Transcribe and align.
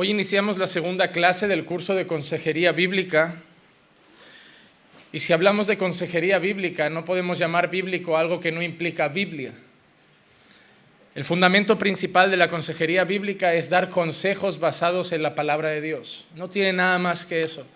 Hoy 0.00 0.10
iniciamos 0.10 0.58
la 0.58 0.68
segunda 0.68 1.08
clase 1.08 1.48
del 1.48 1.64
curso 1.64 1.92
de 1.92 2.06
Consejería 2.06 2.70
Bíblica. 2.70 3.34
Y 5.10 5.18
si 5.18 5.32
hablamos 5.32 5.66
de 5.66 5.76
consejería 5.76 6.38
bíblica, 6.38 6.88
no 6.88 7.04
podemos 7.04 7.36
llamar 7.36 7.68
bíblico 7.68 8.16
algo 8.16 8.38
que 8.38 8.52
no 8.52 8.62
implica 8.62 9.08
Biblia. 9.08 9.50
El 11.16 11.24
fundamento 11.24 11.78
principal 11.78 12.30
de 12.30 12.36
la 12.36 12.48
consejería 12.48 13.02
bíblica 13.02 13.54
es 13.54 13.70
dar 13.70 13.88
consejos 13.88 14.60
basados 14.60 15.10
en 15.10 15.20
la 15.20 15.34
palabra 15.34 15.70
de 15.70 15.80
Dios. 15.80 16.28
No 16.36 16.48
tiene 16.48 16.72
nada 16.72 17.00
más 17.00 17.26
que 17.26 17.42
eso. 17.42 17.66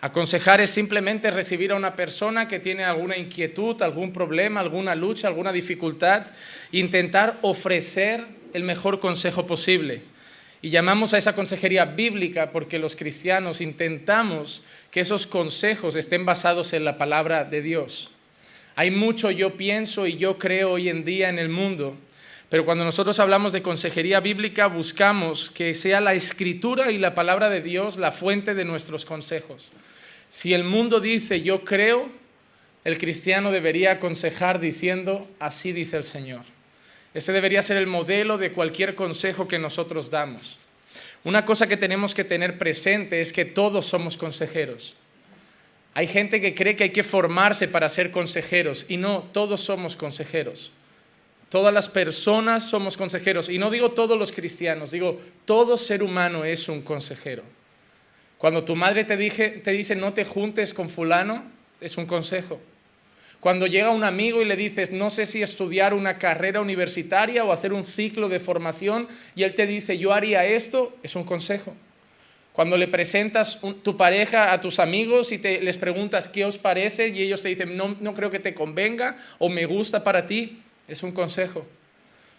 Aconsejar 0.00 0.60
es 0.60 0.70
simplemente 0.70 1.32
recibir 1.32 1.72
a 1.72 1.74
una 1.74 1.96
persona 1.96 2.46
que 2.46 2.60
tiene 2.60 2.84
alguna 2.84 3.16
inquietud, 3.16 3.82
algún 3.82 4.12
problema, 4.12 4.60
alguna 4.60 4.94
lucha, 4.94 5.26
alguna 5.26 5.50
dificultad, 5.50 6.28
e 6.70 6.78
intentar 6.78 7.38
ofrecer 7.42 8.24
el 8.52 8.62
mejor 8.62 9.00
consejo 9.00 9.48
posible. 9.48 10.02
Y 10.62 10.70
llamamos 10.70 11.14
a 11.14 11.18
esa 11.18 11.34
consejería 11.34 11.86
bíblica 11.86 12.50
porque 12.52 12.78
los 12.78 12.94
cristianos 12.94 13.60
intentamos 13.60 14.62
que 14.90 15.00
esos 15.00 15.26
consejos 15.26 15.96
estén 15.96 16.26
basados 16.26 16.74
en 16.74 16.84
la 16.84 16.98
palabra 16.98 17.44
de 17.44 17.62
Dios. 17.62 18.10
Hay 18.76 18.90
mucho 18.90 19.30
yo 19.30 19.56
pienso 19.56 20.06
y 20.06 20.16
yo 20.16 20.38
creo 20.38 20.72
hoy 20.72 20.88
en 20.88 21.04
día 21.04 21.28
en 21.28 21.38
el 21.38 21.48
mundo, 21.48 21.96
pero 22.50 22.64
cuando 22.64 22.84
nosotros 22.84 23.18
hablamos 23.20 23.52
de 23.52 23.62
consejería 23.62 24.20
bíblica 24.20 24.66
buscamos 24.66 25.50
que 25.50 25.74
sea 25.74 26.00
la 26.00 26.14
escritura 26.14 26.90
y 26.90 26.98
la 26.98 27.14
palabra 27.14 27.48
de 27.48 27.62
Dios 27.62 27.96
la 27.96 28.10
fuente 28.10 28.54
de 28.54 28.64
nuestros 28.64 29.04
consejos. 29.04 29.68
Si 30.28 30.52
el 30.52 30.64
mundo 30.64 31.00
dice 31.00 31.42
yo 31.42 31.64
creo, 31.64 32.10
el 32.84 32.98
cristiano 32.98 33.50
debería 33.50 33.92
aconsejar 33.92 34.60
diciendo 34.60 35.28
así 35.38 35.72
dice 35.72 35.96
el 35.96 36.04
Señor. 36.04 36.42
Ese 37.12 37.32
debería 37.32 37.62
ser 37.62 37.76
el 37.76 37.86
modelo 37.86 38.38
de 38.38 38.52
cualquier 38.52 38.94
consejo 38.94 39.48
que 39.48 39.58
nosotros 39.58 40.10
damos. 40.10 40.58
Una 41.24 41.44
cosa 41.44 41.66
que 41.66 41.76
tenemos 41.76 42.14
que 42.14 42.24
tener 42.24 42.58
presente 42.58 43.20
es 43.20 43.32
que 43.32 43.44
todos 43.44 43.86
somos 43.86 44.16
consejeros. 44.16 44.96
Hay 45.92 46.06
gente 46.06 46.40
que 46.40 46.54
cree 46.54 46.76
que 46.76 46.84
hay 46.84 46.90
que 46.90 47.02
formarse 47.02 47.68
para 47.68 47.88
ser 47.88 48.10
consejeros 48.10 48.86
y 48.88 48.96
no, 48.96 49.24
todos 49.32 49.60
somos 49.60 49.96
consejeros. 49.96 50.72
Todas 51.48 51.74
las 51.74 51.88
personas 51.88 52.68
somos 52.68 52.96
consejeros. 52.96 53.48
Y 53.48 53.58
no 53.58 53.70
digo 53.70 53.90
todos 53.90 54.16
los 54.16 54.30
cristianos, 54.30 54.92
digo 54.92 55.20
todo 55.44 55.76
ser 55.76 56.02
humano 56.02 56.44
es 56.44 56.68
un 56.68 56.80
consejero. 56.80 57.42
Cuando 58.38 58.64
tu 58.64 58.76
madre 58.76 59.04
te, 59.04 59.16
te 59.16 59.70
dice 59.72 59.96
no 59.96 60.12
te 60.12 60.24
juntes 60.24 60.72
con 60.72 60.88
fulano, 60.88 61.44
es 61.80 61.96
un 61.96 62.06
consejo. 62.06 62.60
Cuando 63.40 63.66
llega 63.66 63.90
un 63.90 64.04
amigo 64.04 64.42
y 64.42 64.44
le 64.44 64.54
dices, 64.54 64.90
no 64.90 65.08
sé 65.08 65.24
si 65.24 65.42
estudiar 65.42 65.94
una 65.94 66.18
carrera 66.18 66.60
universitaria 66.60 67.42
o 67.42 67.52
hacer 67.52 67.72
un 67.72 67.84
ciclo 67.84 68.28
de 68.28 68.38
formación, 68.38 69.08
y 69.34 69.44
él 69.44 69.54
te 69.54 69.66
dice, 69.66 69.96
yo 69.96 70.12
haría 70.12 70.44
esto, 70.44 70.94
es 71.02 71.16
un 71.16 71.24
consejo. 71.24 71.74
Cuando 72.52 72.76
le 72.76 72.88
presentas 72.88 73.60
tu 73.82 73.96
pareja 73.96 74.52
a 74.52 74.60
tus 74.60 74.78
amigos 74.78 75.32
y 75.32 75.38
te, 75.38 75.62
les 75.62 75.78
preguntas 75.78 76.28
qué 76.28 76.44
os 76.44 76.58
parece 76.58 77.08
y 77.08 77.22
ellos 77.22 77.42
te 77.42 77.48
dicen, 77.48 77.76
no, 77.76 77.96
no 78.00 78.12
creo 78.12 78.30
que 78.30 78.40
te 78.40 78.52
convenga 78.52 79.16
o 79.38 79.48
me 79.48 79.64
gusta 79.64 80.04
para 80.04 80.26
ti, 80.26 80.60
es 80.86 81.02
un 81.02 81.12
consejo. 81.12 81.64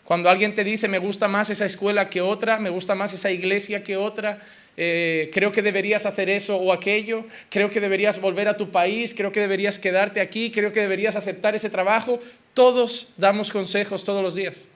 Cuando 0.04 0.30
alguien 0.30 0.56
te 0.56 0.64
dice, 0.64 0.88
me 0.88 0.98
gusta 0.98 1.28
más 1.28 1.50
esa 1.50 1.66
escuela 1.66 2.10
que 2.10 2.22
otra, 2.22 2.60
me 2.60 2.70
gusta 2.70 2.96
más 2.96 3.14
esa 3.14 3.32
iglesia 3.32 3.84
que 3.84 3.98
otra, 3.98 4.40
eh, 4.78 5.30
creo 5.34 5.52
que 5.52 5.62
deberías 5.62 6.06
hacer 6.06 6.30
eso 6.30 6.56
o 6.58 6.72
aquello, 6.74 7.26
creo 7.50 7.70
que 7.70 7.80
deberías 7.80 8.20
volver 8.20 8.48
a 8.48 8.58
tu 8.58 8.72
país, 8.72 9.14
creo 9.14 9.32
que 9.32 9.40
deberías 9.40 9.78
quedarte 9.78 10.22
aquí, 10.22 10.50
creo 10.52 10.72
que 10.72 10.80
deberías 10.80 11.16
aceptar 11.16 11.56
ese 11.56 11.70
trabajo. 11.70 12.20
Todos 12.54 13.10
damos 13.18 13.52
consejos 13.52 14.04
todos 14.04 14.24
los 14.24 14.36
días. 14.36 14.68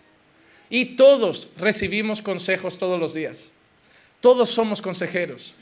Y 0.70 0.96
todos 0.96 1.50
recibimos 1.58 2.22
consejos 2.22 2.78
todos 2.78 3.00
los 3.00 3.14
días. 3.14 3.50
Todos 4.20 4.50
somos 4.50 4.82
consejeros. 4.82 5.56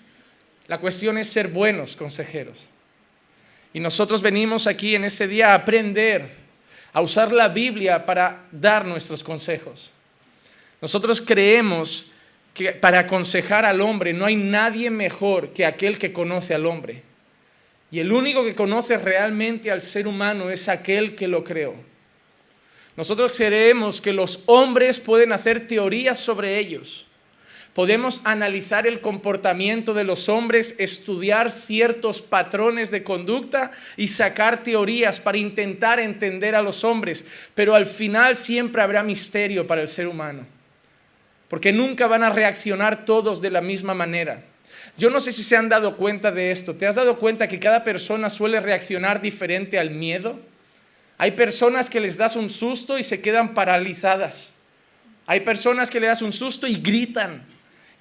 La 0.68 0.80
cuestión 0.80 1.18
es 1.18 1.28
ser 1.28 1.50
buenos 1.50 1.96
consejeros. 1.96 2.66
Y 3.74 3.80
nosotros 3.80 4.22
venimos 4.22 4.68
aquí 4.68 4.96
en 4.96 5.04
ese 5.04 5.28
día 5.28 5.52
a 5.52 5.56
aprender, 5.56 6.43
a 6.94 7.02
usar 7.02 7.32
la 7.32 7.50
Biblia 7.50 8.06
para 8.06 8.46
dar 8.52 8.86
nuestros 8.86 9.24
consejos. 9.24 9.92
Nosotros 10.80 11.22
creemos 11.22 12.06
que 12.54 12.72
para 12.72 13.00
aconsejar 13.00 13.66
al 13.66 13.82
hombre 13.82 14.14
no 14.14 14.26
hay 14.26 14.36
nadie 14.36 14.90
mejor 14.92 15.50
que 15.50 15.66
aquel 15.66 15.98
que 15.98 16.14
conoce 16.14 16.54
al 16.54 16.66
hombre. 16.66 17.02
Y 17.90 18.00
el 18.00 18.12
único 18.12 18.44
que 18.44 18.56
conoce 18.56 18.98
realmente 18.98 19.72
al 19.72 19.82
ser 19.82 20.08
humano 20.08 20.50
es 20.50 20.70
aquel 20.70 21.16
que 21.16 21.28
lo 21.28 21.44
creó. 21.44 21.74
Nosotros 22.96 23.36
creemos 23.36 24.00
que 24.00 24.14
los 24.14 24.44
hombres 24.46 25.00
pueden 25.00 25.32
hacer 25.32 25.68
teorías 25.68 26.20
sobre 26.20 26.60
ellos. 26.60 27.08
Podemos 27.74 28.22
analizar 28.24 28.86
el 28.86 29.02
comportamiento 29.02 29.94
de 29.94 30.04
los 30.04 30.30
hombres, 30.30 30.76
estudiar 30.78 31.52
ciertos 31.52 32.22
patrones 32.22 32.92
de 32.92 33.04
conducta 33.04 33.72
y 33.98 34.08
sacar 34.08 34.62
teorías 34.62 35.20
para 35.20 35.40
intentar 35.40 36.00
entender 36.00 36.56
a 36.56 36.62
los 36.62 36.84
hombres, 36.84 37.26
pero 37.56 37.74
al 37.74 37.88
final 37.88 38.36
siempre 38.36 38.82
habrá 38.82 39.02
misterio 39.02 39.66
para 39.66 39.82
el 39.82 39.88
ser 39.88 40.08
humano 40.08 40.46
porque 41.54 41.72
nunca 41.72 42.08
van 42.08 42.24
a 42.24 42.32
reaccionar 42.32 43.06
todos 43.06 43.40
de 43.40 43.52
la 43.52 43.62
misma 43.62 43.94
manera. 43.94 44.44
Yo 44.98 45.12
no 45.12 45.20
sé 45.20 45.32
si 45.32 45.44
se 45.44 45.56
han 45.56 45.70
dado 45.70 45.98
cuenta 45.98 46.32
de 46.32 46.50
esto. 46.50 46.74
¿Te 46.74 46.88
has 46.88 46.96
dado 46.96 47.20
cuenta 47.20 47.48
que 47.48 47.60
cada 47.60 47.84
persona 47.84 48.32
suele 48.32 48.60
reaccionar 48.60 49.22
diferente 49.22 49.78
al 49.78 49.92
miedo? 49.92 50.40
Hay 51.20 51.34
personas 51.34 51.92
que 51.92 52.00
les 52.00 52.18
das 52.18 52.36
un 52.36 52.50
susto 52.50 52.98
y 52.98 53.04
se 53.04 53.22
quedan 53.22 53.54
paralizadas. 53.54 54.56
Hay 55.28 55.42
personas 55.42 55.92
que 55.92 56.00
le 56.00 56.08
das 56.08 56.24
un 56.24 56.34
susto 56.34 56.66
y 56.66 56.78
gritan. 56.78 57.46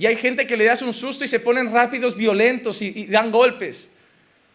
Y 0.02 0.06
hay 0.06 0.16
gente 0.16 0.48
que 0.48 0.56
le 0.56 0.64
das 0.64 0.82
un 0.82 0.92
susto 0.92 1.24
y 1.24 1.28
se 1.28 1.38
ponen 1.38 1.72
rápidos, 1.72 2.16
violentos 2.16 2.82
y, 2.82 3.06
dan 3.06 3.30
golpes. 3.30 3.88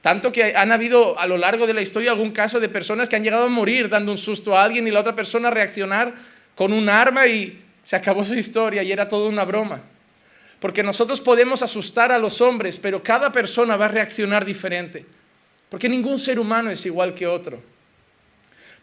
Tanto 0.01 0.29
que 0.29 0.53
han 0.53 0.73
habido 0.73 1.17
a 1.17 1.25
lo 1.25 1.37
largo 1.37 1.65
de 1.65 1.73
la 1.73 1.81
historia 1.81 2.11
algún 2.11 2.31
caso 2.31 2.59
de 2.59 2.67
personas 2.67 3.07
que 3.07 3.15
han 3.15 3.23
llegado 3.23 3.45
a 3.45 3.47
morir 3.47 3.87
dando 3.87 4.11
un 4.11 4.17
susto 4.17 4.57
a 4.57 4.63
alguien 4.65 4.85
y 4.85 4.91
la 4.91 4.99
otra 4.99 5.15
persona 5.15 5.49
reaccionar 5.49 6.13
con 6.53 6.73
un 6.73 6.89
arma 6.89 7.27
y 7.27 7.63
se 7.81 7.95
acabó 7.95 8.25
su 8.25 8.33
historia 8.33 8.83
y 8.83 8.91
era 8.91 9.07
todo 9.07 9.29
una 9.29 9.45
broma. 9.45 9.79
Porque 10.59 10.83
nosotros 10.83 11.21
podemos 11.21 11.63
asustar 11.63 12.11
a 12.11 12.19
los 12.19 12.41
hombres, 12.41 12.77
pero 12.77 13.01
cada 13.01 13.31
persona 13.31 13.77
va 13.77 13.85
a 13.85 13.87
reaccionar 13.87 14.43
diferente. 14.43 15.05
Porque 15.69 15.87
ningún 15.87 16.19
ser 16.19 16.41
humano 16.41 16.71
es 16.71 16.85
igual 16.85 17.13
que 17.13 17.25
otro. 17.25 17.63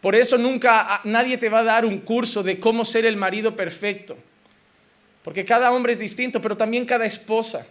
Por 0.01 0.15
eso 0.15 0.35
nunca 0.39 1.01
nadie 1.03 1.37
te 1.37 1.47
va 1.47 1.59
a 1.59 1.63
dar 1.63 1.85
un 1.85 1.99
curso 1.99 2.41
de 2.41 2.59
cómo 2.59 2.85
ser 2.85 3.05
el 3.05 3.17
marido 3.17 3.55
perfecto. 3.55 4.17
Porque 5.25 5.43
cada 5.43 5.71
hombre 5.71 5.91
es 5.91 5.97
distinto, 5.97 6.39
pero 6.39 6.55
también 6.55 6.85
cada 6.85 7.03
esposa. 7.03 7.65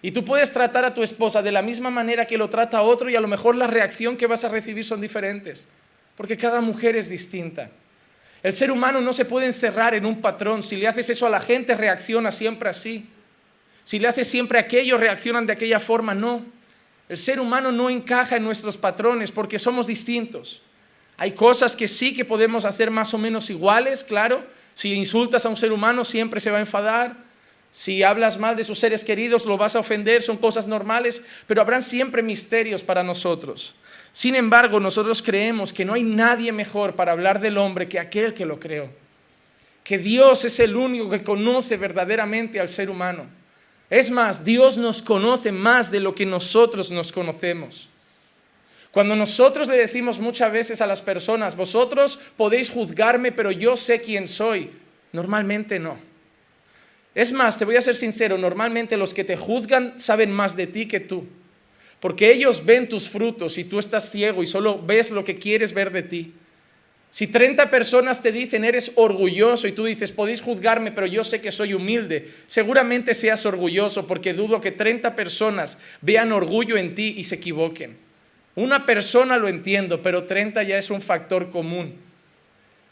Y 0.00 0.12
tú 0.12 0.24
puedes 0.24 0.50
tratar 0.50 0.82
a 0.86 0.94
tu 0.94 1.02
esposa 1.02 1.42
de 1.42 1.52
la 1.52 1.60
misma 1.60 1.90
manera 1.90 2.26
que 2.26 2.38
lo 2.38 2.48
trata 2.48 2.78
a 2.78 2.82
otro 2.82 3.10
y 3.10 3.16
a 3.16 3.20
lo 3.20 3.28
mejor 3.28 3.54
la 3.54 3.66
reacción 3.66 4.16
que 4.16 4.26
vas 4.26 4.44
a 4.44 4.48
recibir 4.48 4.82
son 4.82 4.98
diferentes. 4.98 5.66
Porque 6.16 6.38
cada 6.38 6.62
mujer 6.62 6.96
es 6.96 7.10
distinta. 7.10 7.70
El 8.42 8.54
ser 8.54 8.70
humano 8.70 9.02
no 9.02 9.12
se 9.12 9.26
puede 9.26 9.44
encerrar 9.44 9.94
en 9.94 10.06
un 10.06 10.22
patrón. 10.22 10.62
Si 10.62 10.76
le 10.76 10.88
haces 10.88 11.10
eso 11.10 11.26
a 11.26 11.30
la 11.30 11.40
gente, 11.40 11.74
reacciona 11.74 12.32
siempre 12.32 12.70
así. 12.70 13.06
Si 13.84 13.98
le 13.98 14.08
haces 14.08 14.26
siempre 14.26 14.58
aquello, 14.58 14.96
reaccionan 14.96 15.44
de 15.44 15.52
aquella 15.52 15.80
forma. 15.80 16.14
No. 16.14 16.46
El 17.10 17.18
ser 17.18 17.40
humano 17.40 17.72
no 17.72 17.90
encaja 17.90 18.36
en 18.36 18.44
nuestros 18.44 18.78
patrones 18.78 19.30
porque 19.30 19.58
somos 19.58 19.86
distintos. 19.86 20.62
Hay 21.18 21.32
cosas 21.32 21.76
que 21.76 21.88
sí 21.88 22.14
que 22.14 22.24
podemos 22.24 22.64
hacer 22.64 22.90
más 22.90 23.12
o 23.12 23.18
menos 23.18 23.50
iguales, 23.50 24.02
claro. 24.02 24.42
Si 24.80 24.94
insultas 24.94 25.44
a 25.44 25.50
un 25.50 25.58
ser 25.58 25.72
humano, 25.72 26.06
siempre 26.06 26.40
se 26.40 26.50
va 26.50 26.56
a 26.56 26.60
enfadar. 26.60 27.14
Si 27.70 28.02
hablas 28.02 28.38
mal 28.38 28.56
de 28.56 28.64
sus 28.64 28.78
seres 28.78 29.04
queridos, 29.04 29.44
lo 29.44 29.58
vas 29.58 29.76
a 29.76 29.80
ofender, 29.80 30.22
son 30.22 30.38
cosas 30.38 30.66
normales, 30.66 31.22
pero 31.46 31.60
habrán 31.60 31.82
siempre 31.82 32.22
misterios 32.22 32.82
para 32.82 33.02
nosotros. 33.02 33.74
Sin 34.14 34.34
embargo, 34.36 34.80
nosotros 34.80 35.20
creemos 35.20 35.74
que 35.74 35.84
no 35.84 35.92
hay 35.92 36.02
nadie 36.02 36.50
mejor 36.50 36.96
para 36.96 37.12
hablar 37.12 37.42
del 37.42 37.58
hombre 37.58 37.90
que 37.90 37.98
aquel 37.98 38.32
que 38.32 38.46
lo 38.46 38.58
creó. 38.58 38.88
Que 39.84 39.98
Dios 39.98 40.46
es 40.46 40.58
el 40.60 40.74
único 40.74 41.10
que 41.10 41.22
conoce 41.22 41.76
verdaderamente 41.76 42.58
al 42.58 42.70
ser 42.70 42.88
humano. 42.88 43.26
Es 43.90 44.10
más, 44.10 44.46
Dios 44.46 44.78
nos 44.78 45.02
conoce 45.02 45.52
más 45.52 45.90
de 45.90 46.00
lo 46.00 46.14
que 46.14 46.24
nosotros 46.24 46.90
nos 46.90 47.12
conocemos. 47.12 47.89
Cuando 48.92 49.14
nosotros 49.14 49.68
le 49.68 49.76
decimos 49.76 50.18
muchas 50.18 50.50
veces 50.52 50.80
a 50.80 50.86
las 50.86 51.00
personas, 51.00 51.56
vosotros 51.56 52.18
podéis 52.36 52.70
juzgarme, 52.70 53.30
pero 53.30 53.52
yo 53.52 53.76
sé 53.76 54.02
quién 54.02 54.26
soy, 54.26 54.70
normalmente 55.12 55.78
no. 55.78 55.98
Es 57.14 57.32
más, 57.32 57.58
te 57.58 57.64
voy 57.64 57.76
a 57.76 57.82
ser 57.82 57.94
sincero, 57.94 58.36
normalmente 58.38 58.96
los 58.96 59.14
que 59.14 59.24
te 59.24 59.36
juzgan 59.36 59.98
saben 59.98 60.32
más 60.32 60.56
de 60.56 60.66
ti 60.66 60.86
que 60.86 61.00
tú. 61.00 61.26
Porque 62.00 62.32
ellos 62.32 62.64
ven 62.64 62.88
tus 62.88 63.08
frutos 63.08 63.58
y 63.58 63.64
tú 63.64 63.78
estás 63.78 64.10
ciego 64.10 64.42
y 64.42 64.46
solo 64.46 64.80
ves 64.80 65.10
lo 65.10 65.22
que 65.22 65.38
quieres 65.38 65.72
ver 65.72 65.92
de 65.92 66.02
ti. 66.02 66.34
Si 67.10 67.26
30 67.26 67.70
personas 67.70 68.22
te 68.22 68.30
dicen 68.30 68.64
eres 68.64 68.92
orgulloso 68.94 69.66
y 69.66 69.72
tú 69.72 69.84
dices 69.84 70.12
podéis 70.12 70.42
juzgarme, 70.42 70.92
pero 70.92 71.06
yo 71.06 71.24
sé 71.24 71.40
que 71.40 71.50
soy 71.50 71.74
humilde, 71.74 72.28
seguramente 72.46 73.14
seas 73.14 73.44
orgulloso 73.44 74.06
porque 74.06 74.32
dudo 74.32 74.60
que 74.60 74.70
30 74.70 75.14
personas 75.16 75.76
vean 76.00 76.30
orgullo 76.32 76.76
en 76.76 76.94
ti 76.94 77.14
y 77.16 77.24
se 77.24 77.34
equivoquen. 77.34 78.09
Una 78.60 78.84
persona 78.84 79.38
lo 79.38 79.48
entiendo, 79.48 80.02
pero 80.02 80.24
30 80.24 80.62
ya 80.64 80.76
es 80.76 80.90
un 80.90 81.00
factor 81.00 81.48
común. 81.48 81.94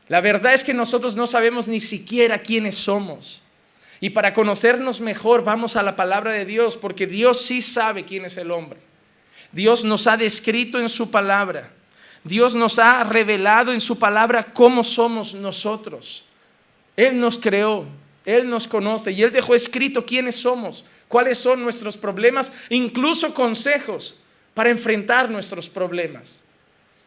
La 0.09 0.23
verdad 0.23 0.55
es 0.55 0.65
que 0.65 0.73
nosotros 0.73 1.15
no 1.15 1.27
sabemos 1.27 1.69
ni 1.69 1.79
siquiera 1.79 2.41
quiénes 2.41 2.75
somos. 2.75 3.43
Y 4.01 4.09
para 4.09 4.33
conocernos 4.33 5.03
mejor 5.03 5.45
vamos 5.45 5.77
a 5.77 5.83
la 5.83 5.95
palabra 5.95 6.33
de 6.33 6.47
Dios, 6.47 6.79
porque 6.79 7.07
Dios 7.07 7.43
sí 7.43 7.61
sabe 7.61 8.07
quién 8.07 8.25
es 8.25 8.39
el 8.39 8.51
hombre. 8.51 8.79
Dios 9.53 9.85
nos 9.85 10.07
ha 10.07 10.17
descrito 10.17 10.81
en 10.81 10.89
su 10.89 11.11
palabra. 11.11 11.71
Dios 12.25 12.55
nos 12.55 12.79
ha 12.79 13.05
revelado 13.05 13.71
en 13.71 13.83
su 13.83 13.99
palabra 13.99 14.45
cómo 14.55 14.83
somos 14.83 15.35
nosotros. 15.35 16.25
Él 16.97 17.21
nos 17.21 17.37
creó, 17.37 17.85
Él 18.25 18.49
nos 18.49 18.67
conoce 18.67 19.13
y 19.13 19.23
Él 19.23 19.33
dejó 19.33 19.55
escrito 19.55 20.07
quiénes 20.07 20.37
somos, 20.37 20.83
cuáles 21.09 21.37
son 21.37 21.63
nuestros 21.63 21.99
problemas, 21.99 22.55
incluso 22.71 23.35
consejos 23.35 24.15
para 24.59 24.71
enfrentar 24.71 25.31
nuestros 25.31 25.69
problemas. 25.69 26.41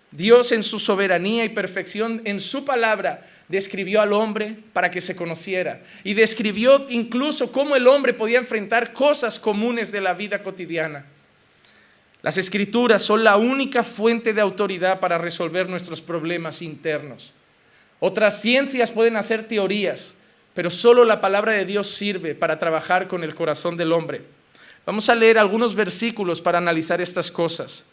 Dios 0.09 0.53
en 0.53 0.63
su 0.63 0.79
soberanía 0.79 1.43
y 1.43 1.49
perfección, 1.49 2.21
en 2.23 2.39
su 2.39 2.63
palabra, 2.63 3.27
describió 3.49 3.99
al 3.99 4.13
hombre 4.13 4.55
para 4.71 4.89
que 4.89 5.01
se 5.01 5.17
conociera 5.17 5.81
y 6.05 6.13
describió 6.13 6.85
incluso 6.87 7.51
cómo 7.51 7.75
el 7.75 7.89
hombre 7.89 8.13
podía 8.13 8.37
enfrentar 8.37 8.93
cosas 8.93 9.37
comunes 9.37 9.91
de 9.91 9.99
la 9.99 10.13
vida 10.13 10.41
cotidiana. 10.41 11.03
Las 12.21 12.37
escrituras 12.37 13.01
son 13.01 13.25
la 13.25 13.35
única 13.35 13.83
fuente 13.83 14.31
de 14.31 14.39
autoridad 14.39 15.01
para 15.01 15.17
resolver 15.17 15.67
nuestros 15.67 16.01
problemas 16.01 16.61
internos. 16.61 17.33
Otras 17.99 18.39
ciencias 18.39 18.91
pueden 18.91 19.17
hacer 19.17 19.45
teorías, 19.45 20.15
pero 20.53 20.69
solo 20.69 21.03
la 21.03 21.19
palabra 21.19 21.51
de 21.51 21.65
Dios 21.65 21.89
sirve 21.89 22.33
para 22.33 22.59
trabajar 22.59 23.09
con 23.09 23.25
el 23.25 23.35
corazón 23.35 23.75
del 23.75 23.91
hombre. 23.91 24.21
Vamos 24.85 25.09
a 25.09 25.15
leer 25.15 25.37
algunos 25.37 25.75
versículos 25.75 26.41
para 26.41 26.57
analizar 26.57 27.01
estas 27.01 27.29
cosas. 27.29 27.85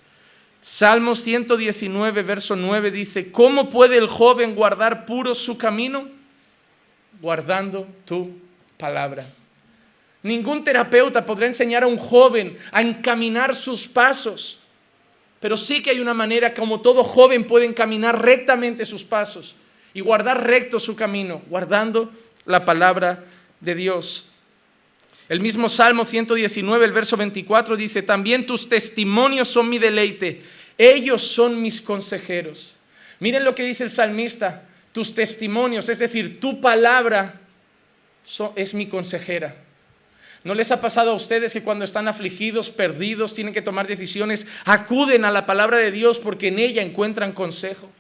Salmos 0.61 1.23
119, 1.23 2.23
verso 2.23 2.57
9 2.57 2.91
dice, 2.91 3.31
¿cómo 3.31 3.69
puede 3.69 3.97
el 3.97 4.09
joven 4.09 4.55
guardar 4.55 5.07
puro 5.07 5.35
su 5.35 5.57
camino? 5.57 6.09
Guardando 7.21 7.87
tu 8.05 8.33
palabra. 8.77 9.25
Ningún 10.23 10.65
terapeuta 10.65 11.25
podrá 11.25 11.47
enseñar 11.47 11.85
a 11.85 11.87
un 11.87 11.99
joven 11.99 12.57
a 12.73 12.83
encaminar 12.83 13.55
sus 13.55 13.87
pasos, 13.87 14.59
pero 15.41 15.57
sí 15.57 15.83
que 15.83 15.91
hay 15.91 16.01
una 16.01 16.15
manera 16.15 16.53
como 16.55 16.81
todo 16.81 17.05
joven 17.05 17.47
puede 17.47 17.67
encaminar 17.67 18.21
rectamente 18.21 18.85
sus 18.85 19.05
pasos 19.05 19.55
y 19.95 20.01
guardar 20.01 20.45
recto 20.45 20.81
su 20.81 20.97
camino, 20.97 21.43
guardando 21.49 22.11
la 22.47 22.65
palabra 22.65 23.25
de 23.61 23.75
Dios. 23.77 24.25
El 25.29 25.41
mismo 25.41 25.69
Salmo 25.69 26.05
119, 26.05 26.85
el 26.85 26.93
verso 26.93 27.17
24 27.17 27.77
dice, 27.77 28.03
también 28.03 28.47
tus 28.47 28.69
testimonios 28.69 29.49
son 29.49 29.69
mi 29.69 29.79
deleite, 29.79 30.43
ellos 30.79 31.23
son 31.23 31.61
mis 31.61 31.83
consejeros. 31.83 32.77
Miren 33.21 33.45
lo 33.45 33.55
que 33.55 33.65
dice 33.65 33.85
el 33.85 33.91
salmista, 33.91 34.65
tus 34.93 35.15
testimonios, 35.15 35.89
es 35.89 35.99
decir, 35.99 36.41
tu 36.41 36.61
palabra 36.61 37.41
es 38.57 38.73
mi 38.73 38.87
consejera. 38.87 39.55
¿No 40.45 40.55
les 40.55 40.71
ha 40.71 40.81
pasado 40.81 41.11
a 41.11 41.15
ustedes 41.15 41.53
que 41.53 41.63
cuando 41.63 41.85
están 41.85 42.09
afligidos, 42.09 42.71
perdidos, 42.71 43.35
tienen 43.35 43.53
que 43.53 43.61
tomar 43.61 43.87
decisiones, 43.87 44.47
acuden 44.65 45.25
a 45.25 45.31
la 45.31 45.45
palabra 45.45 45.79
de 45.79 45.91
Dios 45.91 46.19
porque 46.19 46.49
en 46.49 46.59
ella 46.59 46.81
encuentran 46.81 47.33
consejo? 47.33 47.91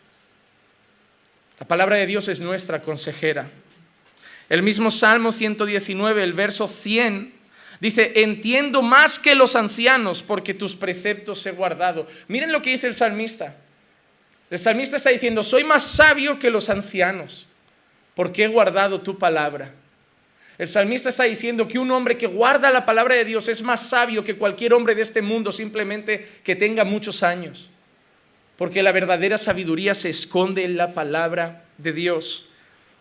La 1.60 1.66
palabra 1.66 1.96
de 1.96 2.06
Dios 2.06 2.28
es 2.28 2.40
nuestra 2.40 2.82
consejera. 2.82 3.50
El 4.48 4.62
mismo 4.62 4.90
Salmo 4.90 5.32
119, 5.32 6.22
el 6.22 6.32
verso 6.32 6.66
100, 6.66 7.34
dice, 7.80 8.12
entiendo 8.16 8.82
más 8.82 9.18
que 9.18 9.34
los 9.34 9.56
ancianos 9.56 10.22
porque 10.22 10.54
tus 10.54 10.74
preceptos 10.74 11.44
he 11.46 11.52
guardado. 11.52 12.06
Miren 12.28 12.52
lo 12.52 12.62
que 12.62 12.70
dice 12.70 12.86
el 12.86 12.94
salmista. 12.94 13.56
El 14.50 14.58
salmista 14.58 14.96
está 14.96 15.10
diciendo, 15.10 15.42
soy 15.42 15.64
más 15.64 15.82
sabio 15.82 16.38
que 16.38 16.50
los 16.50 16.70
ancianos 16.70 17.46
porque 18.14 18.44
he 18.44 18.48
guardado 18.48 19.00
tu 19.00 19.18
palabra. 19.18 19.72
El 20.58 20.66
salmista 20.66 21.10
está 21.10 21.22
diciendo 21.22 21.68
que 21.68 21.78
un 21.78 21.90
hombre 21.92 22.18
que 22.18 22.26
guarda 22.26 22.72
la 22.72 22.84
palabra 22.84 23.14
de 23.14 23.24
Dios 23.24 23.46
es 23.48 23.62
más 23.62 23.88
sabio 23.88 24.24
que 24.24 24.36
cualquier 24.36 24.74
hombre 24.74 24.96
de 24.96 25.02
este 25.02 25.22
mundo 25.22 25.52
simplemente 25.52 26.26
que 26.42 26.56
tenga 26.56 26.84
muchos 26.84 27.22
años. 27.22 27.70
Porque 28.56 28.82
la 28.82 28.90
verdadera 28.90 29.38
sabiduría 29.38 29.94
se 29.94 30.08
esconde 30.08 30.64
en 30.64 30.76
la 30.76 30.94
palabra 30.94 31.64
de 31.76 31.92
Dios. 31.92 32.47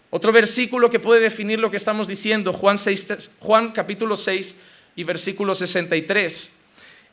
Otro 0.10 0.32
versículo 0.32 0.90
que 0.90 1.00
puede 1.00 1.20
definir 1.20 1.60
lo 1.60 1.70
que 1.70 1.78
estamos 1.78 2.08
diciendo, 2.08 2.54
Juan, 2.54 2.78
6, 2.78 3.38
Juan 3.40 3.72
capítulo 3.72 4.16
6 4.16 4.56
y 4.96 5.04
versículo 5.04 5.54
63. 5.54 6.52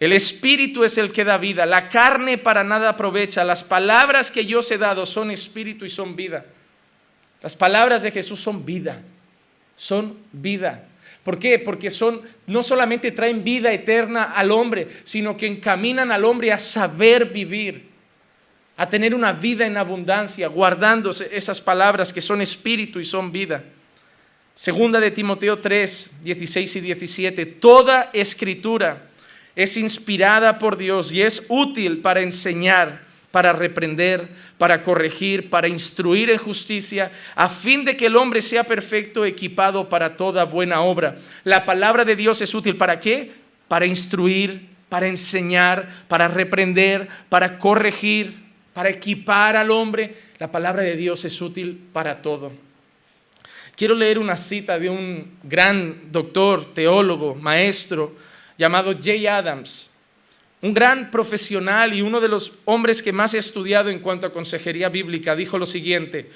El 0.00 0.12
espíritu 0.12 0.84
es 0.84 0.98
el 0.98 1.12
que 1.12 1.24
da 1.24 1.38
vida, 1.38 1.66
la 1.66 1.88
carne 1.88 2.38
para 2.38 2.64
nada 2.64 2.90
aprovecha, 2.90 3.44
las 3.44 3.64
palabras 3.64 4.30
que 4.30 4.44
yo 4.46 4.60
he 4.68 4.78
dado 4.78 5.06
son 5.06 5.30
espíritu 5.30 5.84
y 5.84 5.88
son 5.88 6.14
vida. 6.14 6.44
Las 7.42 7.56
palabras 7.56 8.02
de 8.02 8.10
Jesús 8.10 8.40
son 8.40 8.64
vida, 8.64 9.02
son 9.76 10.16
vida. 10.32 10.88
¿Por 11.24 11.38
qué? 11.38 11.58
Porque 11.58 11.90
son 11.90 12.22
no 12.46 12.62
solamente 12.62 13.12
traen 13.12 13.42
vida 13.42 13.72
eterna 13.72 14.24
al 14.24 14.50
hombre, 14.52 14.88
sino 15.04 15.36
que 15.36 15.46
encaminan 15.46 16.12
al 16.12 16.24
hombre 16.24 16.52
a 16.52 16.58
saber 16.58 17.26
vivir 17.26 17.93
a 18.76 18.88
tener 18.88 19.14
una 19.14 19.32
vida 19.32 19.66
en 19.66 19.76
abundancia, 19.76 20.48
guardándose 20.48 21.28
esas 21.32 21.60
palabras 21.60 22.12
que 22.12 22.20
son 22.20 22.40
espíritu 22.40 22.98
y 22.98 23.04
son 23.04 23.30
vida. 23.30 23.62
Segunda 24.54 25.00
de 25.00 25.10
Timoteo 25.10 25.58
3, 25.58 26.10
16 26.22 26.76
y 26.76 26.80
17, 26.80 27.46
toda 27.46 28.10
escritura 28.12 29.08
es 29.56 29.76
inspirada 29.76 30.58
por 30.58 30.76
Dios 30.76 31.12
y 31.12 31.22
es 31.22 31.44
útil 31.48 31.98
para 31.98 32.20
enseñar, 32.20 33.02
para 33.30 33.52
reprender, 33.52 34.28
para 34.58 34.82
corregir, 34.82 35.50
para 35.50 35.68
instruir 35.68 36.30
en 36.30 36.38
justicia, 36.38 37.10
a 37.34 37.48
fin 37.48 37.84
de 37.84 37.96
que 37.96 38.06
el 38.06 38.16
hombre 38.16 38.42
sea 38.42 38.64
perfecto, 38.64 39.24
equipado 39.24 39.88
para 39.88 40.16
toda 40.16 40.44
buena 40.44 40.82
obra. 40.82 41.16
La 41.42 41.64
palabra 41.64 42.04
de 42.04 42.16
Dios 42.16 42.40
es 42.40 42.54
útil 42.54 42.76
para 42.76 43.00
qué? 43.00 43.32
Para 43.66 43.86
instruir, 43.86 44.68
para 44.88 45.08
enseñar, 45.08 45.88
para 46.06 46.28
reprender, 46.28 47.08
para 47.28 47.58
corregir, 47.58 48.43
para 48.74 48.90
equipar 48.90 49.56
al 49.56 49.70
hombre, 49.70 50.14
la 50.38 50.50
palabra 50.50 50.82
de 50.82 50.96
Dios 50.96 51.24
es 51.24 51.40
útil 51.40 51.80
para 51.92 52.20
todo. 52.20 52.52
Quiero 53.76 53.94
leer 53.94 54.18
una 54.18 54.36
cita 54.36 54.78
de 54.78 54.90
un 54.90 55.38
gran 55.42 56.12
doctor, 56.12 56.74
teólogo, 56.74 57.36
maestro, 57.36 58.14
llamado 58.58 58.92
Jay 59.00 59.26
Adams, 59.26 59.88
un 60.60 60.74
gran 60.74 61.10
profesional 61.10 61.94
y 61.94 62.02
uno 62.02 62.20
de 62.20 62.28
los 62.28 62.52
hombres 62.64 63.02
que 63.02 63.12
más 63.12 63.34
he 63.34 63.38
estudiado 63.38 63.90
en 63.90 64.00
cuanto 64.00 64.26
a 64.26 64.32
consejería 64.32 64.88
bíblica. 64.88 65.36
Dijo 65.36 65.56
lo 65.56 65.66
siguiente, 65.66 66.30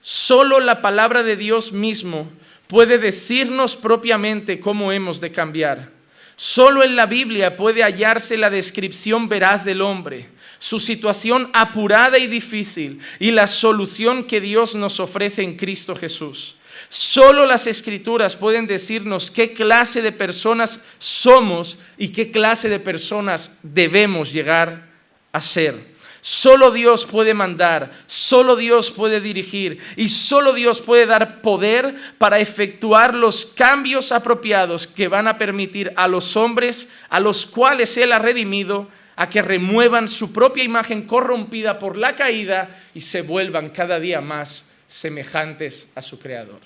solo 0.00 0.58
la 0.60 0.82
palabra 0.82 1.22
de 1.22 1.36
Dios 1.36 1.72
mismo 1.72 2.28
puede 2.66 2.98
decirnos 2.98 3.76
propiamente 3.76 4.58
cómo 4.58 4.90
hemos 4.90 5.20
de 5.20 5.30
cambiar. 5.30 5.90
Solo 6.36 6.82
en 6.82 6.96
la 6.96 7.06
Biblia 7.06 7.56
puede 7.56 7.84
hallarse 7.84 8.36
la 8.36 8.50
descripción 8.50 9.28
veraz 9.28 9.64
del 9.64 9.80
hombre 9.80 10.34
su 10.58 10.80
situación 10.80 11.50
apurada 11.52 12.18
y 12.18 12.26
difícil 12.26 13.00
y 13.18 13.30
la 13.30 13.46
solución 13.46 14.24
que 14.24 14.40
Dios 14.40 14.74
nos 14.74 15.00
ofrece 15.00 15.42
en 15.42 15.56
Cristo 15.56 15.94
Jesús. 15.94 16.56
Solo 16.88 17.46
las 17.46 17.66
escrituras 17.66 18.36
pueden 18.36 18.66
decirnos 18.66 19.30
qué 19.30 19.52
clase 19.52 20.02
de 20.02 20.12
personas 20.12 20.80
somos 20.98 21.78
y 21.96 22.08
qué 22.08 22.30
clase 22.30 22.68
de 22.68 22.80
personas 22.80 23.56
debemos 23.62 24.32
llegar 24.32 24.88
a 25.32 25.40
ser. 25.40 25.94
Solo 26.26 26.70
Dios 26.70 27.04
puede 27.04 27.34
mandar, 27.34 27.92
solo 28.06 28.56
Dios 28.56 28.90
puede 28.90 29.20
dirigir 29.20 29.78
y 29.94 30.08
solo 30.08 30.54
Dios 30.54 30.80
puede 30.80 31.04
dar 31.04 31.42
poder 31.42 31.94
para 32.16 32.38
efectuar 32.38 33.14
los 33.14 33.44
cambios 33.44 34.10
apropiados 34.10 34.86
que 34.86 35.08
van 35.08 35.28
a 35.28 35.36
permitir 35.36 35.92
a 35.96 36.08
los 36.08 36.34
hombres 36.34 36.88
a 37.10 37.20
los 37.20 37.44
cuales 37.44 37.98
Él 37.98 38.10
ha 38.10 38.18
redimido 38.18 38.88
a 39.16 39.28
que 39.28 39.42
remuevan 39.42 40.08
su 40.08 40.32
propia 40.32 40.64
imagen 40.64 41.02
corrompida 41.02 41.78
por 41.78 41.96
la 41.96 42.16
caída 42.16 42.68
y 42.94 43.00
se 43.00 43.22
vuelvan 43.22 43.70
cada 43.70 44.00
día 44.00 44.20
más 44.20 44.66
semejantes 44.88 45.88
a 45.94 46.02
su 46.02 46.18
Creador. 46.18 46.60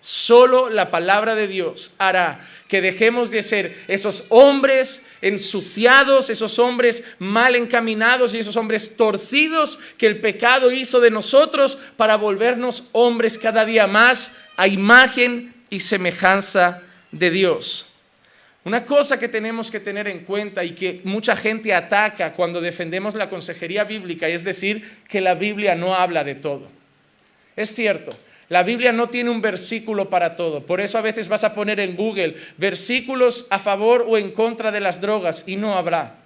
Solo 0.00 0.70
la 0.70 0.92
palabra 0.92 1.34
de 1.34 1.48
Dios 1.48 1.92
hará 1.98 2.40
que 2.68 2.80
dejemos 2.80 3.32
de 3.32 3.42
ser 3.42 3.76
esos 3.88 4.26
hombres 4.28 5.04
ensuciados, 5.20 6.30
esos 6.30 6.60
hombres 6.60 7.02
mal 7.18 7.56
encaminados 7.56 8.32
y 8.32 8.38
esos 8.38 8.56
hombres 8.56 8.96
torcidos 8.96 9.80
que 9.98 10.06
el 10.06 10.20
pecado 10.20 10.70
hizo 10.70 11.00
de 11.00 11.10
nosotros 11.10 11.78
para 11.96 12.16
volvernos 12.16 12.84
hombres 12.92 13.38
cada 13.38 13.64
día 13.64 13.88
más 13.88 14.36
a 14.56 14.68
imagen 14.68 15.52
y 15.68 15.80
semejanza 15.80 16.82
de 17.10 17.30
Dios. 17.30 17.87
Una 18.68 18.84
cosa 18.84 19.18
que 19.18 19.28
tenemos 19.28 19.70
que 19.70 19.80
tener 19.80 20.08
en 20.08 20.26
cuenta 20.26 20.62
y 20.62 20.72
que 20.72 21.00
mucha 21.04 21.34
gente 21.34 21.72
ataca 21.72 22.34
cuando 22.34 22.60
defendemos 22.60 23.14
la 23.14 23.30
consejería 23.30 23.84
bíblica 23.84 24.28
es 24.28 24.44
decir 24.44 25.00
que 25.08 25.22
la 25.22 25.34
Biblia 25.34 25.74
no 25.74 25.94
habla 25.94 26.22
de 26.22 26.34
todo. 26.34 26.68
Es 27.56 27.74
cierto, 27.74 28.14
la 28.50 28.62
Biblia 28.62 28.92
no 28.92 29.08
tiene 29.08 29.30
un 29.30 29.40
versículo 29.40 30.10
para 30.10 30.36
todo. 30.36 30.66
Por 30.66 30.82
eso 30.82 30.98
a 30.98 31.00
veces 31.00 31.28
vas 31.28 31.44
a 31.44 31.54
poner 31.54 31.80
en 31.80 31.96
Google 31.96 32.36
versículos 32.58 33.46
a 33.48 33.58
favor 33.58 34.04
o 34.06 34.18
en 34.18 34.32
contra 34.32 34.70
de 34.70 34.80
las 34.80 35.00
drogas 35.00 35.44
y 35.46 35.56
no 35.56 35.78
habrá. 35.78 36.16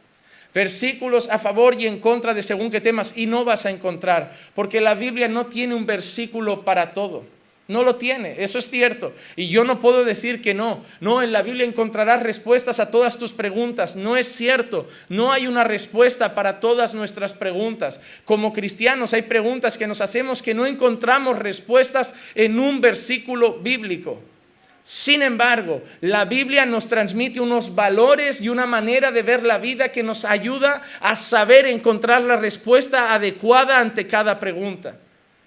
Versículos 0.53 1.31
a 1.31 1.39
favor 1.39 1.81
y 1.81 1.87
en 1.87 2.01
contra 2.01 2.35
de 2.35 2.43
según 2.43 2.73
qué 2.73 2.81
temas 2.81 3.13
y 3.15 3.27
no 3.27 3.45
vas 3.45 3.67
a 3.67 3.71
encontrar. 3.71 4.37
Porque 4.57 4.81
la 4.81 4.97
Biblia 4.97 5.29
no 5.29 5.47
tiene 5.47 5.77
un 5.77 5.87
versículo 5.87 6.65
para 6.65 6.93
todo. 6.93 7.23
No 7.69 7.85
lo 7.85 7.97
tiene, 7.97 8.43
eso 8.43 8.59
es 8.59 8.69
cierto. 8.69 9.15
Y 9.37 9.49
yo 9.49 9.65
no 9.65 9.79
puedo 9.79 10.05
decir 10.05 10.43
que 10.43 10.53
no. 10.53 10.85
No, 11.01 11.23
en 11.23 11.33
la 11.33 11.43
Biblia 11.43 11.65
encontrarás 11.65 12.23
respuestas 12.23 12.81
a 12.81 12.91
todas 12.91 13.19
tus 13.19 13.33
preguntas. 13.33 13.95
No 13.95 14.17
es 14.17 14.27
cierto. 14.27 14.89
No 15.09 15.33
hay 15.33 15.47
una 15.47 15.63
respuesta 15.63 16.35
para 16.35 16.59
todas 16.59 16.93
nuestras 16.93 17.33
preguntas. 17.33 18.01
Como 18.25 18.53
cristianos 18.53 19.15
hay 19.15 19.23
preguntas 19.23 19.79
que 19.79 19.87
nos 19.87 20.01
hacemos 20.01 20.43
que 20.43 20.55
no 20.55 20.67
encontramos 20.67 21.39
respuestas 21.39 22.15
en 22.35 22.59
un 22.59 22.81
versículo 22.81 23.59
bíblico. 23.61 24.21
Sin 24.85 25.23
embargo, 25.23 25.83
la 26.01 26.25
Biblia 26.25 26.67
nos 26.67 26.89
transmite 26.89 27.41
unos 27.41 27.77
valores 27.77 28.41
y 28.41 28.49
una 28.49 28.67
manera 28.67 29.13
de 29.13 29.23
ver 29.23 29.45
la 29.45 29.59
vida 29.59 29.93
que 29.93 30.03
nos 30.03 30.25
ayuda 30.25 30.83
a 31.01 31.15
saber 31.15 31.67
encontrar 31.67 32.23
la 32.23 32.37
respuesta 32.37 33.15
adecuada 33.15 33.79
ante 33.79 34.09
cada 34.09 34.41
pregunta. 34.41 34.97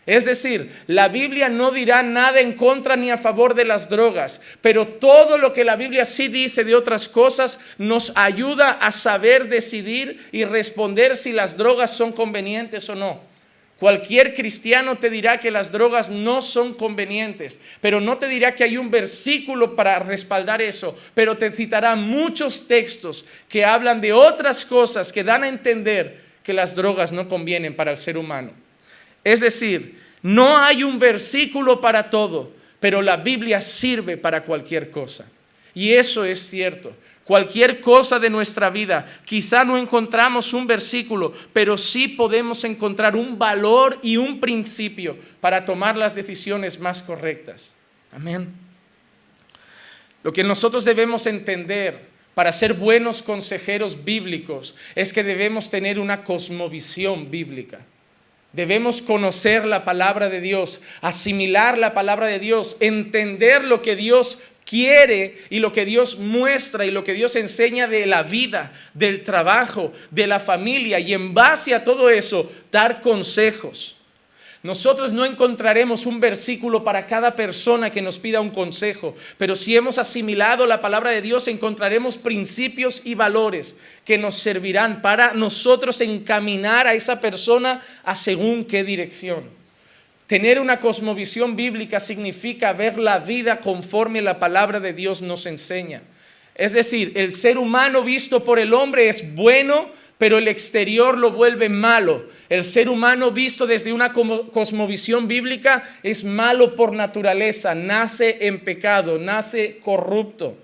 Es 0.06 0.24
decir, 0.24 0.72
la 0.86 1.08
Biblia 1.08 1.50
no 1.50 1.72
dirá 1.72 2.04
nada 2.04 2.40
en 2.40 2.54
contra 2.54 2.96
ni 2.96 3.10
a 3.10 3.18
favor 3.18 3.56
de 3.56 3.66
las 3.66 3.90
drogas, 3.90 4.40
pero 4.62 4.88
todo 4.88 5.40
lo 5.40 5.52
que 5.52 5.64
la 5.64 5.76
Biblia 5.76 6.06
sí 6.06 6.28
dice 6.28 6.64
de 6.64 6.76
otras 6.76 7.10
cosas 7.10 7.60
nos 7.80 8.12
ayuda 8.16 8.72
a 8.74 8.92
saber 8.92 9.50
decidir 9.50 10.28
y 10.32 10.46
responder 10.46 11.18
si 11.18 11.32
las 11.32 11.58
drogas 11.58 11.92
son 11.92 12.12
convenientes 12.12 12.88
o 12.90 12.96
no. 12.96 13.20
Cualquier 13.80 14.34
cristiano 14.34 14.98
te 14.98 15.10
dirá 15.10 15.40
que 15.40 15.52
las 15.52 15.72
drogas 15.72 16.10
no 16.10 16.42
son 16.42 16.76
convenientes, 16.76 17.60
pero 17.82 18.00
no 18.00 18.18
te 18.18 18.28
dirá 18.28 18.56
que 18.56 18.64
hay 18.64 18.78
un 18.78 18.92
versículo 18.92 19.76
para 19.76 20.00
respaldar 20.00 20.62
eso, 20.62 20.98
pero 21.14 21.36
te 21.36 21.52
citará 21.52 21.96
muchos 21.96 22.68
textos 22.68 23.26
que 23.50 23.66
hablan 23.66 24.00
de 24.00 24.14
otras 24.14 24.64
cosas 24.66 25.12
que 25.12 25.24
dan 25.24 25.44
a 25.44 25.50
entender 25.50 26.22
que 26.44 26.54
las 26.54 26.76
drogas 26.76 27.12
no 27.12 27.28
convienen 27.28 27.76
para 27.76 27.92
el 27.92 27.98
ser 27.98 28.18
humano. 28.18 28.65
Es 29.26 29.42
decir, 29.42 30.00
no 30.22 30.56
hay 30.56 30.84
un 30.84 31.00
versículo 31.00 31.82
para 31.82 32.10
todo, 32.10 32.52
pero 32.80 33.02
la 33.02 33.18
Biblia 33.18 33.60
sirve 33.60 34.16
para 34.16 34.44
cualquier 34.44 34.92
cosa. 34.92 35.30
Y 35.74 35.92
eso 35.92 36.24
es 36.24 36.48
cierto. 36.48 36.96
Cualquier 37.26 37.82
cosa 37.82 38.20
de 38.20 38.30
nuestra 38.30 38.70
vida, 38.70 39.20
quizá 39.26 39.66
no 39.66 39.80
encontramos 39.80 40.54
un 40.54 40.68
versículo, 40.68 41.34
pero 41.52 41.76
sí 41.76 42.08
podemos 42.08 42.64
encontrar 42.64 43.16
un 43.16 43.40
valor 43.40 43.98
y 44.04 44.16
un 44.18 44.40
principio 44.40 45.18
para 45.42 45.66
tomar 45.66 45.98
las 45.98 46.14
decisiones 46.14 46.80
más 46.80 47.02
correctas. 47.02 47.74
Amén. 48.12 48.54
Lo 50.22 50.32
que 50.32 50.44
nosotros 50.44 50.86
debemos 50.86 51.26
entender 51.26 52.06
para 52.36 52.52
ser 52.52 52.76
buenos 52.76 53.24
consejeros 53.24 54.06
bíblicos 54.06 54.76
es 54.94 55.12
que 55.12 55.24
debemos 55.24 55.72
tener 55.72 55.98
una 55.98 56.24
cosmovisión 56.24 57.32
bíblica. 57.32 57.80
Debemos 58.56 59.02
conocer 59.02 59.66
la 59.66 59.84
palabra 59.84 60.30
de 60.30 60.40
Dios, 60.40 60.82
asimilar 61.02 61.78
la 61.78 61.94
palabra 61.94 62.28
de 62.28 62.40
Dios, 62.40 62.78
entender 62.80 63.66
lo 63.66 63.82
que 63.82 63.98
Dios 63.98 64.38
quiere 64.64 65.40
y 65.50 65.60
lo 65.60 65.74
que 65.74 65.84
Dios 65.84 66.18
muestra 66.20 66.86
y 66.86 66.92
lo 66.92 67.04
que 67.04 67.12
Dios 67.12 67.36
enseña 67.36 67.86
de 67.88 68.06
la 68.06 68.24
vida, 68.24 68.72
del 68.94 69.26
trabajo, 69.26 69.92
de 70.10 70.28
la 70.28 70.40
familia 70.40 71.00
y 71.00 71.14
en 71.14 71.34
base 71.34 71.76
a 71.76 71.84
todo 71.84 72.10
eso 72.10 72.50
dar 72.72 73.02
consejos. 73.02 73.95
Nosotros 74.66 75.14
no 75.14 75.26
encontraremos 75.26 76.08
un 76.08 76.20
versículo 76.20 76.84
para 76.84 77.06
cada 77.06 77.36
persona 77.36 77.92
que 77.92 78.02
nos 78.02 78.18
pida 78.18 78.42
un 78.42 78.50
consejo, 78.50 79.14
pero 79.38 79.56
si 79.56 79.78
hemos 79.78 80.00
asimilado 80.00 80.66
la 80.66 80.82
palabra 80.82 81.12
de 81.12 81.22
Dios 81.22 81.48
encontraremos 81.48 82.18
principios 82.18 83.04
y 83.06 83.14
valores 83.14 83.76
que 84.04 84.18
nos 84.18 84.38
servirán 84.38 85.04
para 85.04 85.36
nosotros 85.36 86.02
encaminar 86.02 86.88
a 86.88 86.96
esa 86.96 87.22
persona 87.22 87.80
a 88.04 88.16
según 88.16 88.64
qué 88.64 88.84
dirección. 88.84 89.44
Tener 90.26 90.60
una 90.60 90.80
cosmovisión 90.80 91.56
bíblica 91.56 92.00
significa 92.00 92.74
ver 92.74 92.98
la 92.98 93.20
vida 93.20 93.60
conforme 93.60 94.24
la 94.24 94.40
palabra 94.40 94.80
de 94.80 94.94
Dios 94.94 95.22
nos 95.22 95.46
enseña. 95.46 96.02
Es 96.56 96.74
decir, 96.74 97.12
el 97.14 97.36
ser 97.36 97.60
humano 97.60 98.02
visto 98.02 98.44
por 98.44 98.58
el 98.58 98.74
hombre 98.74 99.10
es 99.10 99.36
bueno, 99.36 99.92
pero 100.18 100.38
el 100.38 100.48
exterior 100.48 101.18
lo 101.18 101.32
vuelve 101.32 101.70
malo. 101.70 102.26
El 102.50 102.64
ser 102.64 102.90
humano 102.90 103.32
visto 103.32 103.68
desde 103.68 103.92
una 103.92 104.14
cosmovisión 104.14 105.28
bíblica 105.28 105.84
es 106.04 106.24
malo 106.24 106.76
por 106.76 106.94
naturaleza, 106.94 107.76
nace 107.76 108.48
en 108.48 108.64
pecado, 108.64 109.18
nace 109.20 109.80
corrupto. 109.84 110.56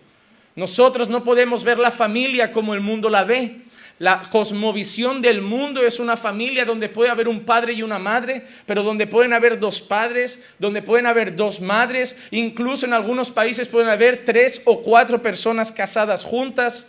Nosotros 0.55 1.09
no 1.09 1.23
podemos 1.23 1.63
ver 1.63 1.79
la 1.79 1.91
familia 1.91 2.51
como 2.51 2.73
el 2.73 2.81
mundo 2.81 3.09
la 3.09 3.23
ve. 3.23 3.57
La 3.99 4.23
cosmovisión 4.31 5.21
del 5.21 5.43
mundo 5.43 5.85
es 5.85 5.99
una 5.99 6.17
familia 6.17 6.65
donde 6.65 6.89
puede 6.89 7.11
haber 7.11 7.27
un 7.27 7.41
padre 7.41 7.73
y 7.73 7.83
una 7.83 7.99
madre, 7.99 8.43
pero 8.65 8.81
donde 8.81 9.05
pueden 9.05 9.31
haber 9.31 9.59
dos 9.59 9.79
padres, 9.79 10.41
donde 10.57 10.81
pueden 10.81 11.05
haber 11.05 11.35
dos 11.35 11.61
madres, 11.61 12.15
incluso 12.31 12.87
en 12.87 12.93
algunos 12.93 13.29
países 13.29 13.67
pueden 13.67 13.89
haber 13.89 14.25
tres 14.25 14.61
o 14.65 14.81
cuatro 14.81 15.21
personas 15.21 15.71
casadas 15.71 16.23
juntas. 16.23 16.87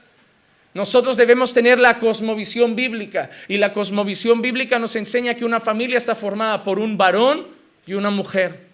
Nosotros 0.74 1.16
debemos 1.16 1.52
tener 1.52 1.78
la 1.78 1.98
cosmovisión 1.98 2.74
bíblica 2.74 3.28
y 3.46 3.58
la 3.58 3.72
cosmovisión 3.72 4.40
bíblica 4.40 4.78
nos 4.78 4.96
enseña 4.96 5.34
que 5.34 5.44
una 5.44 5.60
familia 5.60 5.98
está 5.98 6.14
formada 6.14 6.64
por 6.64 6.78
un 6.78 6.96
varón 6.96 7.46
y 7.86 7.92
una 7.94 8.10
mujer. 8.10 8.72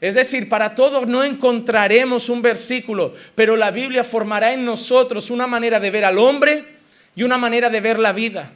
Es 0.00 0.14
decir, 0.14 0.48
para 0.48 0.74
todos 0.74 1.06
no 1.06 1.24
encontraremos 1.24 2.28
un 2.28 2.42
versículo, 2.42 3.14
pero 3.34 3.56
la 3.56 3.70
Biblia 3.70 4.04
formará 4.04 4.52
en 4.52 4.64
nosotros 4.64 5.30
una 5.30 5.46
manera 5.46 5.80
de 5.80 5.90
ver 5.90 6.04
al 6.04 6.18
hombre 6.18 6.64
y 7.14 7.22
una 7.22 7.38
manera 7.38 7.70
de 7.70 7.80
ver 7.80 7.98
la 7.98 8.12
vida. 8.12 8.52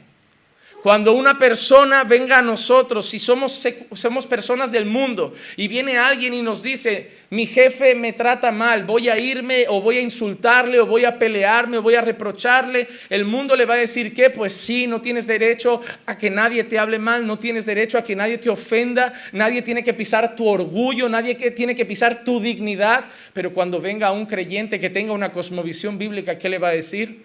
Cuando 0.81 1.13
una 1.13 1.37
persona 1.37 2.03
venga 2.03 2.39
a 2.39 2.41
nosotros, 2.41 3.07
si 3.07 3.19
somos, 3.19 3.67
somos 3.93 4.25
personas 4.25 4.71
del 4.71 4.85
mundo, 4.85 5.33
y 5.55 5.67
viene 5.67 5.97
alguien 5.97 6.33
y 6.33 6.41
nos 6.41 6.63
dice, 6.63 7.11
mi 7.29 7.45
jefe 7.45 7.93
me 7.93 8.13
trata 8.13 8.51
mal, 8.51 8.83
voy 8.83 9.07
a 9.07 9.19
irme 9.19 9.65
o 9.69 9.79
voy 9.79 9.97
a 9.97 10.01
insultarle 10.01 10.79
o 10.79 10.87
voy 10.87 11.05
a 11.05 11.19
pelearme 11.19 11.77
o 11.77 11.83
voy 11.83 11.93
a 11.93 12.01
reprocharle, 12.01 12.87
el 13.09 13.25
mundo 13.25 13.55
le 13.55 13.65
va 13.65 13.75
a 13.75 13.77
decir 13.77 14.11
que, 14.11 14.31
pues 14.31 14.53
sí, 14.53 14.87
no 14.87 15.01
tienes 15.01 15.27
derecho 15.27 15.81
a 16.07 16.17
que 16.17 16.31
nadie 16.31 16.63
te 16.63 16.79
hable 16.79 16.97
mal, 16.97 17.27
no 17.27 17.37
tienes 17.37 17.67
derecho 17.67 17.99
a 17.99 18.03
que 18.03 18.15
nadie 18.15 18.39
te 18.39 18.49
ofenda, 18.49 19.13
nadie 19.33 19.61
tiene 19.61 19.83
que 19.83 19.93
pisar 19.93 20.35
tu 20.35 20.47
orgullo, 20.47 21.07
nadie 21.07 21.35
tiene 21.51 21.75
que 21.75 21.85
pisar 21.85 22.23
tu 22.23 22.39
dignidad, 22.39 23.05
pero 23.33 23.53
cuando 23.53 23.79
venga 23.79 24.11
un 24.11 24.25
creyente 24.25 24.79
que 24.79 24.89
tenga 24.89 25.13
una 25.13 25.31
cosmovisión 25.31 25.99
bíblica, 25.99 26.39
¿qué 26.39 26.49
le 26.49 26.57
va 26.57 26.69
a 26.69 26.73
decir? 26.73 27.23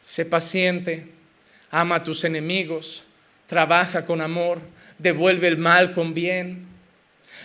Sé 0.00 0.24
paciente, 0.24 1.15
ama 1.76 1.96
a 1.96 2.02
tus 2.02 2.24
enemigos, 2.24 3.04
trabaja 3.46 4.06
con 4.06 4.22
amor, 4.22 4.60
devuelve 4.98 5.46
el 5.46 5.58
mal 5.58 5.92
con 5.92 6.14
bien. 6.14 6.66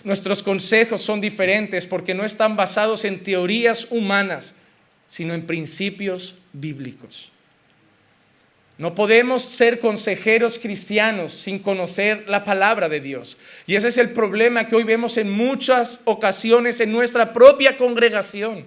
Nuestros 0.05 0.41
consejos 0.41 1.01
son 1.01 1.19
diferentes 1.19 1.85
porque 1.85 2.13
no 2.13 2.23
están 2.23 2.55
basados 2.55 3.03
en 3.03 3.21
teorías 3.21 3.87
humanas, 3.89 4.55
sino 5.05 5.33
en 5.33 5.45
principios 5.45 6.35
bíblicos. 6.53 7.29
No 8.77 8.95
podemos 8.95 9.43
ser 9.43 9.79
consejeros 9.79 10.57
cristianos 10.57 11.33
sin 11.33 11.59
conocer 11.59 12.23
la 12.29 12.45
palabra 12.45 12.87
de 12.87 13.01
Dios. 13.01 13.37
Y 13.67 13.75
ese 13.75 13.89
es 13.89 13.97
el 13.97 14.11
problema 14.11 14.65
que 14.65 14.77
hoy 14.77 14.85
vemos 14.85 15.17
en 15.17 15.29
muchas 15.29 15.99
ocasiones 16.05 16.79
en 16.79 16.93
nuestra 16.93 17.33
propia 17.33 17.75
congregación 17.75 18.65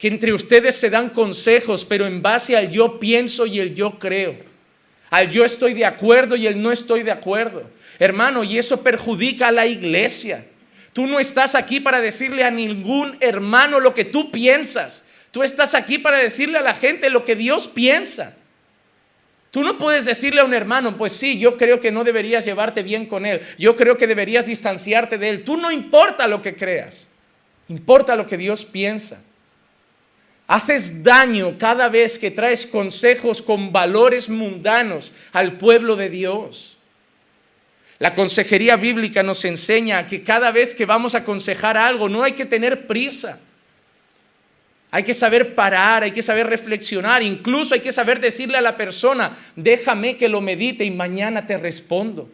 que 0.00 0.08
entre 0.08 0.32
ustedes 0.32 0.76
se 0.76 0.88
dan 0.88 1.10
consejos, 1.10 1.84
pero 1.84 2.06
en 2.06 2.22
base 2.22 2.56
al 2.56 2.70
yo 2.70 2.98
pienso 2.98 3.44
y 3.44 3.60
el 3.60 3.74
yo 3.74 3.98
creo, 3.98 4.49
al 5.10 5.30
yo 5.30 5.44
estoy 5.44 5.74
de 5.74 5.84
acuerdo 5.84 6.36
y 6.36 6.46
el 6.46 6.62
no 6.62 6.72
estoy 6.72 7.02
de 7.02 7.10
acuerdo. 7.10 7.68
Hermano, 7.98 8.44
y 8.44 8.56
eso 8.56 8.82
perjudica 8.82 9.48
a 9.48 9.52
la 9.52 9.66
iglesia. 9.66 10.46
Tú 10.92 11.06
no 11.06 11.20
estás 11.20 11.54
aquí 11.54 11.80
para 11.80 12.00
decirle 12.00 12.44
a 12.44 12.50
ningún 12.50 13.16
hermano 13.20 13.80
lo 13.80 13.92
que 13.92 14.04
tú 14.04 14.30
piensas. 14.30 15.02
Tú 15.30 15.42
estás 15.42 15.74
aquí 15.74 15.98
para 15.98 16.18
decirle 16.18 16.58
a 16.58 16.62
la 16.62 16.74
gente 16.74 17.10
lo 17.10 17.24
que 17.24 17.36
Dios 17.36 17.68
piensa. 17.68 18.36
Tú 19.50 19.62
no 19.62 19.78
puedes 19.78 20.04
decirle 20.04 20.40
a 20.40 20.44
un 20.44 20.54
hermano, 20.54 20.96
pues 20.96 21.12
sí, 21.12 21.38
yo 21.38 21.56
creo 21.56 21.80
que 21.80 21.90
no 21.90 22.04
deberías 22.04 22.44
llevarte 22.44 22.82
bien 22.82 23.06
con 23.06 23.26
él. 23.26 23.40
Yo 23.58 23.74
creo 23.74 23.96
que 23.96 24.06
deberías 24.06 24.46
distanciarte 24.46 25.18
de 25.18 25.28
él. 25.28 25.44
Tú 25.44 25.56
no 25.56 25.72
importa 25.72 26.28
lo 26.28 26.40
que 26.40 26.54
creas. 26.54 27.08
Importa 27.68 28.14
lo 28.14 28.26
que 28.26 28.36
Dios 28.36 28.64
piensa. 28.64 29.22
Haces 30.50 31.04
daño 31.04 31.56
cada 31.56 31.88
vez 31.88 32.18
que 32.18 32.32
traes 32.32 32.66
consejos 32.66 33.40
con 33.40 33.70
valores 33.70 34.28
mundanos 34.28 35.12
al 35.30 35.52
pueblo 35.52 35.94
de 35.94 36.08
Dios. 36.08 36.76
La 38.00 38.16
consejería 38.16 38.74
bíblica 38.74 39.22
nos 39.22 39.44
enseña 39.44 40.08
que 40.08 40.24
cada 40.24 40.50
vez 40.50 40.74
que 40.74 40.86
vamos 40.86 41.14
a 41.14 41.18
aconsejar 41.18 41.76
algo 41.76 42.08
no 42.08 42.24
hay 42.24 42.32
que 42.32 42.46
tener 42.46 42.88
prisa. 42.88 43.38
Hay 44.90 45.04
que 45.04 45.14
saber 45.14 45.54
parar, 45.54 46.02
hay 46.02 46.10
que 46.10 46.20
saber 46.20 46.48
reflexionar, 46.48 47.22
incluso 47.22 47.74
hay 47.74 47.80
que 47.80 47.92
saber 47.92 48.18
decirle 48.18 48.58
a 48.58 48.60
la 48.60 48.76
persona, 48.76 49.36
déjame 49.54 50.16
que 50.16 50.28
lo 50.28 50.40
medite 50.40 50.84
y 50.84 50.90
mañana 50.90 51.46
te 51.46 51.58
respondo. 51.58 52.28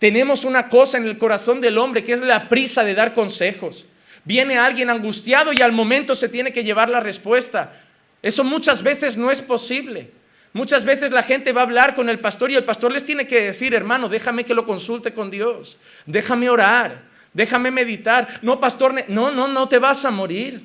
Tenemos 0.00 0.42
una 0.42 0.68
cosa 0.68 0.98
en 0.98 1.04
el 1.04 1.16
corazón 1.16 1.60
del 1.60 1.78
hombre 1.78 2.02
que 2.02 2.14
es 2.14 2.20
la 2.20 2.48
prisa 2.48 2.82
de 2.82 2.96
dar 2.96 3.14
consejos. 3.14 3.86
Viene 4.28 4.58
alguien 4.58 4.90
angustiado 4.90 5.54
y 5.54 5.62
al 5.62 5.72
momento 5.72 6.14
se 6.14 6.28
tiene 6.28 6.52
que 6.52 6.62
llevar 6.62 6.90
la 6.90 7.00
respuesta. 7.00 7.72
Eso 8.20 8.44
muchas 8.44 8.82
veces 8.82 9.16
no 9.16 9.30
es 9.30 9.40
posible. 9.40 10.10
Muchas 10.52 10.84
veces 10.84 11.12
la 11.12 11.22
gente 11.22 11.54
va 11.54 11.62
a 11.62 11.64
hablar 11.64 11.94
con 11.94 12.10
el 12.10 12.18
pastor 12.18 12.50
y 12.50 12.54
el 12.54 12.64
pastor 12.64 12.92
les 12.92 13.04
tiene 13.04 13.26
que 13.26 13.40
decir, 13.40 13.72
hermano, 13.72 14.06
déjame 14.06 14.44
que 14.44 14.52
lo 14.52 14.66
consulte 14.66 15.14
con 15.14 15.30
Dios, 15.30 15.78
déjame 16.04 16.50
orar, 16.50 17.04
déjame 17.32 17.70
meditar. 17.70 18.28
No, 18.42 18.60
pastor, 18.60 18.94
no, 19.08 19.30
no, 19.30 19.48
no 19.48 19.66
te 19.66 19.78
vas 19.78 20.04
a 20.04 20.10
morir. 20.10 20.60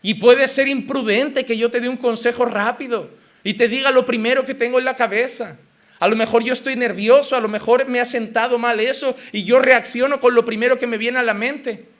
Y 0.00 0.14
puede 0.14 0.48
ser 0.48 0.66
imprudente 0.66 1.44
que 1.44 1.58
yo 1.58 1.70
te 1.70 1.80
dé 1.80 1.90
un 1.90 1.98
consejo 1.98 2.46
rápido 2.46 3.10
y 3.42 3.52
te 3.52 3.68
diga 3.68 3.90
lo 3.90 4.06
primero 4.06 4.42
que 4.42 4.54
tengo 4.54 4.78
en 4.78 4.86
la 4.86 4.96
cabeza. 4.96 5.58
A 6.00 6.08
lo 6.08 6.16
mejor 6.16 6.42
yo 6.42 6.54
estoy 6.54 6.76
nervioso, 6.76 7.36
a 7.36 7.40
lo 7.40 7.48
mejor 7.48 7.86
me 7.88 8.00
ha 8.00 8.06
sentado 8.06 8.58
mal 8.58 8.80
eso 8.80 9.14
y 9.32 9.44
yo 9.44 9.58
reacciono 9.58 10.18
con 10.18 10.34
lo 10.34 10.46
primero 10.46 10.78
que 10.78 10.86
me 10.86 10.96
viene 10.96 11.18
a 11.18 11.22
la 11.22 11.34
mente. 11.34 11.92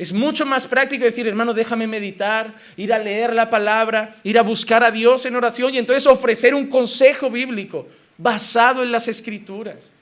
Es 0.00 0.14
mucho 0.14 0.46
más 0.46 0.66
práctico 0.66 1.04
decir, 1.04 1.28
hermano, 1.28 1.52
déjame 1.52 1.86
meditar, 1.86 2.54
ir 2.78 2.90
a 2.90 2.98
leer 2.98 3.34
la 3.34 3.50
palabra, 3.50 4.16
ir 4.22 4.38
a 4.38 4.42
buscar 4.42 4.82
a 4.82 4.90
Dios 4.90 5.26
en 5.26 5.36
oración 5.36 5.74
y 5.74 5.76
entonces 5.76 6.06
ofrecer 6.06 6.54
un 6.54 6.68
consejo 6.68 7.28
bíblico 7.28 7.86
basado 8.16 8.82
en 8.82 8.92
las 8.92 9.08
escrituras. 9.08 9.92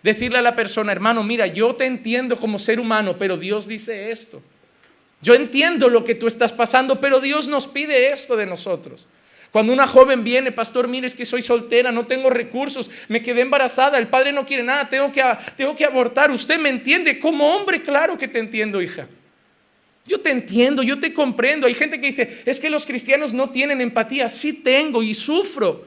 Decirle 0.00 0.38
a 0.38 0.42
la 0.42 0.54
persona, 0.54 0.92
hermano, 0.92 1.24
mira, 1.24 1.48
yo 1.48 1.74
te 1.74 1.86
entiendo 1.86 2.36
como 2.36 2.56
ser 2.56 2.78
humano, 2.78 3.16
pero 3.18 3.36
Dios 3.36 3.66
dice 3.66 4.12
esto. 4.12 4.40
Yo 5.20 5.34
entiendo 5.34 5.88
lo 5.88 6.04
que 6.04 6.14
tú 6.14 6.28
estás 6.28 6.52
pasando, 6.52 7.00
pero 7.00 7.18
Dios 7.18 7.48
nos 7.48 7.66
pide 7.66 8.10
esto 8.10 8.36
de 8.36 8.46
nosotros. 8.46 9.06
Cuando 9.50 9.72
una 9.72 9.88
joven 9.88 10.22
viene, 10.22 10.52
pastor, 10.52 10.86
mire, 10.86 11.08
es 11.08 11.16
que 11.16 11.24
soy 11.24 11.42
soltera, 11.42 11.90
no 11.90 12.06
tengo 12.06 12.30
recursos, 12.30 12.88
me 13.08 13.20
quedé 13.20 13.40
embarazada, 13.40 13.98
el 13.98 14.06
padre 14.06 14.30
no 14.30 14.46
quiere 14.46 14.62
nada, 14.62 14.88
tengo 14.88 15.10
que, 15.10 15.20
tengo 15.56 15.74
que 15.74 15.84
abortar. 15.84 16.30
¿Usted 16.30 16.60
me 16.60 16.68
entiende? 16.68 17.18
Como 17.18 17.52
hombre, 17.56 17.82
claro 17.82 18.16
que 18.16 18.28
te 18.28 18.38
entiendo, 18.38 18.80
hija. 18.80 19.08
Yo 20.04 20.20
te 20.20 20.30
entiendo, 20.30 20.82
yo 20.82 20.98
te 20.98 21.12
comprendo. 21.12 21.66
Hay 21.66 21.74
gente 21.74 22.00
que 22.00 22.08
dice, 22.08 22.42
es 22.44 22.58
que 22.58 22.70
los 22.70 22.84
cristianos 22.84 23.32
no 23.32 23.50
tienen 23.50 23.80
empatía. 23.80 24.28
Sí 24.28 24.52
tengo 24.52 25.02
y 25.02 25.14
sufro. 25.14 25.86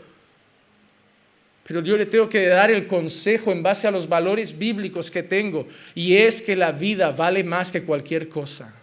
Pero 1.67 1.81
yo 1.81 1.97
le 1.97 2.05
tengo 2.05 2.29
que 2.29 2.47
dar 2.47 2.69
el 2.71 2.85
consejo 2.87 3.51
en 3.51 3.63
base 3.63 3.87
a 3.87 3.91
los 3.91 4.07
valores 4.07 4.57
bíblicos 4.57 5.09
que 5.09 5.23
tengo. 5.23 5.67
Y 5.95 6.15
es 6.15 6.41
que 6.41 6.55
la 6.55 6.71
vida 6.71 7.11
vale 7.11 7.43
más 7.43 7.71
que 7.71 7.83
cualquier 7.83 8.29
cosa. 8.29 8.73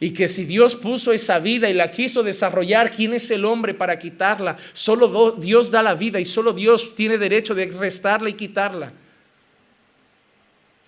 Y 0.00 0.12
que 0.12 0.28
si 0.28 0.44
Dios 0.44 0.74
puso 0.74 1.12
esa 1.12 1.38
vida 1.38 1.68
y 1.68 1.72
la 1.72 1.90
quiso 1.90 2.22
desarrollar, 2.22 2.90
¿quién 2.90 3.12
es 3.14 3.30
el 3.30 3.44
hombre 3.44 3.74
para 3.74 3.98
quitarla? 3.98 4.56
Solo 4.72 5.32
Dios 5.32 5.70
da 5.70 5.82
la 5.82 5.94
vida 5.94 6.20
y 6.20 6.24
solo 6.24 6.52
Dios 6.52 6.94
tiene 6.94 7.18
derecho 7.18 7.54
de 7.54 7.66
restarla 7.66 8.30
y 8.30 8.34
quitarla. 8.34 8.92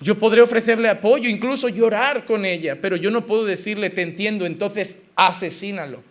Yo 0.00 0.18
podré 0.18 0.42
ofrecerle 0.42 0.88
apoyo, 0.88 1.28
incluso 1.28 1.68
llorar 1.68 2.24
con 2.24 2.44
ella, 2.44 2.78
pero 2.80 2.96
yo 2.96 3.10
no 3.10 3.24
puedo 3.24 3.44
decirle, 3.46 3.88
te 3.88 4.02
entiendo, 4.02 4.44
entonces 4.44 5.02
asesínalo. 5.14 6.02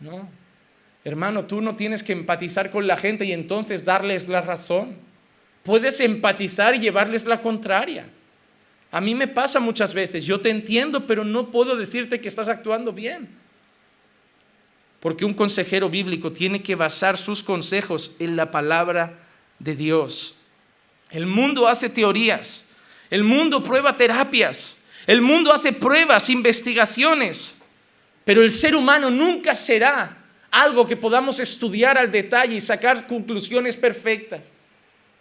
No. 0.00 0.28
Hermano, 1.04 1.44
tú 1.44 1.60
no 1.60 1.76
tienes 1.76 2.02
que 2.02 2.12
empatizar 2.12 2.70
con 2.70 2.86
la 2.86 2.96
gente 2.96 3.24
y 3.24 3.32
entonces 3.32 3.84
darles 3.84 4.28
la 4.28 4.40
razón. 4.40 4.96
Puedes 5.62 6.00
empatizar 6.00 6.74
y 6.74 6.80
llevarles 6.80 7.24
la 7.24 7.40
contraria. 7.40 8.08
A 8.90 9.00
mí 9.00 9.14
me 9.14 9.28
pasa 9.28 9.60
muchas 9.60 9.94
veces, 9.94 10.26
yo 10.26 10.40
te 10.40 10.50
entiendo, 10.50 11.06
pero 11.06 11.24
no 11.24 11.50
puedo 11.50 11.76
decirte 11.76 12.20
que 12.20 12.28
estás 12.28 12.48
actuando 12.48 12.92
bien. 12.92 13.28
Porque 15.00 15.24
un 15.24 15.34
consejero 15.34 15.88
bíblico 15.88 16.32
tiene 16.32 16.62
que 16.62 16.74
basar 16.74 17.18
sus 17.18 17.42
consejos 17.42 18.12
en 18.18 18.36
la 18.36 18.50
palabra 18.50 19.18
de 19.58 19.74
Dios. 19.76 20.34
El 21.12 21.26
mundo 21.26 21.68
hace 21.68 21.88
teorías, 21.88 22.64
el 23.10 23.22
mundo 23.22 23.62
prueba 23.62 23.96
terapias, 23.96 24.76
el 25.06 25.20
mundo 25.20 25.52
hace 25.52 25.72
pruebas, 25.72 26.30
investigaciones, 26.30 27.58
pero 28.24 28.42
el 28.42 28.50
ser 28.50 28.74
humano 28.74 29.10
nunca 29.10 29.54
será 29.54 30.16
algo 30.50 30.86
que 30.86 30.96
podamos 30.96 31.40
estudiar 31.40 31.98
al 31.98 32.12
detalle 32.12 32.56
y 32.56 32.60
sacar 32.60 33.06
conclusiones 33.06 33.76
perfectas. 33.76 34.52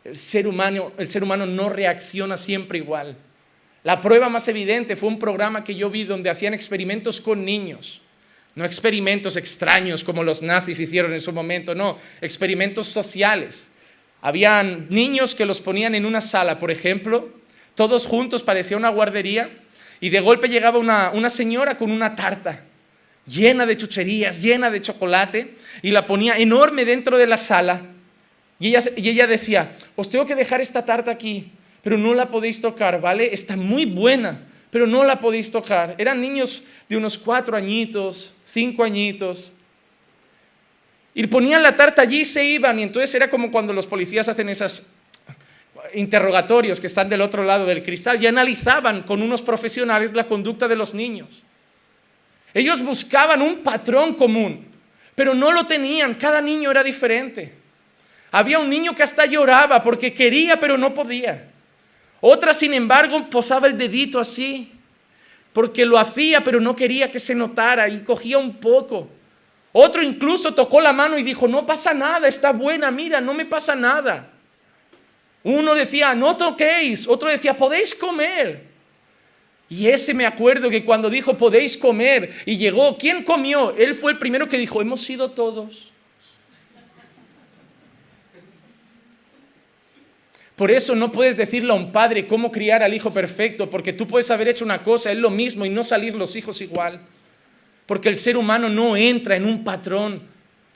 El 0.04 0.16
ser 0.16 0.48
humano, 0.48 0.94
el 0.98 1.10
ser 1.10 1.24
humano 1.24 1.46
no 1.46 1.70
reacciona 1.70 2.38
siempre 2.38 2.78
igual. 2.78 3.16
La 3.84 4.02
prueba 4.02 4.30
más 4.30 4.48
evidente 4.48 4.96
fue 4.96 5.10
un 5.10 5.20
programa 5.20 5.64
que 5.64 5.76
yo 5.76 5.90
vi 5.90 6.04
donde 6.04 6.30
hacían 6.30 6.54
experimentos 6.54 7.20
con 7.20 7.44
niños. 7.44 8.02
No 8.54 8.66
experimentos 8.66 9.38
extraños 9.38 10.04
como 10.04 10.24
los 10.24 10.42
nazis 10.42 10.80
hicieron 10.80 11.14
en 11.14 11.22
su 11.22 11.32
momento, 11.32 11.74
no, 11.74 11.98
experimentos 12.20 12.88
sociales. 12.88 13.68
Habían 14.22 14.88
niños 14.90 15.34
que 15.34 15.46
los 15.46 15.60
ponían 15.60 15.96
en 15.96 16.06
una 16.06 16.22
sala, 16.22 16.60
por 16.60 16.70
ejemplo, 16.70 17.30
todos 17.76 18.06
juntos, 18.06 18.44
parecía 18.44 18.78
una 18.78 18.90
guardería, 18.90 19.50
y 20.00 20.10
de 20.10 20.20
golpe 20.20 20.48
llegaba 20.48 20.78
una, 20.78 21.30
señora 21.30 21.78
con 21.78 21.92
una 21.92 22.16
tarta 22.16 22.66
llena 23.26 23.66
de 23.66 23.78
chucherías, 23.78 24.42
llena 24.42 24.70
de 24.70 24.82
chocolate, 24.82 25.56
y 25.82 25.92
la 25.92 26.06
ponía 26.06 26.38
enorme 26.38 26.86
dentro 26.86 27.18
de 27.18 27.28
la 27.28 27.38
sala. 27.38 27.82
Y 28.60 28.68
ella, 28.70 28.82
y 28.96 29.10
ella 29.10 29.28
decía, 29.28 29.72
os 29.96 30.10
tengo 30.10 30.26
que 30.26 30.36
dejar 30.36 30.60
esta 30.60 30.84
tarta 30.84 31.12
aquí, 31.12 31.52
pero 31.82 31.98
no 31.98 32.14
la 32.14 32.30
podéis 32.30 32.60
tocar, 32.60 33.00
¿vale? 33.00 33.34
Está 33.34 33.56
muy 33.56 33.86
buena, 33.86 34.42
pero 34.70 34.86
no 34.86 35.04
la 35.04 35.20
podéis 35.20 35.50
tocar. 35.50 35.96
Eran 35.98 36.20
niños 36.20 36.64
de 36.90 36.98
unos 36.98 37.18
cuatro 37.18 37.56
añitos, 37.56 38.34
cinco 38.44 38.84
añitos. 38.84 39.54
Y 41.14 41.28
ponían 41.28 41.62
la 41.62 41.76
tarta 41.76 42.04
allí 42.04 42.22
y 42.22 42.26
se 42.26 42.44
iban. 42.44 42.80
Y 42.80 42.84
entonces 42.84 43.14
era 43.14 43.30
como 43.30 43.52
cuando 43.52 43.74
los 43.74 43.88
policías 43.88 44.28
hacen 44.28 44.50
esos 44.50 44.88
interrogatorios 45.94 46.80
que 46.80 46.88
están 46.88 47.10
del 47.10 47.22
otro 47.22 47.44
lado 47.44 47.66
del 47.66 47.84
cristal 47.84 48.22
y 48.22 48.28
analizaban 48.28 49.04
con 49.04 49.22
unos 49.22 49.42
profesionales 49.42 50.14
la 50.14 50.28
conducta 50.28 50.68
de 50.68 50.76
los 50.76 50.94
niños. 50.94 51.44
Ellos 52.54 52.82
buscaban 52.82 53.42
un 53.42 53.60
patrón 53.60 54.14
común, 54.14 54.66
pero 55.16 55.34
no 55.34 55.52
lo 55.52 55.66
tenían. 55.66 56.16
Cada 56.16 56.42
niño 56.42 56.72
era 56.72 56.84
diferente. 56.84 57.54
Había 58.32 58.60
un 58.60 58.70
niño 58.70 58.96
que 58.96 59.04
hasta 59.04 59.26
lloraba 59.26 59.84
porque 59.84 60.14
quería, 60.14 60.60
pero 60.60 60.78
no 60.78 60.94
podía. 60.94 61.50
Otra, 62.22 62.54
sin 62.54 62.74
embargo, 62.74 63.30
posaba 63.30 63.68
el 63.68 63.78
dedito 63.78 64.20
así, 64.20 64.72
porque 65.54 65.86
lo 65.86 65.98
hacía, 65.98 66.44
pero 66.44 66.60
no 66.62 66.76
quería 66.76 67.12
que 67.12 67.20
se 67.20 67.36
notara 67.36 67.90
y 67.90 68.02
cogía 68.02 68.38
un 68.38 68.56
poco. 68.56 69.10
Otro 69.74 70.04
incluso 70.04 70.54
tocó 70.54 70.82
la 70.82 70.92
mano 70.92 71.18
y 71.18 71.24
dijo, 71.24 71.48
no 71.48 71.66
pasa 71.66 71.94
nada, 71.94 72.28
está 72.28 72.52
buena, 72.52 72.92
mira, 72.92 73.22
no 73.22 73.34
me 73.34 73.46
pasa 73.46 73.76
nada. 73.76 74.30
Uno 75.44 75.74
decía, 75.74 76.14
no 76.14 76.36
toquéis, 76.36 77.08
otro 77.08 77.30
decía, 77.30 77.56
podéis 77.56 77.96
comer. 77.96 78.70
Y 79.70 79.88
ese 79.88 80.14
me 80.14 80.26
acuerdo 80.26 80.70
que 80.70 80.84
cuando 80.84 81.10
dijo, 81.10 81.38
podéis 81.38 81.78
comer, 81.78 82.34
y 82.46 82.58
llegó, 82.58 82.98
¿quién 82.98 83.24
comió? 83.24 83.74
Él 83.78 83.96
fue 83.96 84.12
el 84.12 84.18
primero 84.18 84.48
que 84.48 84.58
dijo, 84.58 84.82
hemos 84.82 85.02
sido 85.02 85.32
todos. 85.32 85.94
Por 90.58 90.70
eso 90.70 90.94
no 90.94 91.12
puedes 91.12 91.38
decirle 91.38 91.72
a 91.72 91.76
un 91.76 91.92
padre 91.94 92.28
cómo 92.28 92.52
criar 92.52 92.84
al 92.84 92.94
hijo 92.94 93.14
perfecto, 93.14 93.70
porque 93.70 93.94
tú 93.94 94.06
puedes 94.06 94.30
haber 94.30 94.50
hecho 94.50 94.66
una 94.66 94.84
cosa, 94.84 95.12
es 95.12 95.18
lo 95.18 95.30
mismo, 95.30 95.66
y 95.66 95.70
no 95.70 95.84
salir 95.84 96.14
los 96.14 96.36
hijos 96.36 96.60
igual. 96.60 97.00
Porque 97.92 98.08
el 98.08 98.16
ser 98.16 98.38
humano 98.38 98.70
no 98.70 98.96
entra 98.96 99.36
en 99.36 99.44
un 99.44 99.66
patrón. 99.66 100.22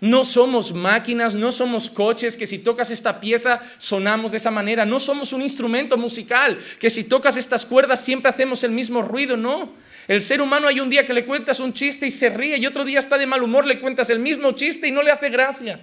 No 0.01 0.25
somos 0.25 0.73
máquinas, 0.73 1.33
no 1.33 1.49
somos 1.49 1.89
coches 1.89 2.35
que 2.35 2.45
si 2.45 2.57
tocas 2.57 2.91
esta 2.91 3.21
pieza 3.21 3.61
sonamos 3.77 4.31
de 4.33 4.37
esa 4.37 4.51
manera. 4.51 4.85
No 4.85 4.99
somos 4.99 5.31
un 5.31 5.41
instrumento 5.41 5.95
musical 5.95 6.59
que 6.77 6.89
si 6.89 7.05
tocas 7.05 7.37
estas 7.37 7.65
cuerdas 7.65 8.03
siempre 8.03 8.29
hacemos 8.29 8.65
el 8.65 8.71
mismo 8.71 9.01
ruido. 9.01 9.37
No. 9.37 9.71
El 10.09 10.21
ser 10.21 10.41
humano 10.41 10.67
hay 10.67 10.81
un 10.81 10.89
día 10.89 11.05
que 11.05 11.13
le 11.13 11.23
cuentas 11.23 11.61
un 11.61 11.71
chiste 11.71 12.05
y 12.05 12.11
se 12.11 12.29
ríe 12.29 12.57
y 12.57 12.65
otro 12.65 12.83
día 12.83 12.99
está 12.99 13.17
de 13.17 13.27
mal 13.27 13.41
humor, 13.41 13.65
le 13.65 13.79
cuentas 13.79 14.09
el 14.09 14.19
mismo 14.19 14.51
chiste 14.51 14.89
y 14.89 14.91
no 14.91 15.01
le 15.01 15.11
hace 15.11 15.29
gracia. 15.29 15.79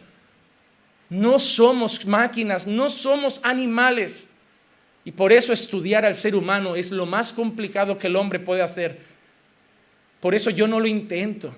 No 1.09 1.39
somos 1.39 2.05
máquinas, 2.05 2.67
no 2.67 2.91
somos 2.91 3.41
animales. 3.43 4.29
Y 5.03 5.13
por 5.13 5.33
eso 5.33 5.55
estudiar 5.55 6.05
al 6.05 6.15
ser 6.15 6.35
humano 6.35 6.77
es 6.77 6.91
lo 6.91 7.07
más 7.07 7.33
complicado 7.33 7.97
que 7.97 8.09
el 8.09 8.17
hombre 8.17 8.39
puede 8.39 8.61
hacer. 8.61 9.12
Por 10.23 10.35
eso 10.35 10.49
yo 10.49 10.69
no 10.69 10.79
lo 10.79 10.87
intento. 10.87 11.53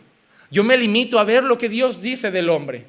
Yo 0.51 0.65
me 0.65 0.77
limito 0.77 1.19
a 1.19 1.25
ver 1.25 1.45
lo 1.45 1.59
que 1.59 1.69
Dios 1.69 2.01
dice 2.01 2.31
del 2.31 2.49
hombre 2.49 2.87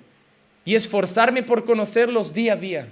y 0.63 0.73
esforzarme 0.73 1.43
por 1.43 1.65
conocerlos 1.65 2.33
día 2.33 2.53
a 2.53 2.55
día. 2.55 2.87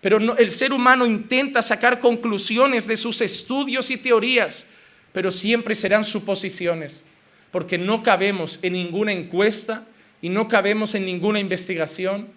Pero 0.00 0.16
el 0.38 0.50
ser 0.50 0.72
humano 0.72 1.06
intenta 1.06 1.60
sacar 1.60 1.98
conclusiones 1.98 2.88
de 2.88 2.96
sus 2.96 3.20
estudios 3.20 3.90
y 3.90 3.98
teorías, 3.98 4.66
pero 5.12 5.30
siempre 5.30 5.74
serán 5.74 6.04
suposiciones, 6.04 7.04
porque 7.50 7.76
no 7.76 8.02
cabemos 8.02 8.58
en 8.62 8.72
ninguna 8.72 9.12
encuesta 9.12 9.84
y 10.22 10.30
no 10.30 10.48
cabemos 10.48 10.94
en 10.94 11.04
ninguna 11.04 11.38
investigación 11.38 12.28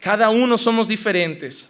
cada 0.00 0.30
uno 0.30 0.56
somos 0.58 0.86
diferentes. 0.86 1.68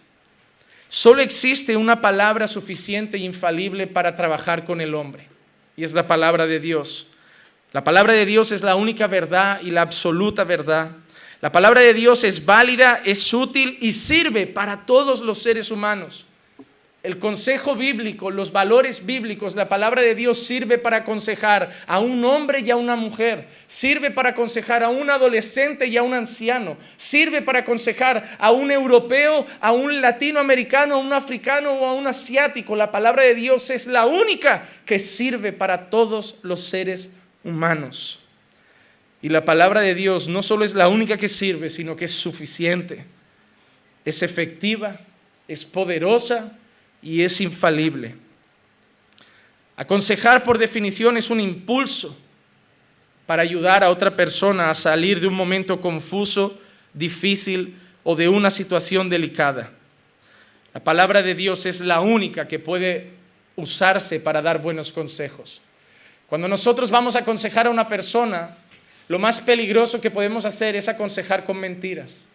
Solo 0.87 1.21
existe 1.21 1.77
una 1.77 2.01
palabra 2.01 2.47
suficiente 2.47 3.17
e 3.17 3.21
infalible 3.21 3.87
para 3.87 4.15
trabajar 4.15 4.65
con 4.65 4.81
el 4.81 4.95
hombre, 4.95 5.27
y 5.75 5.83
es 5.83 5.93
la 5.93 6.07
palabra 6.07 6.45
de 6.47 6.59
Dios. 6.59 7.07
La 7.71 7.83
palabra 7.83 8.13
de 8.13 8.25
Dios 8.25 8.51
es 8.51 8.63
la 8.63 8.75
única 8.75 9.05
verdad 9.05 9.61
y 9.61 9.69
la 9.69 9.83
absoluta 9.83 10.43
verdad. 10.43 10.89
La 11.39 11.51
palabra 11.51 11.81
de 11.81 11.93
Dios 11.93 12.23
es 12.23 12.43
válida, 12.43 12.99
es 13.05 13.31
útil 13.31 13.77
y 13.79 13.91
sirve 13.91 14.47
para 14.47 14.87
todos 14.87 15.21
los 15.21 15.37
seres 15.43 15.69
humanos. 15.69 16.25
El 17.03 17.19
consejo 17.19 17.75
bíblico, 17.75 18.31
los 18.31 18.51
valores 18.51 19.05
bíblicos, 19.05 19.55
la 19.55 19.69
palabra 19.69 20.01
de 20.01 20.15
Dios 20.15 20.39
sirve 20.39 20.79
para 20.79 20.97
aconsejar 20.97 21.69
a 21.85 21.99
un 21.99 22.25
hombre 22.25 22.61
y 22.61 22.71
a 22.71 22.75
una 22.75 22.95
mujer, 22.95 23.47
sirve 23.67 24.09
para 24.09 24.29
aconsejar 24.29 24.83
a 24.83 24.89
un 24.89 25.09
adolescente 25.09 25.85
y 25.85 25.95
a 25.95 26.03
un 26.03 26.15
anciano, 26.15 26.75
sirve 26.97 27.43
para 27.43 27.59
aconsejar 27.59 28.35
a 28.39 28.51
un 28.51 28.71
europeo, 28.71 29.45
a 29.61 29.71
un 29.71 30.01
latinoamericano, 30.01 30.95
a 30.95 30.97
un 30.97 31.13
africano 31.13 31.71
o 31.71 31.85
a 31.85 31.93
un 31.93 32.07
asiático. 32.07 32.75
La 32.75 32.91
palabra 32.91 33.23
de 33.23 33.35
Dios 33.35 33.69
es 33.69 33.85
la 33.85 34.07
única 34.07 34.67
que 34.85 34.97
sirve 34.97 35.53
para 35.53 35.91
todos 35.91 36.35
los 36.41 36.61
seres 36.63 37.05
humanos. 37.05 37.18
Y 39.21 39.29
la 39.29 39.43
palabra 39.43 39.81
de 39.81 39.95
Dios 39.95 40.27
no 40.27 40.41
solo 40.41 40.63
es 40.63 40.73
la 40.73 40.87
única 40.87 41.17
que 41.17 41.27
sirve, 41.27 41.69
sino 41.69 41.95
que 41.95 42.05
es 42.05 42.11
suficiente, 42.11 43.05
es 44.05 44.23
efectiva, 44.23 44.97
es 45.47 45.65
poderosa 45.65 46.57
y 47.01 47.21
es 47.21 47.41
infalible. 47.41 48.15
Aconsejar 49.75 50.43
por 50.43 50.57
definición 50.57 51.17
es 51.17 51.29
un 51.29 51.39
impulso 51.39 52.17
para 53.25 53.43
ayudar 53.43 53.83
a 53.83 53.89
otra 53.89 54.15
persona 54.15 54.69
a 54.69 54.73
salir 54.73 55.21
de 55.21 55.27
un 55.27 55.33
momento 55.33 55.79
confuso, 55.79 56.59
difícil 56.93 57.77
o 58.03 58.15
de 58.15 58.27
una 58.27 58.49
situación 58.49 59.09
delicada. 59.09 59.71
La 60.73 60.83
palabra 60.83 61.21
de 61.21 61.35
Dios 61.35 61.65
es 61.65 61.81
la 61.81 61.99
única 62.01 62.47
que 62.47 62.59
puede 62.59 63.11
usarse 63.55 64.19
para 64.19 64.41
dar 64.41 64.61
buenos 64.61 64.91
consejos. 64.91 65.61
Cuando 66.29 66.47
nosotros 66.47 66.91
vamos 66.91 67.15
a 67.15 67.19
aconsejar 67.19 67.67
a 67.67 67.71
una 67.71 67.87
persona, 67.87 68.55
lo 69.07 69.17
más 69.17 69.39
peligroso 69.39 69.99
que 69.99 70.11
podemos 70.11 70.45
hacer 70.45 70.75
es 70.75 70.87
aconsejar 70.87 71.43
con 71.43 71.57
mentiras. 71.57 72.27